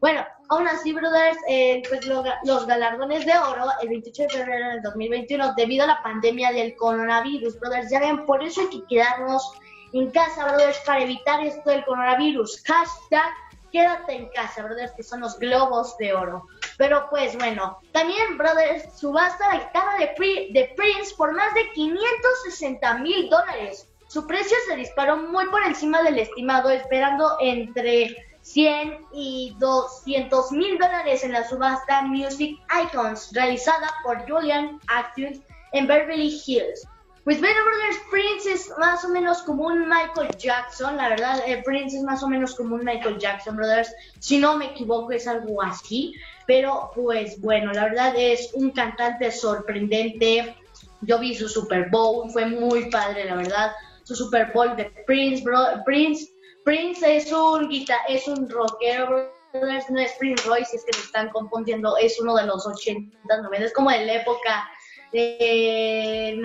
Bueno, 0.00 0.24
aún 0.48 0.68
así, 0.68 0.92
brothers, 0.92 1.38
eh, 1.48 1.82
pues 1.88 2.06
los 2.06 2.66
galardones 2.66 3.26
de 3.26 3.36
oro 3.36 3.64
el 3.82 3.88
28 3.88 4.22
de 4.22 4.28
febrero 4.28 4.68
del 4.70 4.82
2021 4.82 5.54
debido 5.56 5.84
a 5.84 5.88
la 5.88 6.02
pandemia 6.02 6.52
del 6.52 6.76
coronavirus, 6.76 7.58
brothers. 7.58 7.90
Ya 7.90 8.00
ven, 8.00 8.24
por 8.24 8.42
eso 8.42 8.60
hay 8.60 8.68
que 8.68 8.86
quedarnos 8.86 9.52
en 9.92 10.10
casa, 10.10 10.44
brothers, 10.44 10.78
para 10.86 11.02
evitar 11.02 11.44
esto 11.44 11.70
del 11.70 11.84
coronavirus. 11.84 12.62
Hashtag 12.64 13.32
quédate 13.72 14.14
en 14.14 14.28
casa, 14.28 14.62
brothers, 14.62 14.92
que 14.92 15.02
son 15.02 15.20
los 15.20 15.38
globos 15.38 15.96
de 15.98 16.14
oro. 16.14 16.46
Pero 16.76 17.08
pues 17.10 17.36
bueno, 17.36 17.78
también, 17.92 18.38
brothers, 18.38 18.98
subasta 18.98 19.48
la 19.48 19.64
guitarra 19.64 19.98
de, 19.98 20.48
de 20.52 20.74
Prince 20.76 21.14
por 21.16 21.34
más 21.34 21.52
de 21.54 21.70
560 21.72 22.98
mil 22.98 23.28
dólares. 23.28 23.90
Su 24.06 24.26
precio 24.26 24.56
se 24.68 24.76
disparó 24.76 25.16
muy 25.16 25.46
por 25.48 25.62
encima 25.64 26.02
del 26.02 26.18
estimado, 26.18 26.70
esperando 26.70 27.36
entre 27.40 28.16
100 28.52 29.06
y 29.12 29.54
200 29.58 30.52
mil 30.52 30.78
dólares 30.78 31.22
en 31.22 31.32
la 31.32 31.46
subasta 31.46 32.02
Music 32.02 32.58
Icons 32.82 33.30
realizada 33.32 33.92
por 34.02 34.28
Julian 34.28 34.80
Atkins 34.88 35.40
en 35.72 35.86
Beverly 35.86 36.40
Hills. 36.46 36.86
Pues 37.24 37.40
bueno, 37.40 37.56
Brothers, 37.62 37.98
Prince 38.10 38.50
es 38.50 38.72
más 38.78 39.04
o 39.04 39.10
menos 39.10 39.42
como 39.42 39.66
un 39.66 39.86
Michael 39.86 40.34
Jackson, 40.38 40.96
la 40.96 41.10
verdad, 41.10 41.42
eh, 41.46 41.62
Prince 41.62 41.98
es 41.98 42.02
más 42.02 42.22
o 42.22 42.28
menos 42.28 42.54
como 42.54 42.76
un 42.76 42.84
Michael 42.86 43.18
Jackson, 43.18 43.54
Brothers, 43.54 43.92
si 44.18 44.38
no 44.38 44.56
me 44.56 44.66
equivoco 44.70 45.12
es 45.12 45.28
algo 45.28 45.60
así, 45.62 46.14
pero 46.46 46.90
pues 46.94 47.38
bueno, 47.42 47.70
la 47.72 47.84
verdad 47.84 48.14
es 48.16 48.50
un 48.54 48.70
cantante 48.70 49.30
sorprendente, 49.30 50.56
yo 51.02 51.18
vi 51.18 51.34
su 51.34 51.50
Super 51.50 51.90
Bowl, 51.90 52.30
fue 52.30 52.46
muy 52.46 52.88
padre, 52.88 53.26
la 53.26 53.34
verdad, 53.34 53.72
su 54.04 54.14
Super 54.14 54.50
Bowl 54.54 54.74
de 54.74 54.86
Prince, 55.06 55.44
bro, 55.44 55.58
Prince, 55.84 56.32
Prince 56.68 57.16
es 57.16 57.32
un 57.32 57.66
guitar 57.70 57.98
es 58.10 58.28
un 58.28 58.46
rockero, 58.46 59.32
Brothers, 59.54 59.88
no 59.88 60.00
es 60.00 60.12
Prince 60.18 60.46
Royce, 60.46 60.76
es 60.76 60.84
que 60.84 60.92
se 60.92 61.00
están 61.00 61.30
confundiendo, 61.30 61.96
es 61.96 62.20
uno 62.20 62.36
de 62.36 62.44
los 62.44 62.66
80, 62.66 63.40
90, 63.40 63.64
es 63.64 63.72
como 63.72 63.90
de 63.90 64.04
la 64.04 64.16
época 64.16 64.68
de, 65.10 66.42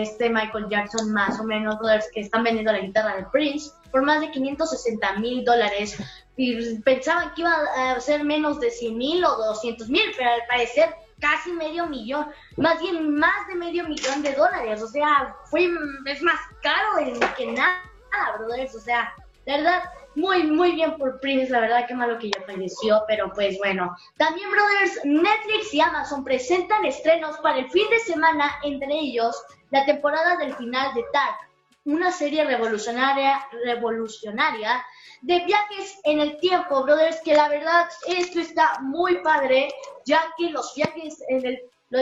este 0.00 0.30
Michael 0.30 0.68
Jackson 0.70 1.12
más 1.12 1.40
o 1.40 1.42
menos 1.42 1.76
dólares 1.80 2.08
que 2.14 2.20
están 2.20 2.44
vendiendo 2.44 2.70
la 2.70 2.78
guitarra 2.78 3.16
de 3.16 3.26
Prince 3.32 3.72
por 3.90 4.02
más 4.02 4.20
de 4.20 4.30
560 4.30 5.18
mil 5.18 5.44
dólares. 5.44 5.98
Y 6.36 6.78
pensaban 6.82 7.34
que 7.34 7.40
iba 7.40 7.56
a 7.76 7.98
ser 7.98 8.22
menos 8.22 8.60
de 8.60 8.70
100 8.70 8.96
mil 8.96 9.24
o 9.24 9.36
200 9.36 9.88
mil, 9.88 10.04
pero 10.16 10.30
al 10.30 10.46
parecer 10.46 10.94
casi 11.18 11.50
medio 11.50 11.88
millón, 11.88 12.28
más 12.58 12.78
bien 12.80 13.16
más 13.16 13.48
de 13.48 13.56
medio 13.56 13.88
millón 13.88 14.22
de 14.22 14.34
dólares, 14.34 14.80
o 14.82 14.86
sea, 14.86 15.34
fue 15.50 15.68
es 16.06 16.22
más 16.22 16.38
caro 16.62 17.24
que 17.36 17.46
nada, 17.46 17.82
brothers, 18.38 18.76
o 18.76 18.80
sea, 18.80 19.12
la 19.46 19.56
verdad, 19.56 19.82
muy, 20.14 20.44
muy 20.44 20.72
bien 20.72 20.96
por 20.96 21.20
Prince, 21.20 21.50
la 21.50 21.60
verdad, 21.60 21.86
qué 21.86 21.94
malo 21.94 22.18
que 22.18 22.30
ya 22.30 22.40
falleció, 22.46 23.02
pero 23.06 23.32
pues 23.32 23.58
bueno. 23.58 23.94
También, 24.16 24.48
brothers, 24.50 25.04
Netflix 25.04 25.74
y 25.74 25.80
Amazon 25.80 26.24
presentan 26.24 26.84
estrenos 26.84 27.36
para 27.38 27.58
el 27.58 27.70
fin 27.70 27.88
de 27.90 27.98
semana, 27.98 28.58
entre 28.62 28.92
ellos 28.94 29.36
la 29.70 29.84
temporada 29.84 30.36
del 30.36 30.54
final 30.54 30.94
de 30.94 31.04
Dark, 31.12 31.36
una 31.84 32.12
serie 32.12 32.44
revolucionaria, 32.44 33.46
revolucionaria 33.64 34.84
de 35.22 35.44
viajes 35.44 35.98
en 36.04 36.20
el 36.20 36.38
tiempo, 36.38 36.82
brothers, 36.82 37.20
que 37.22 37.34
la 37.34 37.48
verdad 37.48 37.88
esto 38.06 38.40
está 38.40 38.78
muy 38.80 39.18
padre, 39.18 39.68
ya 40.06 40.22
que 40.38 40.50
los 40.50 40.74
viajes 40.74 41.22
en 41.28 41.46
el 41.46 41.58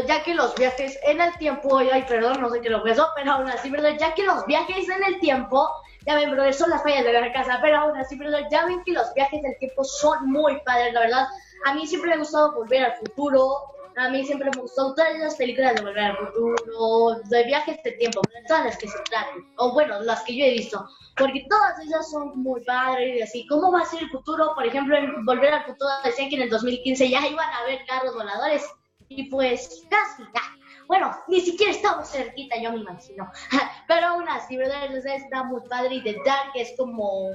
ya 0.07 0.23
que 0.23 0.35
los 0.35 0.55
viajes 0.55 0.99
en 1.05 1.21
el 1.21 1.37
tiempo, 1.37 1.79
ay, 1.79 2.05
perdón, 2.09 2.41
no 2.41 2.49
sé 2.49 2.63
qué 2.63 2.71
lo 2.71 2.83
pensó, 2.83 3.09
pero 3.15 3.33
aún 3.33 3.51
así, 3.51 3.69
¿verdad? 3.69 3.97
Ya 3.99 4.15
que 4.15 4.23
los 4.23 4.47
viajes 4.47 4.89
en 4.89 5.05
el 5.05 5.21
tiempo 5.21 5.69
ya 6.07 6.15
ven, 6.17 6.31
brother, 6.31 6.55
son 6.55 6.71
las 6.71 6.83
fallas 6.83 7.05
de 7.05 7.13
la 7.13 7.33
casa, 7.33 7.59
pero 7.63 7.79
aún 7.79 7.97
así, 7.97 8.17
brother, 8.17 8.47
ya 8.51 8.67
ven 8.67 8.83
que 8.85 8.93
los 8.93 9.13
viajes 9.15 9.43
del 9.43 9.57
tiempo 9.59 9.85
son 9.85 10.31
muy 10.31 10.61
padres, 10.63 10.93
la 10.93 11.01
verdad. 11.01 11.27
A 11.65 11.75
mí 11.75 11.87
siempre 11.87 12.11
me 12.11 12.17
ha 12.17 12.19
gustado 12.19 12.53
volver 12.55 12.85
al 12.85 12.97
futuro, 12.97 13.73
a 13.97 14.09
mí 14.09 14.25
siempre 14.25 14.51
me 14.55 14.61
gustado 14.61 14.95
todas 14.95 15.19
las 15.19 15.37
películas 15.37 15.75
de 15.75 15.83
volver 15.83 16.05
al 16.05 16.17
futuro, 16.17 17.21
de 17.25 17.45
viajes 17.45 17.83
de 17.83 17.93
tiempo, 17.93 18.23
todas 18.49 18.65
las 18.65 18.79
que 18.79 18.89
se 18.89 18.99
tratan, 19.11 19.45
o 19.59 19.73
bueno, 19.73 20.01
las 20.01 20.23
que 20.23 20.37
yo 20.37 20.45
he 20.45 20.53
visto, 20.53 20.89
porque 21.17 21.47
todas 21.49 21.79
ellas 21.81 22.11
son 22.11 22.43
muy 22.43 22.65
padres 22.65 23.19
y 23.19 23.23
así. 23.23 23.47
¿Cómo 23.47 23.71
va 23.71 23.81
a 23.81 23.87
ser 23.87 24.03
el 24.03 24.11
futuro? 24.11 24.55
Por 24.55 24.67
ejemplo, 24.67 24.97
en 24.97 25.25
Volver 25.25 25.53
al 25.53 25.65
futuro 25.65 25.91
decían 26.05 26.31
que 26.31 26.37
en 26.37 26.43
el 26.43 26.51
2015 26.51 27.09
ya 27.09 27.27
iban 27.27 27.49
a 27.51 27.59
haber 27.59 27.85
carros 27.87 28.15
voladores, 28.15 28.65
y 29.09 29.25
pues 29.25 29.85
casi, 29.91 30.23
ya 30.35 30.62
bueno, 30.93 31.17
ni 31.27 31.41
siquiera 31.41 31.73
estamos 31.73 32.11
cerquita, 32.11 32.55
yo 32.61 32.71
me 32.71 32.81
imagino. 32.81 33.27
Pero 33.89 34.09
aún 34.09 34.29
así, 34.29 34.59
¿verdad? 34.59 34.95
está 34.95 35.43
muy 35.43 35.63
padre 35.67 36.03
de 36.03 36.19
Dark 36.27 36.51
es 36.55 36.75
como 36.77 37.31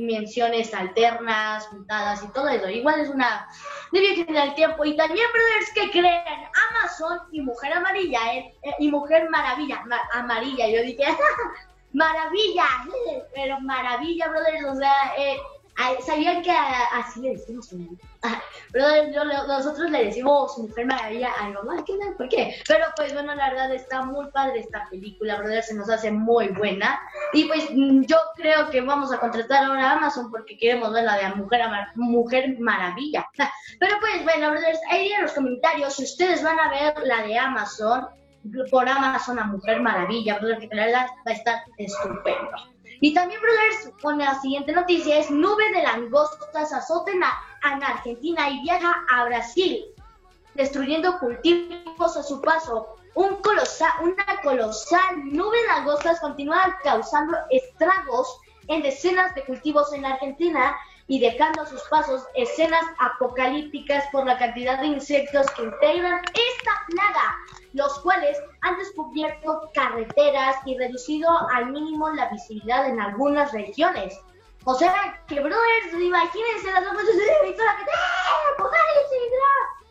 menciones 0.00 0.74
alternas, 0.74 1.68
juntadas 1.68 2.24
y 2.24 2.32
todo 2.32 2.48
eso. 2.48 2.68
Igual 2.68 2.98
es 2.98 3.08
una 3.08 3.46
de 3.92 4.00
viaje 4.00 4.26
el 4.28 4.54
tiempo. 4.56 4.84
Y 4.84 4.96
también, 4.96 5.28
brothers, 5.32 5.72
que 5.76 5.92
creen 5.92 6.24
Amazon 6.70 7.20
y 7.30 7.40
Mujer 7.40 7.72
Amarilla, 7.72 8.34
eh, 8.34 8.52
eh, 8.62 8.74
y 8.80 8.90
Mujer 8.90 9.30
Maravilla, 9.30 9.84
Amarilla. 10.14 10.66
Yo 10.66 10.82
dije, 10.82 11.04
maravilla, 11.92 12.64
pero 13.32 13.60
maravilla, 13.60 14.26
brothers, 14.26 14.64
o 14.64 14.74
sea, 14.74 15.14
eh, 15.16 15.38
¿Sabían 16.04 16.42
que 16.42 16.50
así 16.50 17.20
le 17.20 17.30
decimos 17.30 17.70
Pero 18.72 18.86
nosotros 19.46 19.90
le 19.90 20.06
decimos 20.06 20.58
Mujer 20.58 20.86
Maravilla 20.86 21.30
a 21.38 21.50
mamá, 21.50 21.84
¿qué 21.86 21.94
¿Por 22.16 22.28
qué? 22.28 22.56
Pero 22.66 22.86
pues 22.96 23.14
bueno, 23.14 23.34
la 23.34 23.50
verdad 23.50 23.72
está 23.72 24.04
muy 24.04 24.28
padre 24.32 24.60
esta 24.60 24.88
película, 24.90 25.36
brother, 25.36 25.62
se 25.62 25.74
nos 25.74 25.88
hace 25.88 26.10
muy 26.10 26.48
buena. 26.48 27.00
Y 27.32 27.44
pues 27.44 27.68
mm, 27.70 28.02
yo 28.02 28.16
creo 28.34 28.70
que 28.70 28.80
vamos 28.80 29.12
a 29.12 29.20
contratar 29.20 29.64
ahora 29.64 29.90
a 29.90 29.96
Amazon 29.98 30.30
porque 30.30 30.58
queremos 30.58 30.92
ver 30.92 31.04
la 31.04 31.16
de 31.16 31.34
Mujer, 31.36 31.62
Mujer 31.94 32.56
Maravilla. 32.58 33.28
Pero 33.80 33.96
pues 34.00 34.24
bueno, 34.24 34.50
brothers, 34.50 34.80
ahí 34.90 35.12
en 35.12 35.22
los 35.22 35.32
comentarios 35.32 35.94
si 35.94 36.04
ustedes 36.04 36.42
van 36.42 36.58
a 36.58 36.70
ver 36.70 36.94
la 37.06 37.22
de 37.22 37.38
Amazon, 37.38 38.06
por 38.70 38.88
Amazon 38.88 39.38
a 39.38 39.44
Mujer 39.44 39.80
Maravilla, 39.80 40.38
brother, 40.38 40.68
que 40.68 40.74
la 40.74 40.86
verdad 40.86 41.06
va 41.26 41.30
a 41.30 41.34
estar 41.34 41.58
estupendo. 41.76 42.77
Y 43.00 43.14
también, 43.14 43.40
brothers, 43.40 43.92
con 44.02 44.18
la 44.18 44.40
siguiente 44.40 44.72
noticia 44.72 45.18
es 45.18 45.30
nube 45.30 45.70
de 45.72 45.82
langostas 45.82 46.72
azoten 46.72 47.22
a, 47.22 47.38
Argentina 47.62 48.48
y 48.48 48.62
viaja 48.62 49.04
a 49.10 49.24
Brasil, 49.24 49.84
destruyendo 50.54 51.18
cultivos 51.18 52.16
a 52.16 52.22
su 52.22 52.40
paso. 52.40 52.96
Un 53.14 53.36
colosal, 53.36 53.90
una 54.02 54.40
colosal 54.42 55.24
nube 55.24 55.60
de 55.60 55.66
langostas 55.66 56.20
continúa 56.20 56.78
causando 56.82 57.36
estragos 57.50 58.40
en 58.68 58.82
decenas 58.82 59.34
de 59.34 59.44
cultivos 59.44 59.92
en 59.92 60.04
Argentina 60.04 60.76
y 61.08 61.18
dejando 61.18 61.62
a 61.62 61.66
sus 61.66 61.82
pasos 61.84 62.26
escenas 62.34 62.84
apocalípticas 62.98 64.04
por 64.12 64.26
la 64.26 64.38
cantidad 64.38 64.78
de 64.80 64.88
insectos 64.88 65.50
que 65.52 65.62
integran 65.62 66.20
esta 66.20 66.72
plaga, 66.88 67.36
los 67.72 67.98
cuales 68.00 68.38
han 68.60 68.76
descubierto 68.78 69.70
carreteras 69.74 70.56
y 70.66 70.76
reducido 70.76 71.30
al 71.54 71.72
mínimo 71.72 72.10
la 72.10 72.28
visibilidad 72.28 72.88
en 72.88 73.00
algunas 73.00 73.52
regiones. 73.52 74.18
O 74.64 74.74
sea, 74.74 75.18
que 75.26 75.40
brothers, 75.40 75.92
imagínense 75.98 76.72
las 76.72 76.84
dos 76.84 76.96
de 76.98 77.26
la 77.26 77.74
gente, 77.74 77.92
¡ah! 77.94 78.52
¡Apocalipsis! 78.54 79.18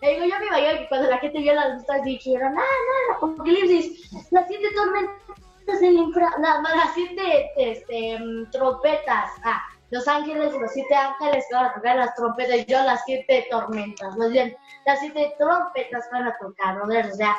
Le 0.02 0.10
digo, 0.12 0.26
yo 0.26 0.40
me 0.40 0.46
imagino 0.46 0.80
que 0.80 0.90
cuando 0.90 1.10
la 1.10 1.18
gente 1.18 1.40
vio 1.40 1.54
las 1.56 1.74
luces 1.74 2.04
dijeron, 2.04 2.56
¡ah, 2.56 2.62
no, 3.10 3.16
apocalipsis! 3.16 4.32
Las 4.32 4.48
siete 4.48 4.68
tormentas 4.76 5.82
del 5.82 5.94
infra... 5.94 6.30
las 6.38 6.94
siete 6.94 7.52
este, 7.58 8.20
mm, 8.20 8.52
trompetas. 8.52 9.32
Ah, 9.44 9.64
los 9.90 10.08
ángeles 10.08 10.54
los 10.54 10.72
siete 10.72 10.96
ángeles 10.96 11.46
van 11.52 11.66
a 11.66 11.74
tocar 11.74 11.96
las 11.96 12.16
trompetas, 12.16 12.58
y 12.58 12.66
yo 12.66 12.84
las 12.84 13.02
siete 13.06 13.48
tormentas, 13.50 14.16
más 14.18 14.32
bien, 14.32 14.56
las 14.86 15.00
siete 15.00 15.34
trompetas 15.38 16.10
van 16.12 16.28
a 16.28 16.38
tocar, 16.38 16.76
¿no? 16.76 16.84
O 16.84 17.16
sea, 17.16 17.36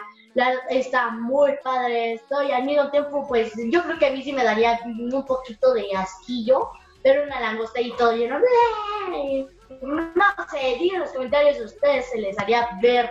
está 0.71 1.11
muy 1.11 1.57
padre 1.63 2.15
esto 2.15 2.43
y 2.43 2.53
al 2.53 2.65
mismo 2.65 2.91
tiempo, 2.91 3.27
pues 3.27 3.53
yo 3.71 3.83
creo 3.83 3.99
que 3.99 4.07
a 4.07 4.11
mí 4.11 4.23
sí 4.23 4.33
me 4.33 4.45
daría 4.45 4.81
un 4.85 5.25
poquito 5.27 5.75
de 5.75 5.95
asquillo, 5.97 6.71
pero 7.03 7.25
una 7.25 7.41
langosta 7.41 7.81
y 7.81 7.93
todo 7.97 8.13
lleno. 8.13 8.39
No 9.83 10.05
sé, 10.51 10.77
digan 10.79 10.97
en 10.97 11.01
los 11.01 11.13
comentarios 11.13 11.57
si 11.57 11.65
ustedes 11.65 12.09
se 12.11 12.19
les 12.19 12.39
haría 12.39 12.69
ver 12.81 13.11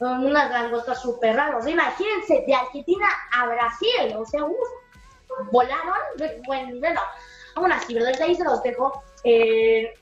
unas 0.00 0.50
langostas 0.50 1.00
súper 1.00 1.36
raras. 1.36 1.66
Imagínense, 1.66 2.44
de 2.46 2.54
Argentina 2.54 3.06
a 3.32 3.46
Brasil, 3.46 4.16
o 4.16 4.24
sea, 4.24 4.44
volaron, 5.50 5.96
bueno, 6.46 6.80
bueno 6.80 7.00
Aún 7.54 7.72
así, 7.72 7.94
¿verdad? 7.94 8.20
Ahí 8.20 8.34
se 8.34 8.44
los 8.44 8.62
dejo. 8.62 9.02
Eh, 9.24 9.92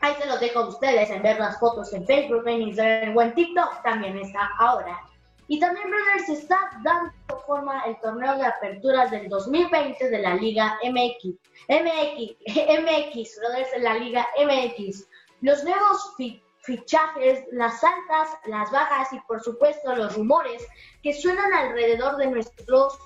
ahí 0.00 0.14
se 0.18 0.26
los 0.26 0.40
dejo 0.40 0.60
a 0.60 0.68
ustedes 0.68 1.10
en 1.10 1.22
ver 1.22 1.38
las 1.38 1.58
fotos 1.58 1.92
en 1.92 2.06
Facebook, 2.06 2.46
en 2.46 2.62
Instagram 2.62 3.16
o 3.16 3.22
en 3.22 3.34
TikTok. 3.34 3.82
También 3.82 4.18
está 4.18 4.50
ahora. 4.58 5.00
Y 5.46 5.60
también, 5.60 5.90
brothers, 5.90 6.26
se 6.26 6.32
está 6.34 6.58
dando 6.82 7.12
forma 7.46 7.82
el 7.84 7.98
torneo 8.00 8.36
de 8.36 8.46
aperturas 8.46 9.10
del 9.10 9.28
2020 9.28 10.08
de 10.10 10.18
la 10.18 10.34
Liga 10.36 10.78
MX. 10.82 11.36
MX, 11.68 12.36
MX, 12.80 13.38
brothers, 13.40 13.70
la 13.80 13.94
Liga 13.94 14.26
MX. 14.38 15.06
Los 15.42 15.62
nuevos 15.62 16.14
fichajes, 16.60 17.44
las 17.52 17.84
altas, 17.84 18.38
las 18.46 18.70
bajas 18.70 19.12
y 19.12 19.20
por 19.28 19.42
supuesto 19.42 19.94
los 19.94 20.16
rumores 20.16 20.66
que 21.02 21.12
suenan 21.12 21.52
alrededor 21.52 22.16
de 22.16 22.28
nuestros, 22.28 22.98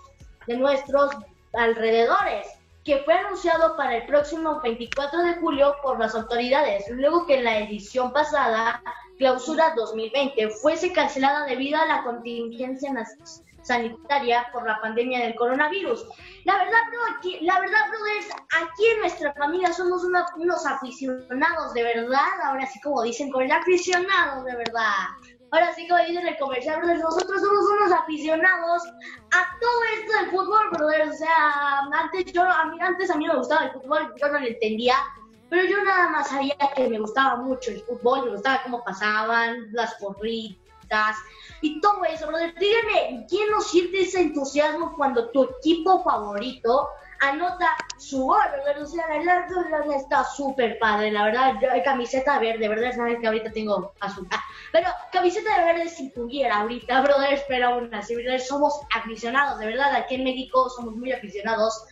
de 0.46 0.56
nuestros 0.56 1.10
alrededores, 1.54 2.46
que 2.84 2.98
fue 2.98 3.14
anunciado 3.14 3.76
para 3.76 3.96
el 3.96 4.06
próximo 4.06 4.60
24 4.62 5.22
de 5.22 5.34
julio 5.34 5.74
por 5.82 5.98
las 5.98 6.14
autoridades, 6.14 6.84
luego 6.88 7.26
que 7.26 7.42
la 7.42 7.58
edición 7.58 8.12
pasada, 8.12 8.82
clausura 9.18 9.74
2020, 9.76 10.48
fuese 10.50 10.92
cancelada 10.92 11.44
debido 11.44 11.78
a 11.78 11.86
la 11.86 12.02
contingencia 12.02 12.90
sanitaria 13.62 14.48
por 14.52 14.66
la 14.66 14.80
pandemia 14.80 15.20
del 15.20 15.34
coronavirus. 15.34 16.06
La 16.44 16.56
verdad, 16.56 16.78
bro, 16.90 17.00
aquí, 17.16 17.38
la 17.42 17.60
verdad, 17.60 17.90
brothers, 17.90 18.28
aquí 18.62 18.86
en 18.86 19.00
nuestra 19.00 19.34
familia 19.34 19.72
somos 19.72 20.02
unos 20.04 20.66
aficionados 20.66 21.74
de 21.74 21.82
verdad, 21.82 22.40
ahora 22.44 22.66
sí 22.66 22.80
como 22.80 23.02
dicen, 23.02 23.30
con 23.30 23.42
el 23.42 23.52
aficionado 23.52 24.44
de 24.44 24.56
verdad. 24.56 25.08
Ahora 25.50 25.74
sí, 25.74 25.88
como 25.88 26.04
dicen 26.04 26.26
el 26.26 26.36
comercial, 26.38 26.78
brothers, 26.78 27.00
nosotros 27.00 27.40
somos 27.40 27.64
unos 27.70 27.92
aficionados 27.92 28.82
a 29.32 29.58
todo 29.60 29.82
esto 29.98 30.12
del 30.12 30.30
fútbol, 30.30 30.70
brother. 30.72 31.08
O 31.08 31.12
sea, 31.12 31.80
antes 31.92 32.32
yo, 32.32 32.42
a 32.42 32.66
mí, 32.66 32.78
antes 32.80 33.10
a 33.10 33.16
mí 33.16 33.26
me 33.26 33.36
gustaba 33.36 33.66
el 33.66 33.72
fútbol, 33.72 34.12
yo 34.20 34.28
no 34.28 34.38
lo 34.40 34.46
entendía. 34.46 34.96
pero 35.48 35.64
yo 35.64 35.82
nada 35.82 36.10
más 36.10 36.28
sabía 36.28 36.56
que 36.76 36.88
me 36.88 36.98
gustaba 36.98 37.36
mucho 37.36 37.70
el 37.70 37.80
fútbol, 37.82 38.26
me 38.26 38.30
gustaba 38.32 38.60
cómo 38.64 38.84
pasaban, 38.84 39.72
las 39.72 39.94
porritas 39.94 41.16
y 41.62 41.80
todo 41.80 42.04
eso, 42.04 42.26
brother. 42.26 42.54
Díganme, 42.58 43.26
¿quién 43.28 43.50
no 43.50 43.62
siente 43.62 44.02
ese 44.02 44.20
entusiasmo 44.20 44.94
cuando 44.96 45.30
tu 45.30 45.44
equipo 45.44 46.02
favorito 46.04 46.88
anota 47.20 47.76
su 47.98 48.24
gol, 48.24 48.38
la 48.94 49.06
verdad 49.08 49.96
está 49.96 50.24
súper 50.24 50.78
padre, 50.78 51.10
la 51.10 51.24
verdad, 51.24 51.54
yo, 51.60 51.68
camiseta 51.84 52.38
verde, 52.38 52.68
¿verdad? 52.68 52.92
Saben 52.94 53.20
que 53.20 53.26
ahorita 53.26 53.50
tengo 53.52 53.92
azul. 54.00 54.26
Ah, 54.30 54.42
pero 54.72 54.88
camiseta 55.12 55.58
de 55.58 55.64
verde 55.64 55.88
si 55.88 56.12
tuviera 56.12 56.60
ahorita, 56.60 57.00
brother, 57.02 57.42
pero 57.48 57.68
aún 57.68 57.92
así, 57.94 58.14
¿verdad? 58.14 58.38
Somos 58.38 58.80
aficionados, 58.94 59.58
de 59.58 59.66
verdad, 59.66 59.94
aquí 59.94 60.14
en 60.16 60.24
México 60.24 60.68
somos 60.70 60.94
muy 60.96 61.12
aficionados. 61.12 61.84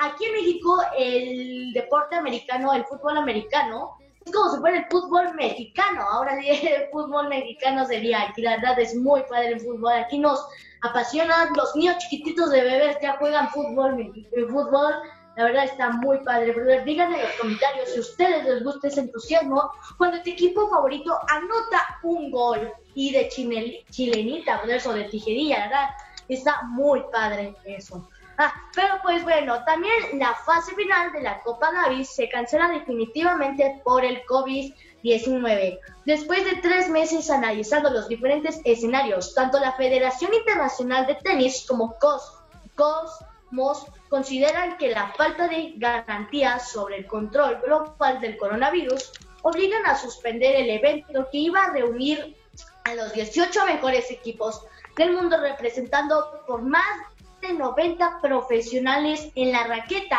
aquí 0.00 0.24
en 0.26 0.32
México 0.32 0.82
el 0.98 1.72
deporte 1.72 2.16
americano, 2.16 2.74
el 2.74 2.84
fútbol 2.84 3.16
americano, 3.16 3.96
como 4.34 4.50
si 4.50 4.60
fuera 4.60 4.78
el 4.78 4.86
fútbol 4.90 5.34
mexicano. 5.34 6.02
Ahora 6.02 6.36
sí, 6.40 6.48
el 6.50 6.88
fútbol 6.90 7.28
mexicano 7.28 7.86
sería 7.86 8.22
aquí, 8.22 8.42
la 8.42 8.56
verdad 8.56 8.78
es 8.78 8.94
muy 8.94 9.22
padre 9.22 9.48
el 9.48 9.60
fútbol. 9.60 9.92
Aquí 9.92 10.18
nos 10.18 10.44
apasiona, 10.82 11.50
los 11.56 11.74
niños 11.76 11.98
chiquititos 11.98 12.50
de 12.50 12.62
bebés 12.62 12.96
ya 13.00 13.16
juegan 13.16 13.48
fútbol, 13.50 14.12
fútbol. 14.50 14.94
La 15.36 15.44
verdad 15.46 15.64
está 15.64 15.90
muy 15.90 16.18
padre, 16.18 16.52
brother. 16.52 16.84
Díganme 16.84 17.16
en 17.16 17.22
los 17.22 17.32
comentarios 17.32 17.88
si 17.90 17.98
a 17.98 18.00
ustedes 18.02 18.44
les 18.44 18.62
gusta 18.62 18.86
ese 18.86 19.00
entusiasmo 19.00 19.68
cuando 19.98 20.22
tu 20.22 20.30
equipo 20.30 20.68
favorito 20.68 21.18
anota 21.28 21.98
un 22.04 22.30
gol 22.30 22.72
y 22.94 23.12
de 23.12 23.28
chilenita, 23.28 24.58
brother, 24.58 24.82
o 24.86 24.92
de 24.92 25.04
tijerilla, 25.04 25.64
¿verdad? 25.64 25.88
Está 26.28 26.62
muy 26.62 27.02
padre 27.10 27.56
eso. 27.64 28.08
Ah, 28.36 28.52
pero 28.74 29.00
pues 29.02 29.22
bueno, 29.22 29.64
también 29.64 29.94
la 30.14 30.34
fase 30.34 30.74
final 30.74 31.12
de 31.12 31.22
la 31.22 31.40
Copa 31.40 31.70
Davis 31.72 32.10
se 32.14 32.28
cancela 32.28 32.68
definitivamente 32.68 33.80
por 33.84 34.04
el 34.04 34.24
COVID-19. 34.24 35.78
Después 36.04 36.44
de 36.44 36.56
tres 36.56 36.88
meses 36.88 37.30
analizando 37.30 37.90
los 37.90 38.08
diferentes 38.08 38.60
escenarios, 38.64 39.34
tanto 39.34 39.60
la 39.60 39.72
Federación 39.72 40.34
Internacional 40.34 41.06
de 41.06 41.14
Tenis 41.16 41.64
como 41.68 41.96
Cosmos 42.74 43.86
consideran 44.08 44.78
que 44.78 44.90
la 44.90 45.12
falta 45.12 45.46
de 45.46 45.74
garantías 45.76 46.72
sobre 46.72 46.98
el 46.98 47.06
control 47.06 47.60
global 47.64 48.20
del 48.20 48.36
coronavirus 48.36 49.12
obligan 49.42 49.86
a 49.86 49.96
suspender 49.96 50.56
el 50.56 50.70
evento 50.70 51.28
que 51.30 51.38
iba 51.38 51.62
a 51.62 51.70
reunir 51.70 52.36
a 52.84 52.94
los 52.94 53.12
18 53.12 53.66
mejores 53.66 54.10
equipos 54.10 54.62
del 54.96 55.12
mundo 55.12 55.36
representando 55.40 56.42
por 56.46 56.62
más 56.62 57.13
90 57.52 58.20
profesionales 58.22 59.30
en 59.34 59.52
la 59.52 59.64
raqueta. 59.64 60.18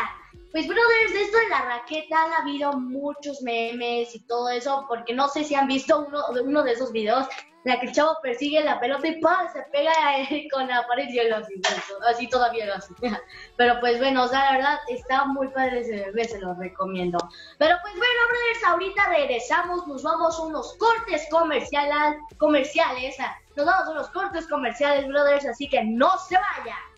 Pues, 0.51 0.67
brothers, 0.67 1.13
de 1.13 1.21
esto 1.21 1.37
de 1.37 1.49
la 1.49 1.61
raqueta 1.63 2.23
han 2.23 2.33
habido 2.41 2.71
muchos 2.73 3.41
memes 3.41 4.15
y 4.15 4.19
todo 4.21 4.49
eso, 4.49 4.85
porque 4.87 5.13
no 5.13 5.27
sé 5.27 5.43
si 5.43 5.53
han 5.53 5.67
visto 5.67 6.05
uno, 6.07 6.23
uno 6.43 6.63
de 6.63 6.71
esos 6.71 6.93
videos 6.93 7.27
en 7.65 7.73
la 7.73 7.79
que 7.79 7.87
el 7.87 7.91
chavo 7.91 8.15
persigue 8.21 8.63
la 8.63 8.79
pelota 8.79 9.07
y 9.07 9.19
¡pum! 9.19 9.31
se 9.51 9.63
pega 9.71 9.91
con 10.53 10.67
la 10.67 10.87
pared 10.87 11.09
y 11.09 11.19
así, 11.19 11.61
así 12.07 12.29
todavía 12.29 12.67
lo 12.67 12.75
hace. 12.75 12.93
Pero 13.57 13.79
pues 13.81 13.99
bueno, 13.99 14.23
o 14.23 14.27
sea, 14.27 14.45
la 14.45 14.57
verdad 14.57 14.79
está 14.87 15.25
muy 15.25 15.49
padre 15.49 15.81
ese 15.81 16.05
bebé, 16.05 16.23
se 16.23 16.39
lo 16.39 16.53
recomiendo. 16.53 17.17
Pero 17.57 17.75
pues 17.81 17.93
bueno, 17.95 18.19
brothers, 18.29 18.63
ahorita 18.65 19.09
regresamos, 19.09 19.85
nos 19.87 20.03
vamos 20.03 20.39
a 20.39 20.43
unos 20.43 20.73
cortes 20.77 21.27
comerciales, 21.29 22.17
comerciales, 22.37 23.17
nos 23.57 23.65
vamos 23.65 23.87
a 23.87 23.91
unos 23.91 24.09
cortes 24.11 24.47
comerciales, 24.47 25.05
brothers, 25.07 25.45
así 25.47 25.67
que 25.67 25.83
no 25.83 26.17
se 26.19 26.35
vayan. 26.35 26.94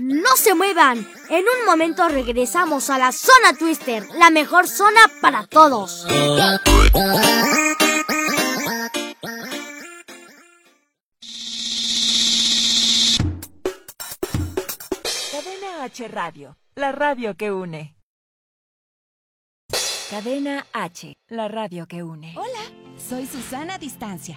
No 0.00 0.36
se 0.36 0.54
muevan. 0.54 0.98
En 1.30 1.44
un 1.44 1.66
momento 1.66 2.08
regresamos 2.08 2.90
a 2.90 2.98
la 2.98 3.12
zona 3.12 3.56
Twister, 3.58 4.06
la 4.18 4.30
mejor 4.30 4.68
zona 4.68 5.00
para 5.20 5.46
todos. 5.46 6.06
Cadena 15.32 15.84
H 15.84 16.08
Radio, 16.08 16.56
la 16.76 16.92
radio 16.92 17.36
que 17.36 17.52
une. 17.52 17.96
Cadena 20.10 20.66
H, 20.72 21.14
la 21.28 21.48
radio 21.48 21.86
que 21.86 22.02
une. 22.02 22.34
Hola, 22.36 22.70
soy 22.96 23.26
Susana 23.26 23.78
Distancia 23.78 24.36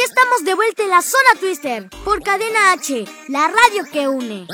Ya 0.00 0.06
estamos 0.06 0.44
de 0.44 0.54
vuelta 0.54 0.82
en 0.82 0.88
la 0.88 1.02
zona 1.02 1.38
Twister 1.38 1.90
por 2.06 2.22
Cadena 2.22 2.72
H, 2.72 3.04
la 3.28 3.48
radio 3.48 3.84
que 3.92 4.08
une. 4.08 4.46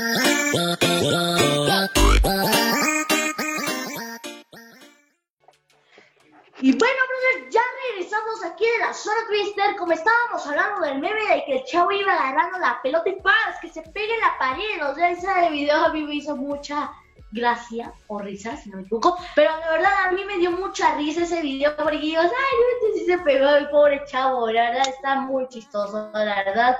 Y 6.59 6.77
bueno, 6.77 6.99
brothers, 7.07 7.49
ya 7.49 7.61
regresamos 7.91 8.43
aquí 8.43 8.65
de 8.65 8.79
la 8.79 8.93
zona 8.93 9.25
Twister. 9.29 9.77
Como 9.77 9.93
estábamos 9.93 10.45
hablando 10.45 10.81
del 10.81 10.99
meme 10.99 11.21
de 11.21 11.45
que 11.45 11.57
el 11.59 11.63
chavo 11.63 11.93
iba 11.93 12.11
agarrando 12.11 12.59
la 12.59 12.81
pelota 12.81 13.07
y 13.07 13.21
¡paz! 13.21 13.55
que 13.61 13.69
se 13.69 13.83
pegue 13.83 14.17
la 14.19 14.37
pared. 14.37 14.85
O 14.85 14.95
sea, 14.95 15.11
ese 15.11 15.49
video 15.49 15.77
a 15.77 15.93
mí 15.93 16.03
me 16.03 16.15
hizo 16.15 16.35
mucha 16.35 16.91
gracia 17.31 17.93
o 18.07 18.19
risa, 18.19 18.55
si 18.57 18.69
no 18.69 18.77
me 18.77 18.83
equivoco. 18.83 19.17
Pero 19.35 19.51
la 19.57 19.71
verdad 19.71 19.91
a 20.05 20.11
mí 20.11 20.23
me 20.25 20.37
dio 20.37 20.51
mucha 20.51 20.95
risa 20.95 21.23
ese 21.23 21.41
video 21.41 21.75
porque 21.75 21.97
digo, 21.97 22.21
ay, 22.21 22.93
si 22.95 23.05
se 23.05 23.17
pegó 23.19 23.49
el 23.49 23.69
pobre 23.69 24.03
chavo. 24.05 24.49
La 24.49 24.71
verdad 24.71 24.87
está 24.87 25.15
muy 25.21 25.47
chistoso, 25.49 26.09
la 26.13 26.43
verdad. 26.43 26.77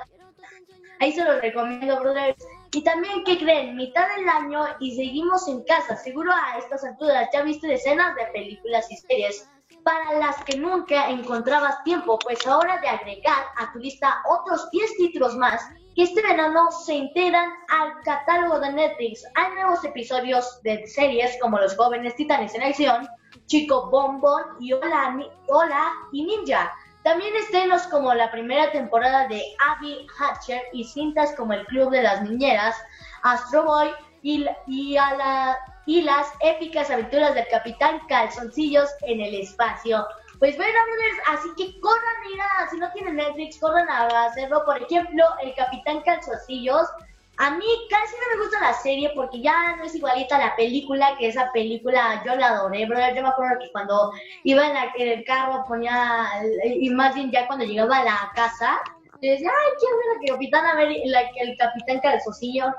Ahí 0.99 1.11
se 1.11 1.23
lo 1.23 1.39
recomiendo, 1.39 1.99
brothers. 1.99 2.43
Y 2.73 2.83
también, 2.83 3.23
¿qué 3.23 3.37
creen? 3.37 3.75
Mitad 3.75 4.07
del 4.15 4.27
año 4.27 4.65
y 4.79 4.95
seguimos 4.95 5.47
en 5.47 5.63
casa. 5.63 5.95
Seguro 5.95 6.31
a 6.31 6.57
estas 6.57 6.83
alturas 6.83 7.29
ya 7.33 7.43
viste 7.43 7.67
decenas 7.67 8.15
de 8.15 8.25
películas 8.27 8.91
y 8.91 8.97
series 8.97 9.49
para 9.83 10.19
las 10.19 10.43
que 10.43 10.57
nunca 10.57 11.09
encontrabas 11.09 11.81
tiempo, 11.85 12.19
pues 12.19 12.45
ahora 12.45 12.81
de 12.81 12.89
agregar 12.89 13.45
a 13.55 13.71
tu 13.71 13.79
lista 13.79 14.21
otros 14.29 14.69
10 14.71 14.97
títulos 14.97 15.35
más 15.37 15.61
este 16.03 16.21
verano 16.21 16.69
se 16.71 16.93
integran 16.93 17.49
al 17.69 18.01
catálogo 18.03 18.59
de 18.59 18.71
Netflix. 18.71 19.23
Hay 19.35 19.53
nuevos 19.53 19.83
episodios 19.83 20.61
de 20.61 20.85
series 20.85 21.37
como 21.41 21.57
Los 21.57 21.75
jóvenes 21.75 22.15
titanes 22.15 22.53
en 22.53 22.63
acción, 22.63 23.07
Chico 23.47 23.89
Bombón 23.89 24.43
y 24.59 24.73
Hola, 24.73 25.93
y 26.11 26.23
Ninja. 26.23 26.71
También 27.03 27.35
estrenos 27.37 27.83
como 27.87 28.13
la 28.13 28.29
primera 28.29 28.71
temporada 28.71 29.27
de 29.27 29.41
Abby 29.69 30.05
Hatcher 30.19 30.61
y 30.73 30.83
cintas 30.83 31.33
como 31.35 31.53
El 31.53 31.65
Club 31.65 31.89
de 31.89 32.03
las 32.03 32.21
Niñeras, 32.21 32.75
Astro 33.23 33.63
Boy 33.63 33.89
y 34.21 34.43
las 36.01 36.27
épicas 36.41 36.91
aventuras 36.91 37.33
del 37.33 37.47
Capitán 37.47 38.01
Calzoncillos 38.07 38.89
en 39.01 39.21
el 39.21 39.33
espacio. 39.35 40.05
Pues 40.39 40.55
bueno, 40.55 40.77
brothers, 40.85 41.17
así 41.29 41.49
que 41.57 41.79
corran, 41.79 42.15
mira, 42.29 42.45
si 42.69 42.77
no 42.77 42.91
tienen 42.91 43.15
Netflix, 43.15 43.59
corran 43.59 43.89
a 43.89 44.25
hacerlo. 44.25 44.63
Por 44.65 44.81
ejemplo, 44.81 45.23
El 45.41 45.53
Capitán 45.55 46.01
Calzoncillos. 46.01 46.87
A 47.39 47.51
mí 47.51 47.65
casi 47.89 48.15
no 48.15 48.35
me 48.35 48.43
gusta 48.43 48.59
la 48.59 48.73
serie 48.73 49.11
porque 49.15 49.41
ya 49.41 49.75
no 49.75 49.83
es 49.83 49.93
igualita 49.93 50.37
a 50.37 50.45
la 50.47 50.55
película, 50.55 51.15
que 51.19 51.27
esa 51.27 51.51
película 51.53 52.23
yo 52.25 52.35
la 52.35 52.47
adoré, 52.47 52.85
brother. 52.87 53.15
Yo 53.15 53.21
me 53.21 53.29
acuerdo 53.29 53.59
que 53.59 53.71
cuando 53.71 54.11
iba 54.43 54.67
en, 54.67 54.75
el 54.97 55.23
carro 55.23 55.63
ponía, 55.67 56.27
y 56.63 56.89
más 56.89 57.13
bien 57.13 57.31
ya 57.31 57.45
cuando 57.45 57.65
llegaba 57.65 57.97
a 57.97 58.03
la 58.03 58.31
casa, 58.33 58.79
le 59.21 59.31
decía, 59.31 59.49
ay, 59.49 59.73
quiero 59.79 59.97
ver 59.97 60.05
la 60.07 60.33
Capitán, 60.33 60.65
a 60.65 60.75
ver 60.75 60.89
el 60.89 61.57
Capitán 61.57 61.99
Calzoncillo, 61.99 62.73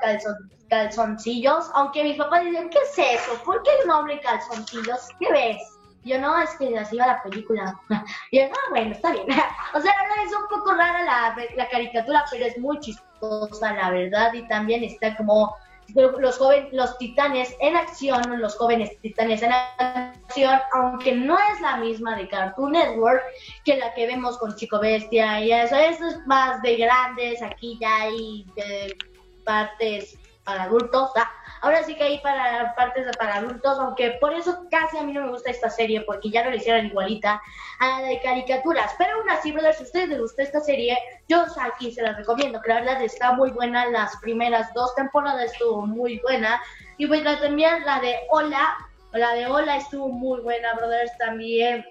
calzoncillos. 0.68 1.70
Aunque 1.74 2.02
mis 2.02 2.16
papás 2.16 2.44
dicen, 2.44 2.68
¿qué 2.70 2.78
es 2.78 3.20
eso? 3.20 3.42
¿Por 3.44 3.62
qué 3.62 3.70
el 3.80 3.88
nombre 3.88 4.20
Calzoncillos? 4.20 5.08
¿Qué 5.20 5.32
ves? 5.32 5.77
Yo 6.08 6.18
no, 6.18 6.40
es 6.40 6.50
que 6.58 6.76
así 6.78 6.96
va 6.96 7.06
la 7.06 7.22
película. 7.22 7.78
Yo, 8.32 8.48
no, 8.48 8.54
bueno, 8.70 8.92
está 8.92 9.12
bien. 9.12 9.26
o 9.74 9.80
sea, 9.80 9.92
es 10.24 10.34
un 10.34 10.48
poco 10.48 10.72
rara 10.74 11.04
la, 11.04 11.36
la 11.56 11.68
caricatura, 11.68 12.24
pero 12.30 12.46
es 12.46 12.58
muy 12.58 12.78
chistosa, 12.80 13.74
la 13.74 13.90
verdad. 13.90 14.32
Y 14.32 14.46
también 14.48 14.82
está 14.84 15.16
como 15.16 15.54
los 15.94 16.36
jóvenes, 16.36 16.72
los 16.72 16.98
titanes 16.98 17.54
en 17.60 17.76
acción, 17.76 18.40
los 18.40 18.56
jóvenes 18.56 18.90
titanes 19.00 19.42
en 19.42 19.52
acción, 19.52 20.58
aunque 20.74 21.12
no 21.12 21.38
es 21.52 21.60
la 21.60 21.76
misma 21.78 22.16
de 22.16 22.28
Cartoon 22.28 22.72
Network 22.72 23.22
que 23.64 23.76
la 23.76 23.94
que 23.94 24.06
vemos 24.06 24.36
con 24.38 24.54
Chico 24.54 24.78
Bestia 24.78 25.40
y 25.40 25.52
eso, 25.52 25.76
eso 25.76 26.06
es 26.06 26.26
más 26.26 26.60
de 26.62 26.76
grandes, 26.76 27.42
aquí 27.42 27.78
ya 27.80 28.02
hay 28.02 28.44
de 28.54 28.96
partes 29.44 30.18
para 30.44 30.64
adultos. 30.64 31.10
Ah, 31.16 31.30
ahora 31.60 31.82
sí 31.82 31.94
que 31.94 32.04
hay 32.04 32.18
para 32.20 32.74
partes 32.74 33.06
para 33.16 33.36
adultos, 33.36 33.78
aunque 33.78 34.12
por 34.20 34.32
eso 34.34 34.66
casi 34.70 34.98
a 34.98 35.02
mí 35.02 35.12
no 35.12 35.22
me 35.22 35.30
gusta 35.30 35.50
esta 35.50 35.70
serie, 35.70 36.02
porque 36.02 36.30
ya 36.30 36.44
no 36.44 36.50
le 36.50 36.58
hicieron 36.58 36.86
igualita 36.86 37.40
a 37.80 38.00
la 38.00 38.08
de 38.08 38.20
caricaturas. 38.20 38.94
Pero 38.98 39.16
aún 39.16 39.30
así, 39.30 39.52
brothers, 39.52 39.78
si 39.78 39.84
ustedes 39.84 40.08
les 40.08 40.20
gusta 40.20 40.42
esta 40.42 40.60
serie, 40.60 40.98
yo 41.28 41.44
aquí 41.60 41.92
se 41.92 42.02
las 42.02 42.16
recomiendo, 42.16 42.60
que 42.60 42.68
la 42.68 42.80
verdad 42.80 43.02
está 43.02 43.32
muy 43.32 43.50
buena. 43.50 43.86
Las 43.86 44.16
primeras 44.18 44.72
dos 44.74 44.94
temporadas 44.94 45.52
estuvo 45.52 45.86
muy 45.86 46.18
buena. 46.20 46.60
Y 46.96 47.06
pues 47.06 47.22
también 47.40 47.84
la 47.84 48.00
de 48.00 48.16
Hola, 48.30 48.76
la 49.12 49.34
de 49.34 49.46
Hola 49.46 49.76
estuvo 49.76 50.08
muy 50.08 50.40
buena, 50.40 50.74
brothers, 50.74 51.16
también. 51.18 51.84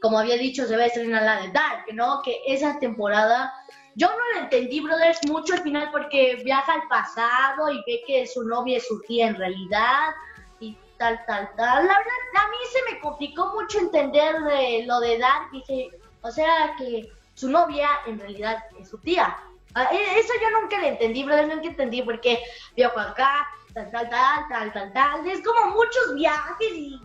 Como 0.00 0.18
había 0.18 0.36
dicho, 0.36 0.64
se 0.66 0.76
va 0.76 0.84
a 0.84 0.86
estrenar 0.86 1.22
la 1.22 1.40
de 1.40 1.48
Dark, 1.48 1.84
¿no? 1.92 2.22
Que 2.22 2.40
esa 2.46 2.78
temporada 2.78 3.52
yo 3.98 4.08
no 4.08 4.32
lo 4.32 4.44
entendí, 4.44 4.80
brothers, 4.80 5.18
mucho 5.26 5.54
al 5.54 5.62
final 5.62 5.90
porque 5.90 6.40
viaja 6.44 6.72
al 6.72 6.86
pasado 6.86 7.72
y 7.72 7.82
ve 7.84 8.00
que 8.06 8.26
su 8.28 8.44
novia 8.44 8.76
es 8.76 8.86
su 8.86 9.00
tía 9.00 9.26
en 9.26 9.34
realidad 9.34 10.14
y 10.60 10.78
tal, 10.98 11.20
tal, 11.26 11.50
tal. 11.56 11.84
La 11.84 11.98
verdad, 11.98 12.44
a 12.44 12.48
mí 12.48 12.56
se 12.72 12.92
me 12.92 13.00
complicó 13.00 13.52
mucho 13.54 13.80
entender 13.80 14.40
de 14.42 14.84
lo 14.86 15.00
de 15.00 15.18
Dark. 15.18 15.50
Dije, 15.50 15.90
o 16.22 16.30
sea, 16.30 16.76
que 16.78 17.10
su 17.34 17.50
novia 17.50 17.88
en 18.06 18.20
realidad 18.20 18.62
es 18.80 18.88
su 18.88 18.98
tía. 18.98 19.36
Ah, 19.74 19.88
e, 19.90 20.20
eso 20.20 20.32
yo 20.40 20.60
nunca 20.60 20.78
lo 20.78 20.86
entendí, 20.86 21.24
brothers, 21.24 21.48
nunca 21.48 21.66
entendí 21.66 22.02
porque 22.02 22.40
viajo 22.76 23.00
acá, 23.00 23.48
tal, 23.74 23.90
tal, 23.90 24.08
tal, 24.08 24.48
tal, 24.48 24.72
tal, 24.72 24.92
tal. 24.92 25.26
Es 25.26 25.44
como 25.44 25.72
muchos 25.72 26.14
viajes 26.14 26.72
y... 26.72 27.00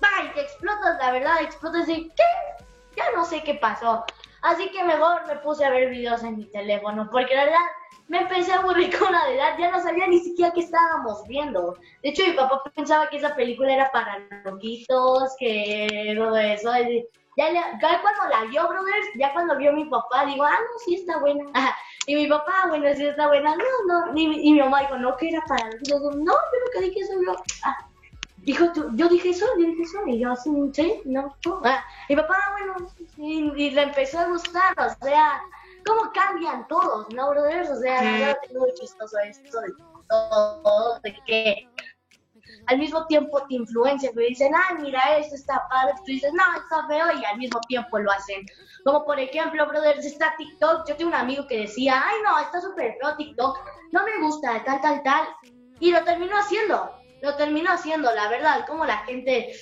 ¡Ay! 0.00 0.30
Que 0.34 0.42
explotas, 0.42 0.98
la 0.98 1.10
verdad, 1.10 1.42
explotas 1.42 1.88
y... 1.88 2.08
¿Qué? 2.10 2.22
Ya 2.96 3.04
no 3.16 3.24
sé 3.24 3.42
qué 3.42 3.54
pasó. 3.54 4.04
Así 4.42 4.68
que 4.70 4.82
mejor 4.84 5.26
me 5.26 5.36
puse 5.36 5.64
a 5.64 5.70
ver 5.70 5.90
videos 5.90 6.22
en 6.24 6.36
mi 6.36 6.46
teléfono, 6.46 7.08
porque 7.10 7.34
la 7.34 7.44
verdad 7.44 7.60
me 8.08 8.20
empecé 8.22 8.52
a 8.52 8.58
aburrir 8.58 8.90
con 8.98 9.12
la 9.12 9.30
edad, 9.30 9.56
ya 9.58 9.70
no 9.70 9.80
sabía 9.80 10.06
ni 10.08 10.18
siquiera 10.18 10.52
qué 10.52 10.60
estábamos 10.60 11.26
viendo. 11.28 11.76
De 12.02 12.10
hecho, 12.10 12.26
mi 12.26 12.32
papá 12.32 12.62
pensaba 12.74 13.08
que 13.08 13.18
esa 13.18 13.34
película 13.34 13.72
era 13.72 13.90
para 13.92 14.18
loquitos, 14.44 15.34
que 15.38 16.14
todo 16.16 16.36
eso. 16.36 16.70
Ya, 17.34 17.50
ya, 17.50 17.78
cuando 17.80 18.28
la 18.28 18.44
vio, 18.50 18.68
brothers, 18.68 19.06
ya 19.16 19.32
cuando 19.32 19.56
vio 19.56 19.72
mi 19.72 19.86
papá, 19.86 20.26
digo, 20.26 20.44
ah, 20.44 20.50
no, 20.50 20.78
sí 20.84 20.96
está 20.96 21.18
buena. 21.18 21.44
y 22.06 22.14
mi 22.14 22.26
papá, 22.26 22.66
bueno, 22.68 22.92
sí 22.94 23.06
está 23.06 23.28
buena. 23.28 23.54
No, 23.56 24.10
no. 24.10 24.18
Y, 24.18 24.48
y 24.48 24.52
mi 24.52 24.60
mamá 24.60 24.80
dijo, 24.80 24.98
no, 24.98 25.16
que 25.16 25.28
era 25.28 25.40
para 25.48 25.70
loquitos. 25.70 26.16
No, 26.16 26.34
pero 26.50 26.64
que 26.72 26.80
dije 26.80 27.00
eso, 27.00 27.12
yo. 27.24 27.34
Ah, 27.64 27.88
dijo, 28.42 28.66
yo 28.94 29.08
dije 29.08 29.30
eso, 29.30 29.46
yo 29.58 29.66
dije 29.66 29.82
eso, 29.82 29.98
y 30.06 30.18
yo 30.18 30.32
así, 30.32 30.50
sí, 30.72 31.02
no, 31.04 31.36
ah, 31.64 31.84
y 32.08 32.16
papá, 32.16 32.36
bueno, 32.52 32.88
y, 33.16 33.70
le 33.70 33.82
empezó 33.82 34.18
a 34.18 34.26
gustar, 34.26 34.74
o 34.78 35.04
sea, 35.04 35.40
cómo 35.86 36.12
cambian 36.12 36.66
todos, 36.68 37.06
¿no, 37.14 37.30
brothers? 37.30 37.70
O 37.70 37.76
sea, 37.76 38.02
verdad 38.02 38.36
es 38.42 38.54
muy 38.54 38.72
chistoso 38.74 39.16
esto 39.20 39.60
de 39.60 39.68
todo, 40.08 41.00
de 41.00 41.16
que 41.26 41.68
al 42.66 42.78
mismo 42.78 43.06
tiempo 43.06 43.42
te 43.48 43.54
influencian, 43.54 44.14
te 44.14 44.20
dicen, 44.20 44.52
ay, 44.54 44.76
mira, 44.80 45.18
esto 45.18 45.36
está 45.36 45.62
padre, 45.68 45.94
tú 45.98 46.04
dices, 46.06 46.32
no, 46.32 46.42
está 46.60 46.86
feo, 46.88 47.06
y 47.20 47.24
al 47.24 47.38
mismo 47.38 47.60
tiempo 47.68 47.98
lo 47.98 48.10
hacen. 48.10 48.44
Como 48.84 49.04
por 49.04 49.18
ejemplo, 49.20 49.66
brothers, 49.68 50.04
está 50.04 50.34
TikTok, 50.36 50.88
yo 50.88 50.96
tengo 50.96 51.10
un 51.10 51.16
amigo 51.16 51.46
que 51.46 51.60
decía, 51.60 52.02
ay, 52.04 52.16
no, 52.24 52.38
está 52.40 52.60
súper 52.60 52.96
feo 53.00 53.16
TikTok, 53.16 53.58
no 53.92 54.04
me 54.04 54.18
gusta, 54.20 54.62
tal, 54.64 54.80
tal, 54.80 55.02
tal, 55.04 55.28
y 55.78 55.92
lo 55.92 56.02
terminó 56.04 56.36
haciendo 56.36 57.01
lo 57.22 57.36
termino 57.36 57.72
haciendo, 57.72 58.12
la 58.14 58.28
verdad, 58.28 58.66
como 58.66 58.84
la 58.84 58.98
gente 58.98 59.52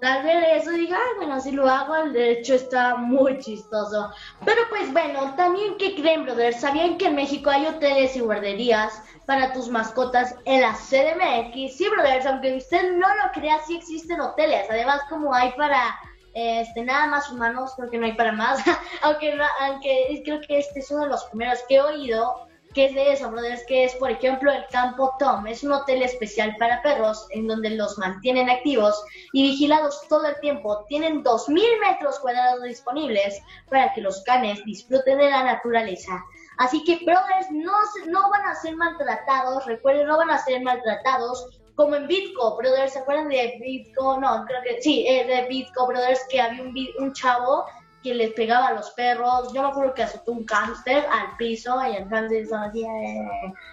tal 0.00 0.22
vez 0.22 0.62
eso 0.62 0.70
diga, 0.70 0.98
bueno, 1.16 1.40
si 1.40 1.50
lo 1.50 1.68
hago, 1.68 2.10
de 2.10 2.32
hecho 2.32 2.54
está 2.54 2.96
muy 2.96 3.38
chistoso. 3.38 4.10
Pero 4.44 4.62
pues 4.70 4.92
bueno, 4.92 5.34
también, 5.36 5.76
¿qué 5.76 5.94
creen, 5.96 6.24
brothers? 6.24 6.60
¿Sabían 6.60 6.98
que 6.98 7.06
en 7.06 7.16
México 7.16 7.50
hay 7.50 7.66
hoteles 7.66 8.16
y 8.16 8.20
guarderías 8.20 9.02
para 9.26 9.52
tus 9.52 9.68
mascotas 9.68 10.36
en 10.44 10.60
la 10.60 10.72
CDMX? 10.74 11.76
Sí, 11.76 11.88
brothers, 11.88 12.26
aunque 12.26 12.56
usted 12.56 12.92
no 12.96 13.08
lo 13.08 13.32
crea, 13.32 13.58
sí 13.66 13.76
existen 13.76 14.20
hoteles. 14.20 14.70
Además, 14.70 15.00
como 15.08 15.34
hay 15.34 15.52
para 15.52 15.98
este, 16.34 16.82
nada 16.82 17.08
más 17.08 17.30
humanos, 17.30 17.72
creo 17.76 17.90
que 17.90 17.98
no 17.98 18.06
hay 18.06 18.12
para 18.12 18.32
más. 18.32 18.60
aunque, 19.02 19.36
aunque 19.60 20.22
creo 20.24 20.40
que 20.40 20.58
este 20.58 20.80
es 20.80 20.90
uno 20.90 21.02
de 21.02 21.10
los 21.10 21.24
primeros 21.24 21.58
que 21.68 21.76
he 21.76 21.80
oído 21.80 22.47
¿Qué 22.78 22.84
es 22.84 22.94
de 22.94 23.12
eso, 23.12 23.28
brothers? 23.28 23.64
Que 23.66 23.86
es, 23.86 23.96
por 23.96 24.08
ejemplo, 24.08 24.52
el 24.52 24.64
Campo 24.70 25.12
Tom. 25.18 25.48
Es 25.48 25.64
un 25.64 25.72
hotel 25.72 26.00
especial 26.00 26.54
para 26.60 26.80
perros 26.80 27.26
en 27.30 27.48
donde 27.48 27.70
los 27.70 27.98
mantienen 27.98 28.48
activos 28.48 29.02
y 29.32 29.42
vigilados 29.42 30.06
todo 30.08 30.24
el 30.28 30.38
tiempo. 30.38 30.84
Tienen 30.88 31.24
2.000 31.24 31.60
metros 31.80 32.20
cuadrados 32.20 32.62
disponibles 32.62 33.42
para 33.68 33.92
que 33.92 34.00
los 34.00 34.22
canes 34.22 34.64
disfruten 34.64 35.18
de 35.18 35.28
la 35.28 35.42
naturaleza. 35.42 36.24
Así 36.58 36.84
que, 36.84 37.04
brothers, 37.04 37.50
no, 37.50 37.72
no 38.06 38.30
van 38.30 38.46
a 38.46 38.54
ser 38.54 38.76
maltratados. 38.76 39.66
Recuerden, 39.66 40.06
no 40.06 40.16
van 40.16 40.30
a 40.30 40.38
ser 40.38 40.62
maltratados 40.62 41.48
como 41.74 41.96
en 41.96 42.06
Bitco, 42.06 42.56
brothers, 42.58 42.92
¿se 42.92 43.00
acuerdan 43.00 43.28
de 43.28 43.58
Bitco? 43.60 44.20
No, 44.20 44.44
creo 44.46 44.62
que 44.62 44.80
sí, 44.82 45.04
eh, 45.04 45.24
de 45.26 45.48
Bitco, 45.48 45.88
brothers, 45.88 46.20
que 46.28 46.40
había 46.40 46.62
un, 46.62 46.74
un 46.98 47.12
chavo 47.12 47.64
que 48.02 48.14
les 48.14 48.32
pegaba 48.32 48.68
a 48.68 48.72
los 48.74 48.90
perros. 48.90 49.52
Yo 49.52 49.62
me 49.62 49.68
acuerdo 49.68 49.94
que 49.94 50.02
azotó 50.02 50.32
un 50.32 50.44
cáncer 50.44 51.04
al 51.10 51.36
piso 51.36 51.76
y 51.86 51.96
entonces 51.96 52.48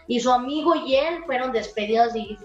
y 0.08 0.20
su 0.20 0.32
amigo 0.32 0.76
y 0.76 0.96
él 0.96 1.24
fueron 1.26 1.52
despedidos 1.52 2.16
y 2.16 2.38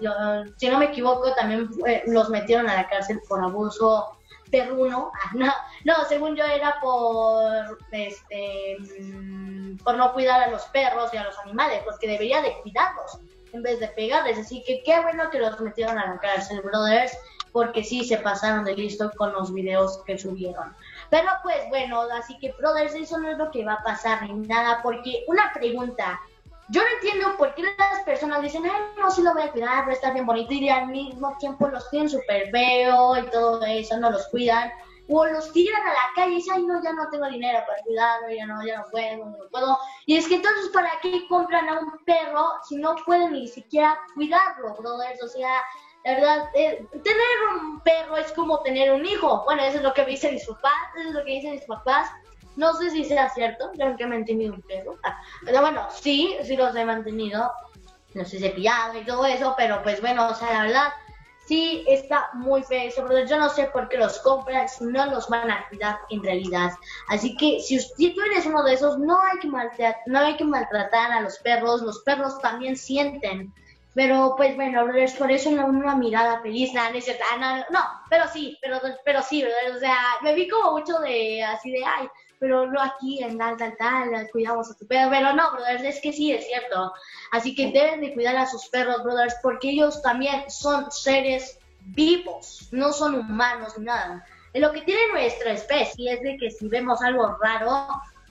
si 0.57 0.69
no 0.69 0.77
me 0.77 0.85
equivoco 0.85 1.33
también 1.33 1.69
los 2.07 2.29
metieron 2.29 2.69
a 2.69 2.75
la 2.75 2.87
cárcel 2.87 3.19
por 3.27 3.43
abuso 3.43 4.17
perruno. 4.51 5.11
No, 5.33 5.51
no, 5.85 6.05
según 6.09 6.35
yo 6.35 6.43
era 6.43 6.79
por 6.81 7.79
este 7.91 8.77
mm, 8.79 9.77
por 9.77 9.95
no 9.95 10.13
cuidar 10.13 10.41
a 10.41 10.51
los 10.51 10.63
perros 10.65 11.11
y 11.13 11.17
a 11.17 11.23
los 11.23 11.37
animales, 11.39 11.81
porque 11.85 12.07
debería 12.07 12.41
de 12.41 12.53
cuidarlos 12.61 13.19
en 13.53 13.63
vez 13.63 13.79
de 13.79 13.87
pegarles. 13.87 14.37
Así 14.37 14.63
que 14.65 14.83
qué 14.83 14.99
bueno 15.01 15.29
que 15.29 15.39
los 15.39 15.59
metieron 15.61 15.97
a 15.97 16.13
la 16.13 16.19
cárcel, 16.19 16.61
brothers, 16.61 17.17
porque 17.51 17.83
sí 17.83 18.03
se 18.03 18.17
pasaron 18.17 18.65
de 18.65 18.75
listo 18.75 19.11
con 19.17 19.33
los 19.33 19.53
videos 19.53 20.01
que 20.05 20.17
subieron. 20.17 20.75
Pero 21.11 21.27
pues 21.43 21.67
bueno, 21.67 22.03
así 22.13 22.39
que, 22.39 22.53
brothers, 22.53 22.95
eso 22.95 23.17
no 23.19 23.29
es 23.29 23.37
lo 23.37 23.51
que 23.51 23.65
va 23.65 23.73
a 23.73 23.83
pasar 23.83 24.23
ni 24.23 24.33
nada, 24.47 24.79
porque 24.81 25.25
una 25.27 25.51
pregunta. 25.53 26.19
Yo 26.69 26.81
no 26.81 26.87
entiendo 26.87 27.35
por 27.37 27.53
qué 27.53 27.63
las 27.63 27.99
personas 28.05 28.41
dicen, 28.41 28.63
ay, 28.63 28.81
no, 28.97 29.11
sí 29.11 29.21
lo 29.21 29.33
voy 29.33 29.43
a 29.43 29.51
cuidar, 29.51 29.85
va 29.85 29.89
a 29.89 29.93
estar 29.93 30.13
bien 30.13 30.25
bonito, 30.25 30.53
y 30.53 30.69
al 30.69 30.87
mismo 30.87 31.35
tiempo 31.37 31.67
los 31.67 31.89
tienen 31.89 32.09
súper 32.09 32.49
feo 32.49 33.17
y 33.17 33.29
todo 33.29 33.61
eso, 33.65 33.99
no 33.99 34.09
los 34.09 34.25
cuidan. 34.29 34.71
O 35.09 35.25
los 35.25 35.51
tiran 35.51 35.81
a 35.81 35.89
la 35.89 36.13
calle 36.15 36.31
y 36.31 36.35
dicen, 36.35 36.53
ay, 36.55 36.63
no, 36.63 36.81
ya 36.81 36.93
no 36.93 37.09
tengo 37.09 37.27
dinero 37.27 37.59
para 37.67 37.83
cuidarlo, 37.83 38.29
ya 38.29 38.45
no, 38.45 38.65
ya 38.65 38.77
no 38.77 38.85
puedo, 38.89 39.25
no 39.25 39.49
puedo. 39.51 39.77
Y 40.05 40.15
es 40.15 40.29
que 40.29 40.35
entonces, 40.35 40.69
¿para 40.69 40.91
qué 41.01 41.27
compran 41.27 41.67
a 41.67 41.79
un 41.79 41.91
perro 42.05 42.53
si 42.69 42.77
no 42.77 42.95
pueden 43.05 43.33
ni 43.33 43.49
siquiera 43.49 43.99
cuidarlo, 44.13 44.75
brothers? 44.75 45.21
O 45.21 45.27
sea, 45.27 45.61
la 46.03 46.13
verdad, 46.15 46.49
eh, 46.55 46.85
tener 46.91 47.59
un 47.59 47.79
perro 47.81 48.17
es 48.17 48.31
como 48.31 48.61
tener 48.61 48.91
un 48.91 49.05
hijo. 49.05 49.43
Bueno, 49.45 49.63
eso 49.63 49.77
es 49.77 49.83
lo 49.83 49.93
que 49.93 50.05
dicen 50.05 50.33
mis 50.33 50.47
papás, 50.47 50.73
eso 50.97 51.09
es 51.09 51.15
lo 51.15 51.23
que 51.23 51.31
dicen 51.31 51.51
mis 51.51 51.65
papás. 51.65 52.09
No 52.55 52.73
sé 52.73 52.89
si 52.89 53.05
sea 53.05 53.29
cierto, 53.29 53.71
yo 53.75 53.85
nunca 53.85 54.03
he 54.03 54.07
mantenido 54.07 54.53
un 54.53 54.61
perro. 54.61 54.97
Ah, 55.03 55.21
pero 55.45 55.61
bueno, 55.61 55.87
sí, 55.91 56.35
sí 56.43 56.55
los 56.55 56.75
he 56.75 56.85
mantenido. 56.85 57.51
No 58.13 58.25
sé, 58.25 58.39
cepillado 58.39 58.99
y 58.99 59.05
todo 59.05 59.25
eso, 59.25 59.53
pero 59.57 59.81
pues 59.83 60.01
bueno, 60.01 60.27
o 60.27 60.33
sea, 60.33 60.51
la 60.51 60.63
verdad, 60.63 60.87
sí 61.45 61.85
está 61.87 62.29
muy 62.33 62.63
feo 62.63 62.89
eso, 62.89 63.05
pero 63.07 63.25
yo 63.25 63.37
no 63.37 63.49
sé 63.49 63.65
por 63.65 63.87
qué 63.87 63.97
los 63.97 64.19
compran 64.19 64.67
si 64.67 64.85
no 64.85 65.05
los 65.05 65.29
van 65.29 65.49
a 65.49 65.65
cuidar 65.69 65.99
en 66.09 66.23
realidad. 66.23 66.71
Así 67.07 67.37
que 67.37 67.59
si, 67.61 67.77
usted, 67.77 68.13
tú 68.13 68.21
eres 68.21 68.45
uno 68.45 68.63
de 68.63 68.73
esos, 68.73 68.97
no 68.97 69.17
hay 69.21 69.39
que 69.39 69.47
maltratar, 69.47 70.01
no 70.07 70.19
hay 70.19 70.35
que 70.35 70.43
maltratar 70.43 71.11
a 71.11 71.21
los 71.21 71.37
perros, 71.39 71.81
los 71.81 71.99
perros 71.99 72.39
también 72.39 72.75
sienten 72.75 73.53
pero 73.93 74.35
pues 74.37 74.55
bueno, 74.55 74.89
es 74.93 75.13
por 75.13 75.31
eso 75.31 75.49
una, 75.49 75.65
una 75.65 75.95
mirada 75.95 76.41
feliz, 76.41 76.73
nada, 76.73 76.91
no, 76.91 77.37
no, 77.37 77.57
no, 77.57 77.65
no, 77.69 77.79
pero 78.09 78.25
sí, 78.27 78.57
pero, 78.61 78.79
pero 79.03 79.21
sí, 79.21 79.43
¿verdad? 79.43 79.75
O 79.75 79.79
sea, 79.79 79.97
me 80.21 80.33
vi 80.33 80.47
como 80.47 80.71
mucho 80.71 80.99
de 80.99 81.43
así 81.43 81.71
de, 81.71 81.83
ay, 81.83 82.07
pero 82.39 82.65
no 82.65 82.81
aquí 82.81 83.21
en 83.21 83.37
tal, 83.37 83.55
tal, 83.57 83.75
tal, 83.77 84.29
cuidamos 84.31 84.71
a 84.71 84.75
tu 84.75 84.87
perro, 84.87 85.11
pero 85.11 85.33
no, 85.33 85.51
brothers, 85.51 85.83
es 85.83 86.01
que 86.01 86.11
sí, 86.11 86.31
es 86.31 86.47
cierto. 86.47 86.91
Así 87.31 87.53
que 87.53 87.71
deben 87.71 88.01
de 88.01 88.13
cuidar 88.13 88.35
a 88.35 88.47
sus 88.47 88.67
perros, 88.69 89.03
brothers, 89.03 89.35
porque 89.43 89.69
ellos 89.69 90.01
también 90.01 90.49
son 90.49 90.89
seres 90.91 91.59
vivos, 91.81 92.69
no 92.71 92.93
son 92.93 93.15
humanos 93.15 93.77
nada. 93.77 94.25
Lo 94.53 94.71
que 94.71 94.81
tiene 94.81 95.01
nuestra 95.11 95.51
especie 95.51 96.13
es 96.13 96.21
de 96.21 96.37
que 96.37 96.49
si 96.49 96.67
vemos 96.67 97.01
algo 97.01 97.37
raro, 97.41 97.87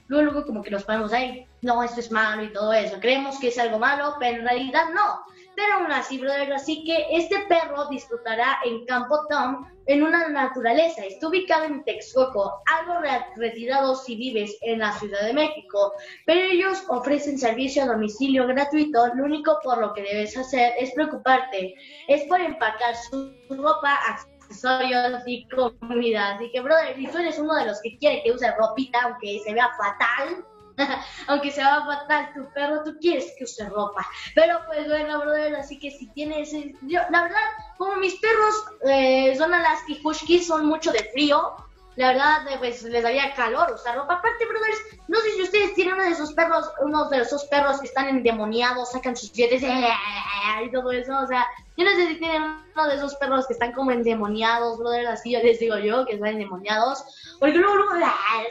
luego 0.09 0.45
como 0.45 0.63
que 0.63 0.71
nos 0.71 0.83
ponemos 0.83 1.13
ahí, 1.13 1.47
no, 1.63 1.83
esto 1.83 2.01
es 2.01 2.11
malo 2.11 2.43
y 2.43 2.53
todo 2.53 2.73
eso. 2.73 2.99
Creemos 3.01 3.39
que 3.39 3.49
es 3.49 3.59
algo 3.59 3.79
malo, 3.79 4.17
pero 4.19 4.39
en 4.39 4.45
realidad 4.45 4.87
no. 4.93 5.25
Pero 5.61 5.75
aún 5.75 5.93
así, 5.93 6.17
brother, 6.17 6.51
así 6.55 6.83
que 6.85 7.07
este 7.11 7.39
perro 7.41 7.87
disfrutará 7.91 8.61
en 8.65 8.87
Campo 8.87 9.27
Tom 9.29 9.67
en 9.85 10.03
una 10.03 10.27
naturaleza. 10.31 11.05
Está 11.05 11.29
ubicado 11.29 11.65
en 11.65 11.85
Texcoco, 11.85 12.63
algo 12.79 12.95
retirado 13.37 13.95
si 13.95 14.17
vives 14.17 14.57
en 14.63 14.79
la 14.79 14.91
Ciudad 14.93 15.21
de 15.21 15.35
México. 15.35 15.93
Pero 16.25 16.41
ellos 16.41 16.83
ofrecen 16.89 17.37
servicio 17.37 17.83
a 17.83 17.89
domicilio 17.89 18.47
gratuito. 18.47 19.09
Lo 19.15 19.25
único 19.25 19.59
por 19.63 19.77
lo 19.83 19.93
que 19.93 20.03
debes 20.03 20.35
hacer 20.35 20.73
es 20.79 20.93
preocuparte. 20.93 21.75
Es 22.09 22.23
por 22.25 22.41
empacar 22.41 22.97
su 22.97 23.31
ropa, 23.51 23.99
accesorios 24.09 25.23
y 25.27 25.47
comida. 25.49 26.37
Así 26.37 26.51
que, 26.53 26.63
brother, 26.63 26.97
si 26.97 27.07
tú 27.07 27.19
eres 27.19 27.39
uno 27.39 27.55
de 27.57 27.67
los 27.67 27.83
que 27.83 27.99
quiere 27.99 28.23
que 28.23 28.33
use 28.33 28.51
ropita, 28.57 29.03
aunque 29.03 29.41
se 29.45 29.53
vea 29.53 29.69
fatal, 29.77 30.43
Aunque 31.29 31.51
se 31.51 31.63
va 31.63 31.77
a 31.77 31.85
matar 31.85 32.33
tu 32.35 32.49
perro, 32.53 32.83
tú 32.85 32.97
quieres 33.01 33.33
que 33.37 33.45
use 33.45 33.69
ropa. 33.69 34.07
Pero 34.35 34.61
pues 34.67 34.87
bueno, 34.89 35.21
brother, 35.21 35.55
así 35.57 35.79
que 35.79 35.91
si 35.91 36.09
tienes... 36.09 36.53
Yo, 36.83 37.01
la 37.11 37.23
verdad, 37.23 37.41
como 37.79 37.97
mis 37.97 38.15
perros 38.17 38.65
eh, 38.87 39.35
son 39.37 39.53
Alasky 39.55 40.01
Huskies, 40.03 40.47
son 40.47 40.67
mucho 40.67 40.93
de 40.93 41.05
frío, 41.13 41.57
la 42.01 42.09
verdad, 42.09 42.49
eh, 42.49 42.57
pues 42.59 42.83
les 42.83 43.03
daría 43.03 43.35
calor 43.35 43.71
usar 43.75 43.95
ropa. 43.95 44.15
Aparte, 44.15 44.47
brothers, 44.47 44.79
no 45.07 45.21
sé 45.21 45.33
si 45.33 45.43
ustedes 45.43 45.75
tienen 45.75 45.95
uno 45.95 46.05
de 46.05 46.13
esos 46.13 46.33
perros, 46.33 46.73
uno 46.81 47.11
de 47.11 47.19
esos 47.19 47.45
perros 47.45 47.79
que 47.79 47.89
están 47.89 48.09
endemoniados, 48.09 48.93
sacan 48.93 49.15
sus 49.15 49.31
dientes 49.35 49.63
y 49.63 50.71
todo 50.73 50.93
eso. 50.93 51.13
O 51.21 51.27
sea, 51.27 51.47
yo 51.77 51.85
no 51.85 51.91
sé 51.91 52.07
si 52.09 52.15
tienen 52.17 52.43
uno 52.75 52.89
de 52.89 52.95
esos 52.95 53.15
perros 53.17 53.47
que 53.47 53.53
están 53.53 53.73
como 53.73 53.91
endemoniados, 53.91 54.79
brothers, 54.79 55.11
así 55.11 55.33
yo 55.33 55.43
les 55.43 55.61
digo 55.61 55.77
yo, 55.77 56.07
que 56.07 56.15
están 56.15 56.31
endemoniados. 56.31 57.05
Porque 57.39 57.59
luego, 57.59 57.77
luego, 57.77 58.07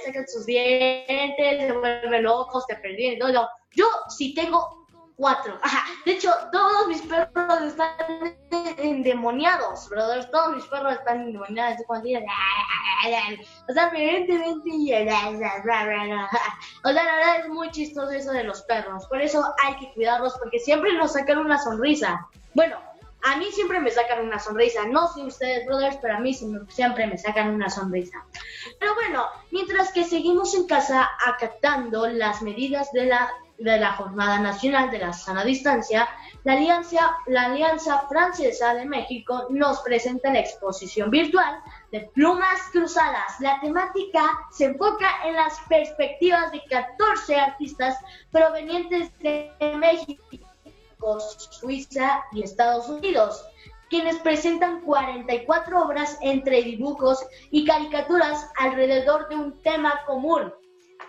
sacan 0.06 0.28
sus 0.28 0.46
dientes, 0.46 1.36
se 1.38 1.72
vuelven 1.72 2.22
locos, 2.22 2.68
te 2.68 2.76
perdí 2.76 3.08
y 3.08 3.20
todo. 3.20 3.50
Yo, 3.72 3.88
si 4.16 4.36
tengo 4.36 4.88
cuatro. 5.20 5.60
De 6.06 6.14
hecho, 6.14 6.32
todos 6.52 6.88
mis 6.88 7.02
perros 7.02 7.62
están 7.62 8.38
endemoniados, 8.78 9.90
brothers. 9.90 10.32
Todos 10.32 10.56
mis 10.56 10.66
perros 10.66 10.94
están 10.94 11.22
endemoniados. 11.22 11.82
O 13.70 13.74
sea, 13.74 13.92
evidentemente. 13.94 14.70
O 16.84 16.92
sea, 16.92 17.04
la 17.04 17.04
verdad 17.04 17.40
es 17.42 17.50
muy 17.50 17.70
chistoso 17.72 18.12
eso 18.12 18.32
de 18.32 18.44
los 18.44 18.62
perros. 18.64 19.06
Por 19.08 19.22
eso 19.22 19.46
hay 19.64 19.76
que 19.76 19.92
cuidarlos 19.94 20.34
porque 20.40 20.60
siempre 20.60 20.94
nos 20.94 21.14
sacan 21.14 21.38
una 21.38 21.60
sonrisa. 21.60 22.28
Bueno, 22.54 22.78
a 23.24 23.38
mí 23.38 23.46
siempre 23.52 23.80
me 23.80 23.92
sacan 23.92 24.26
una 24.26 24.40
sonrisa. 24.40 24.86
No 24.86 25.08
sé 25.08 25.24
ustedes, 25.24 25.66
brothers, 25.66 25.98
pero 26.02 26.16
a 26.16 26.20
mí 26.20 26.34
siempre 26.70 27.08
me 27.08 27.18
sacan 27.18 27.50
una 27.50 27.70
sonrisa. 27.70 28.24
Pero 28.80 28.96
bueno, 28.96 29.26
mientras 29.52 29.92
que 29.92 30.06
seguimos 30.06 30.56
en 30.56 30.68
casa 30.68 31.10
acatando 31.26 32.08
las 32.08 32.42
medidas 32.42 32.92
de 32.94 33.08
la 33.08 33.30
de 33.60 33.78
la 33.78 33.94
Jornada 33.94 34.40
Nacional 34.40 34.90
de 34.90 35.00
la 35.00 35.14
Sana 35.14 35.44
Distancia, 35.44 36.08
la 36.44 36.54
Alianza, 36.54 37.18
la 37.28 37.46
Alianza 37.46 38.08
Francesa 38.08 38.74
de 38.74 38.86
México 38.86 39.48
nos 39.50 39.82
presenta 39.82 40.32
la 40.32 40.40
exposición 40.40 41.10
virtual 41.10 41.60
de 41.92 42.10
Plumas 42.14 42.60
Cruzadas. 42.72 43.40
La 43.40 43.60
temática 43.60 44.22
se 44.52 44.66
enfoca 44.66 45.08
en 45.26 45.36
las 45.36 45.60
perspectivas 45.68 46.52
de 46.52 46.64
14 46.70 47.36
artistas 47.36 47.98
provenientes 48.32 49.12
de 49.20 49.52
México, 49.78 50.24
Suiza 51.52 52.24
y 52.32 52.44
Estados 52.44 52.88
Unidos 52.90 53.46
quienes 53.90 54.18
presentan 54.20 54.82
44 54.82 55.82
obras 55.82 56.18
entre 56.22 56.62
dibujos 56.62 57.26
y 57.50 57.66
caricaturas 57.66 58.48
alrededor 58.60 59.28
de 59.30 59.36
un 59.36 59.62
tema 59.62 60.02
común, 60.06 60.54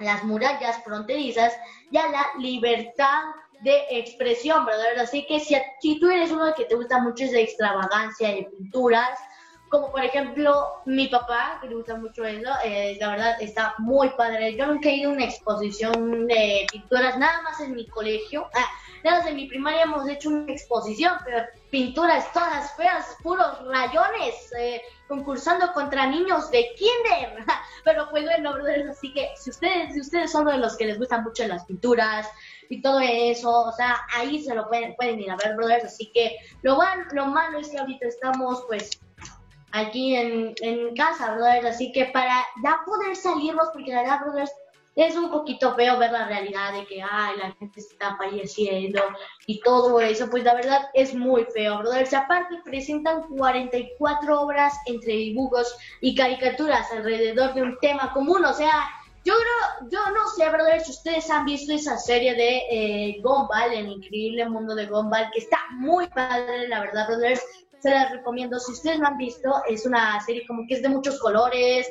las 0.01 0.25
murallas 0.25 0.83
fronterizas 0.83 1.53
y 1.91 1.97
a 1.97 2.09
la 2.09 2.27
libertad 2.39 3.23
de 3.61 3.85
expresión, 3.91 4.65
brother. 4.65 4.99
Así 4.99 5.27
que 5.27 5.41
si, 5.41 5.55
si 5.81 6.01
tú 6.01 6.09
eres 6.09 6.31
uno 6.31 6.55
que 6.55 6.65
te 6.65 6.75
gusta 6.75 7.01
mucho 7.01 7.25
esa 7.25 7.39
extravagancia 7.39 8.29
de 8.29 8.49
pinturas, 8.57 9.19
como 9.71 9.93
por 9.93 10.05
ejemplo 10.05 10.83
mi 10.85 11.07
papá, 11.07 11.59
que 11.63 11.69
le 11.69 11.77
gusta 11.77 11.95
mucho 11.95 12.25
eso, 12.25 12.51
eh, 12.65 12.99
la 13.01 13.11
verdad 13.11 13.41
está 13.41 13.75
muy 13.79 14.11
padre. 14.11 14.57
Yo 14.57 14.67
nunca 14.67 14.89
he 14.89 14.97
ido 14.97 15.11
a 15.11 15.15
una 15.15 15.25
exposición 15.25 16.27
de 16.27 16.67
pinturas, 16.71 17.17
nada 17.17 17.41
más 17.43 17.61
en 17.61 17.77
mi 17.77 17.87
colegio. 17.87 18.49
Ah, 18.53 18.67
nada 19.05 19.19
más 19.19 19.29
en 19.29 19.37
mi 19.37 19.47
primaria 19.47 19.83
hemos 19.83 20.09
hecho 20.09 20.29
una 20.29 20.53
exposición, 20.53 21.15
pero 21.25 21.45
pinturas 21.71 22.33
todas 22.33 22.75
feas, 22.77 23.17
puros 23.23 23.65
rayones, 23.65 24.53
eh, 24.59 24.83
concursando 25.07 25.73
contra 25.73 26.05
niños 26.07 26.51
de 26.51 26.67
kinder. 26.77 27.45
pero 27.85 28.11
pues 28.11 28.25
bueno, 28.25 28.53
brothers, 28.55 28.91
así 28.91 29.13
que 29.13 29.31
si 29.37 29.51
ustedes, 29.51 29.95
si 29.95 30.01
ustedes 30.01 30.33
son 30.33 30.47
de 30.47 30.59
los 30.59 30.77
que 30.77 30.87
les 30.87 30.99
gustan 30.99 31.23
mucho 31.23 31.47
las 31.47 31.65
pinturas 31.65 32.29
y 32.69 32.83
todo 32.83 32.99
eso, 32.99 33.51
o 33.51 33.73
sea, 33.73 34.01
ahí 34.17 34.43
se 34.43 34.53
lo 34.53 34.69
pueden, 34.69 34.97
pueden 34.97 35.21
ir 35.21 35.31
a 35.31 35.37
ver, 35.37 35.55
brothers. 35.55 35.85
Así 35.85 36.11
que 36.13 36.39
lo, 36.63 36.77
van, 36.77 37.07
lo 37.13 37.27
malo 37.27 37.61
es 37.61 37.69
que 37.69 37.79
ahorita 37.79 38.09
estamos 38.09 38.65
pues 38.67 39.01
aquí 39.73 40.15
en, 40.17 40.55
en 40.63 40.95
casa, 40.95 41.35
brothers. 41.35 41.67
Así 41.67 41.93
que 41.93 42.07
para 42.07 42.45
ya 42.63 42.81
poder 42.85 43.17
salirnos, 43.17 43.69
porque 43.73 43.93
la 43.93 44.03
verdad, 44.03 44.21
brothers, 44.25 44.53
es 44.97 45.17
un 45.17 45.31
poquito 45.31 45.75
feo 45.77 45.99
ver 45.99 46.13
la 46.13 46.27
realidad 46.27 46.73
de 46.73 46.85
que, 46.87 47.03
ay, 47.03 47.37
la 47.39 47.53
gente 47.53 47.81
está 47.81 48.17
falleciendo 48.17 49.01
y 49.47 49.61
todo 49.61 50.01
eso, 50.01 50.29
pues 50.29 50.45
la 50.45 50.55
verdad 50.55 50.91
es 50.95 51.15
muy 51.15 51.45
feo, 51.45 51.79
brothers. 51.79 52.13
Aparte, 52.13 52.57
presentan 52.65 53.23
44 53.37 54.41
obras 54.41 54.75
entre 54.87 55.13
dibujos 55.13 55.75
y 56.01 56.15
caricaturas 56.15 56.91
alrededor 56.93 57.55
de 57.55 57.63
un 57.63 57.79
tema 57.79 58.13
común, 58.13 58.45
o 58.45 58.53
sea, 58.53 58.91
yo 59.23 59.35
creo, 59.35 59.91
yo 59.91 60.01
no 60.13 60.27
sé, 60.31 60.49
brothers, 60.49 60.87
si 60.87 60.93
ustedes 60.93 61.31
han 61.31 61.45
visto 61.45 61.73
esa 61.73 61.99
serie 61.99 62.35
de 62.35 62.63
eh, 62.71 63.21
Gumball, 63.23 63.73
el 63.73 63.89
increíble 63.89 64.49
mundo 64.49 64.75
de 64.75 64.87
Gumball, 64.87 65.31
que 65.33 65.41
está 65.41 65.59
muy 65.73 66.09
padre, 66.09 66.69
la 66.69 66.81
verdad, 66.81 67.07
brothers 67.07 67.43
se 67.81 67.91
las 67.91 68.11
recomiendo. 68.11 68.59
Si 68.59 68.73
ustedes 68.73 68.99
no 68.99 69.09
han 69.09 69.17
visto, 69.17 69.63
es 69.69 69.87
una 69.87 70.21
serie 70.21 70.47
como 70.47 70.67
que 70.67 70.75
es 70.75 70.83
de 70.83 70.89
muchos 70.89 71.19
colores, 71.19 71.87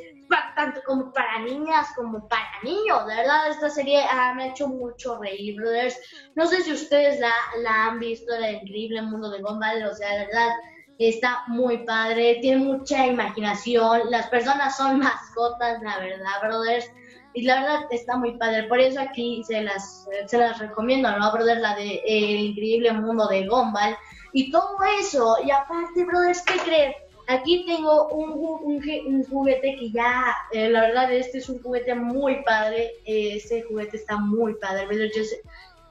tanto 0.54 0.80
como 0.86 1.12
para 1.12 1.40
niñas 1.40 1.88
como 1.96 2.28
para 2.28 2.48
niños. 2.62 3.06
De 3.06 3.16
verdad, 3.16 3.50
esta 3.50 3.68
serie 3.70 4.02
ah, 4.08 4.32
me 4.34 4.44
ha 4.44 4.46
hecho 4.48 4.68
mucho 4.68 5.18
reír, 5.18 5.56
brothers. 5.56 5.98
No 6.34 6.46
sé 6.46 6.62
si 6.62 6.72
ustedes 6.72 7.18
la, 7.20 7.32
la 7.62 7.86
han 7.86 7.98
visto, 7.98 8.32
el 8.34 8.56
increíble 8.56 9.02
mundo 9.02 9.30
de 9.30 9.40
Gumball, 9.40 9.84
o 9.84 9.94
sea, 9.94 10.10
de 10.10 10.26
verdad. 10.26 10.50
Está 10.98 11.44
muy 11.46 11.78
padre, 11.86 12.40
tiene 12.42 12.62
mucha 12.62 13.06
imaginación, 13.06 14.10
las 14.10 14.26
personas 14.26 14.76
son 14.76 14.98
mascotas, 14.98 15.80
la 15.82 15.98
verdad, 15.98 16.42
brothers 16.42 16.90
y 17.32 17.42
la 17.42 17.62
verdad 17.62 17.80
está 17.90 18.18
muy 18.18 18.36
padre. 18.36 18.64
Por 18.64 18.80
eso 18.80 19.00
aquí 19.00 19.42
se 19.44 19.62
las, 19.62 20.06
se 20.26 20.36
las 20.36 20.58
recomiendo, 20.58 21.10
¿no, 21.16 21.32
brothers? 21.32 21.60
La 21.62 21.74
de 21.74 22.02
El 22.04 22.36
increíble 22.40 22.92
mundo 22.92 23.28
de 23.28 23.46
Gumball 23.46 23.96
y 24.32 24.50
todo 24.50 24.76
eso. 25.00 25.36
Y 25.44 25.50
aparte, 25.50 26.04
brothers, 26.04 26.42
¿qué 26.42 26.58
crees? 26.58 26.96
Aquí 27.28 27.64
tengo 27.64 28.08
un, 28.08 28.32
un, 28.64 29.24
juguete 29.24 29.76
que 29.76 29.90
ya, 29.90 30.36
eh, 30.52 30.68
la 30.68 30.80
verdad, 30.80 31.12
este 31.12 31.38
es 31.38 31.48
un 31.48 31.62
juguete 31.62 31.94
muy 31.94 32.42
padre. 32.42 32.92
este 33.06 33.62
juguete 33.62 33.98
está 33.98 34.16
muy 34.16 34.54
padre. 34.54 34.86
Yo 35.14 35.22
sé, 35.22 35.40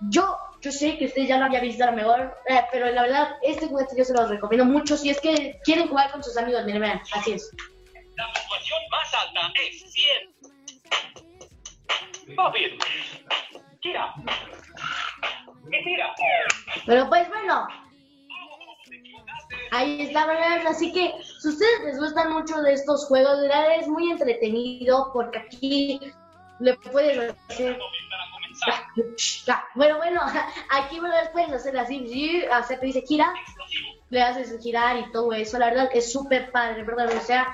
yo, 0.09 0.37
yo 0.61 0.71
sé 0.71 0.97
que 0.97 1.05
usted 1.05 1.23
ya 1.23 1.37
lo 1.37 1.45
había 1.45 1.61
visto 1.61 1.83
a 1.83 1.91
lo 1.91 1.97
mejor, 1.97 2.37
eh, 2.47 2.61
pero 2.71 2.89
la 2.91 3.03
verdad, 3.03 3.37
este 3.41 3.67
juguete 3.67 3.95
yo 3.97 4.03
se 4.03 4.13
los 4.13 4.29
recomiendo 4.29 4.65
mucho 4.65 4.97
si 4.97 5.09
es 5.09 5.21
que 5.21 5.59
quieren 5.63 5.87
jugar 5.87 6.11
con 6.11 6.21
sus 6.23 6.35
amigos. 6.37 6.65
Miren, 6.65 6.81
vean, 6.81 7.01
así 7.13 7.31
es. 7.33 7.49
La 8.15 8.25
puntuación 8.33 8.79
más 8.91 9.13
alta 9.13 9.53
es 9.65 9.91
100. 12.25 12.35
Papi, 12.35 12.77
tira. 13.81 14.13
¿Qué 15.71 15.81
tira? 15.83 16.13
Pero 16.85 17.07
pues 17.07 17.27
bueno, 17.29 17.67
Ahí 19.72 20.01
está, 20.01 20.26
¿verdad? 20.26 20.65
Así 20.67 20.91
que 20.91 21.13
si 21.39 21.49
ustedes 21.49 21.82
les 21.86 21.99
gustan 21.99 22.34
mucho 22.34 22.61
de 22.61 22.74
estos 22.74 23.05
juegos, 23.05 23.39
verdad 23.41 23.76
es 23.80 23.88
muy 23.88 24.11
entretenido 24.11 25.11
porque 25.13 25.39
aquí 25.39 25.99
le 26.59 26.76
puedes 26.76 27.36
hacer... 27.49 27.78
Bueno, 29.76 29.97
bueno, 29.97 30.22
aquí 30.70 30.99
¿verdad? 30.99 31.32
puedes 31.32 31.51
hacer 31.51 31.78
así, 31.78 32.43
hacer, 32.51 32.80
te 32.80 32.88
dice 32.88 33.03
gira, 33.07 33.34
le 34.09 34.22
haces 34.22 34.59
girar 34.61 34.97
y 34.97 35.11
todo 35.11 35.32
eso, 35.34 35.57
la 35.59 35.67
verdad 35.67 35.89
es 35.93 36.11
súper 36.11 36.51
padre, 36.51 36.84
¿verdad? 36.84 37.09
O 37.15 37.22
sea, 37.22 37.47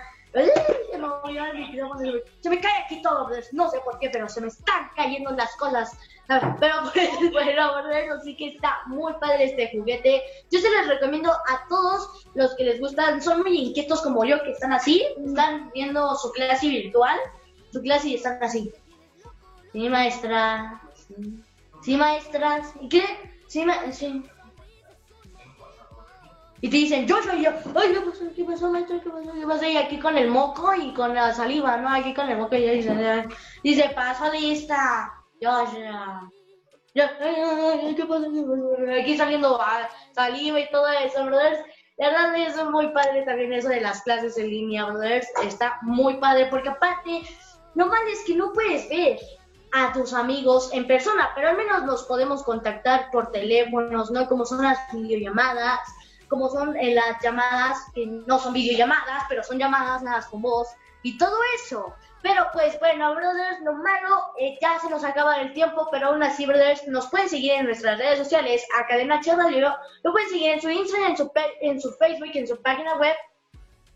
se 2.42 2.50
me 2.50 2.60
cae 2.60 2.84
aquí 2.84 3.02
todo, 3.02 3.30
no 3.54 3.70
sé 3.70 3.80
por 3.86 4.00
qué, 4.00 4.10
pero 4.10 4.28
se 4.28 4.42
me 4.42 4.48
están 4.48 4.90
cayendo 4.96 5.32
las 5.32 5.56
cosas. 5.56 5.98
Pero 6.28 6.76
pues, 6.94 7.10
bueno, 7.32 7.72
bueno, 7.84 8.20
sí 8.24 8.36
que 8.36 8.50
está 8.50 8.82
muy 8.88 9.14
padre 9.14 9.46
este 9.46 9.72
juguete. 9.72 10.24
Yo 10.52 10.60
se 10.60 10.70
les 10.70 10.88
recomiendo 10.88 11.32
a 11.32 11.68
todos 11.70 12.28
los 12.34 12.56
que 12.56 12.66
les 12.66 12.80
gustan, 12.80 13.22
son 13.22 13.44
muy 13.44 13.58
inquietos 13.68 14.02
como 14.02 14.26
yo, 14.26 14.42
que 14.44 14.52
están 14.52 14.74
así, 14.74 15.06
están 15.26 15.72
viendo 15.74 16.16
su 16.16 16.32
clase 16.32 16.68
virtual, 16.68 17.18
su 17.72 17.82
clase 17.82 18.10
y 18.10 18.16
están 18.16 18.44
así. 18.44 18.74
Sí, 19.72 19.90
maestra. 19.90 20.82
Sí, 21.82 21.98
maestras. 21.98 22.74
¿Y 22.82 22.90
qué? 22.90 23.04
Sí, 23.48 23.64
ma 23.64 23.92
sí 23.92 24.24
y 26.66 26.70
te 26.70 26.78
dicen, 26.78 27.06
yo 27.06 27.22
soy 27.22 27.44
yo, 27.44 27.52
ay, 27.76 27.94
¿qué 27.94 28.02
pasó? 28.02 28.24
¿Qué 28.36 28.44
pasó, 28.44 28.72
maestro? 28.72 29.00
¿Qué 29.00 29.12
pasó? 29.12 29.32
¿Qué 29.32 29.46
pasó? 29.46 29.66
Y 29.66 29.78
aquí 29.78 30.00
con 30.00 30.18
el 30.18 30.30
moco 30.30 30.74
y 30.74 30.96
con 30.96 31.14
la 31.14 31.32
saliva, 31.32 31.78
¿no? 31.78 31.94
Aquí 31.94 32.12
con 32.12 32.28
el 32.28 32.40
moco 32.40 32.56
y 32.56 32.66
ya 32.66 32.72
dicen, 32.72 33.30
dice, 33.64 33.92
paso 33.94 34.32
lista, 34.34 35.14
yo, 35.40 35.52
ya, 35.76 36.28
ya, 36.96 37.18
¿qué 37.96 38.06
pasó? 38.06 38.26
Aquí 39.00 39.16
saliendo 39.16 39.62
ah, 39.62 39.88
saliva 40.16 40.60
y 40.60 40.68
todo 40.72 40.88
eso, 40.88 41.24
brothers. 41.26 41.60
La 41.98 42.10
verdad 42.10 42.36
es 42.36 42.66
muy 42.66 42.88
padre 42.94 43.22
también 43.22 43.54
eso 43.54 43.70
de 43.70 43.82
las 43.82 44.02
clases 44.02 44.36
en 44.40 44.50
línea, 44.50 44.86
brothers. 44.86 45.28
Está 45.44 45.78
muy 45.84 46.16
padre 46.16 46.48
porque 46.50 46.70
aparte, 46.70 47.22
lo 47.76 47.86
malo 47.86 48.08
es 48.12 48.26
que 48.26 48.34
no 48.34 48.52
puedes 48.54 48.90
ver 48.90 49.20
a 49.72 49.94
tus 49.94 50.14
amigos 50.14 50.72
en 50.74 50.88
persona, 50.88 51.30
pero 51.36 51.50
al 51.50 51.58
menos 51.58 51.84
los 51.84 52.06
podemos 52.06 52.42
contactar 52.42 53.12
por 53.12 53.32
teléfonos, 53.32 54.10
¿no? 54.10 54.28
Como 54.28 54.46
son 54.46 54.64
las 54.64 54.80
videollamadas 54.92 55.80
como 56.36 56.50
son 56.50 56.76
eh, 56.76 56.94
las 56.94 57.22
llamadas 57.24 57.78
que 57.94 58.06
no 58.06 58.38
son 58.40 58.52
videollamadas, 58.52 59.24
pero 59.30 59.42
son 59.42 59.58
llamadas 59.58 60.04
nada 60.04 60.22
con 60.30 60.42
voz 60.42 60.68
y 61.02 61.18
todo 61.18 61.38
eso. 61.56 61.96
Pero 62.22 62.48
pues 62.52 62.78
bueno, 62.82 63.16
brothers, 63.16 63.62
lo 63.62 63.72
malo, 63.72 64.34
eh, 64.38 64.58
ya 64.62 64.78
se 64.80 64.90
nos 64.90 65.06
acaba 65.06 65.38
el 65.38 65.54
tiempo, 65.54 65.88
pero 65.92 66.08
aún 66.08 66.22
así, 66.24 66.46
brothers, 66.46 66.86
nos 66.90 67.08
pueden 67.08 67.30
seguir 67.30 67.54
en 67.54 67.68
nuestras 67.68 68.00
redes 68.00 68.20
sociales, 68.20 68.68
a 68.78 68.86
Cadena 68.86 69.22
Radio, 69.26 69.78
lo 70.04 70.12
pueden 70.12 70.28
seguir 70.28 70.52
en 70.52 70.62
su 70.62 70.70
Instagram, 70.70 71.12
en 71.12 71.18
su, 71.18 71.32
en 71.62 71.82
su 71.82 71.94
Facebook, 71.94 72.32
en 72.34 72.48
su 72.48 72.62
página 72.62 72.98
web 72.98 73.16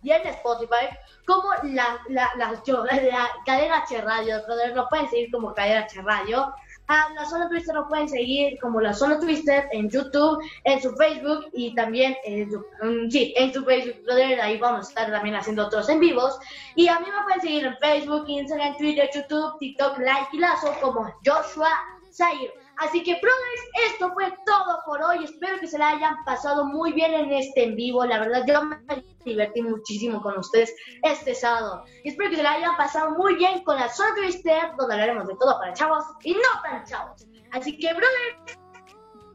y 0.02 0.12
en 0.12 0.26
Spotify, 0.28 0.88
como 1.26 1.50
la, 1.64 2.00
la, 2.08 2.32
la, 2.38 2.52
la 3.02 3.30
Cadena 3.46 3.80
H 3.80 4.00
Radio, 4.00 4.42
brothers, 4.46 4.76
lo 4.76 4.88
pueden 4.88 5.10
seguir 5.10 5.30
como 5.30 5.54
Cadena 5.54 5.82
H 5.82 6.02
Radio. 6.04 6.54
A 6.90 7.14
la 7.14 7.24
Zona 7.24 7.48
Twister 7.48 7.76
lo 7.76 7.88
pueden 7.88 8.10
seguir 8.10 8.60
como 8.60 8.82
la 8.82 8.94
Zona 8.94 9.20
Twister 9.20 9.70
en 9.72 9.92
YouTube, 9.92 10.44
en 10.64 10.82
su 10.82 10.92
Facebook 10.96 11.46
y 11.54 11.76
también 11.76 12.18
en 12.24 12.52
su, 12.52 12.60
mm, 12.82 13.12
sí, 13.12 13.32
en 13.38 13.54
su 13.54 13.64
Facebook, 13.64 14.04
brother. 14.06 14.42
Ahí 14.42 14.58
vamos 14.58 14.88
a 14.88 14.90
estar 14.90 15.12
también 15.12 15.36
haciendo 15.36 15.68
otros 15.68 15.88
en 15.88 16.00
vivos. 16.00 16.40
Y 16.76 16.88
a 16.88 17.00
mí 17.00 17.06
me 17.06 17.24
pueden 17.24 17.42
seguir 17.42 17.66
en 17.66 17.78
Facebook, 17.78 18.26
Instagram, 18.28 18.76
Twitter, 18.78 19.08
YouTube, 19.14 19.60
TikTok, 19.60 20.00
Like 20.00 20.30
y 20.34 20.40
Lazo 20.40 20.74
como 20.82 21.14
Joshua 21.24 21.70
Zaire. 22.12 22.59
Así 22.80 23.04
que, 23.04 23.14
brothers, 23.16 23.92
esto 23.92 24.14
fue 24.14 24.34
todo 24.46 24.82
por 24.86 25.04
hoy. 25.04 25.26
Espero 25.26 25.60
que 25.60 25.68
se 25.68 25.78
la 25.78 25.90
hayan 25.90 26.16
pasado 26.24 26.66
muy 26.66 26.94
bien 26.94 27.14
en 27.14 27.32
este 27.34 27.64
en 27.64 27.76
vivo. 27.76 28.06
La 28.06 28.20
verdad, 28.20 28.44
yo 28.48 28.64
me 28.64 29.04
divertí 29.26 29.62
muchísimo 29.62 30.22
con 30.22 30.38
ustedes 30.38 30.74
este 31.04 31.36
sábado. 31.36 31.84
Y 32.04 32.10
espero 32.10 32.30
que 32.30 32.38
se 32.38 32.44
la 32.44 32.54
hayan 32.54 32.78
pasado 32.78 33.12
muy 33.12 33.36
bien 33.36 33.64
con 33.64 33.76
la 33.76 33.90
Zona 33.90 34.16
Twister, 34.16 34.72
donde 34.78 34.94
hablaremos 34.94 35.28
de 35.28 35.36
todo 35.36 35.60
para 35.60 35.74
chavos 35.74 36.06
y 36.24 36.34
no 36.34 36.62
tan 36.64 36.86
chavos. 36.86 37.28
Así 37.52 37.78
que, 37.78 37.94
brothers, 37.94 38.60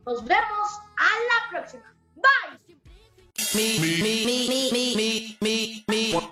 nos 0.07 0.25
vemos 0.25 0.81
a 0.97 1.05
la 1.05 1.51
próxima. 1.51 1.95
Bye. 2.15 2.64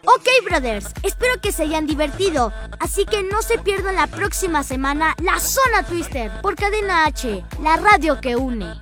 Ok, 0.05 0.29
brothers, 0.45 0.87
espero 1.03 1.41
que 1.41 1.53
se 1.53 1.65
hayan 1.65 1.87
divertido. 1.87 2.53
Así 2.81 3.05
que 3.05 3.23
no 3.23 3.43
se 3.43 3.59
pierdan 3.59 3.97
la 3.97 4.07
próxima 4.07 4.63
semana 4.63 5.15
la 5.23 5.39
Zona 5.41 5.85
Twister 5.85 6.31
por 6.43 6.55
Cadena 6.57 7.07
H, 7.07 7.45
la 7.63 7.77
radio 7.77 8.21
que 8.21 8.37
une. 8.37 8.81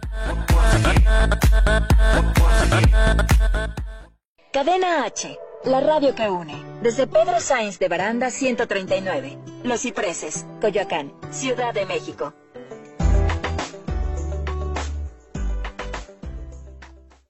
Cadena 4.53 5.05
H, 5.05 5.39
la 5.65 5.81
radio 5.81 6.15
que 6.15 6.29
une. 6.29 6.81
Desde 6.83 7.07
Pedro 7.07 7.41
Sáenz 7.41 7.79
de 7.79 7.89
Baranda 7.89 8.31
139, 8.31 9.39
Los 9.65 9.83
Cipreses, 9.83 10.47
Coyoacán, 10.61 11.13
Ciudad 11.31 11.73
de 11.73 11.87
México. 11.87 12.35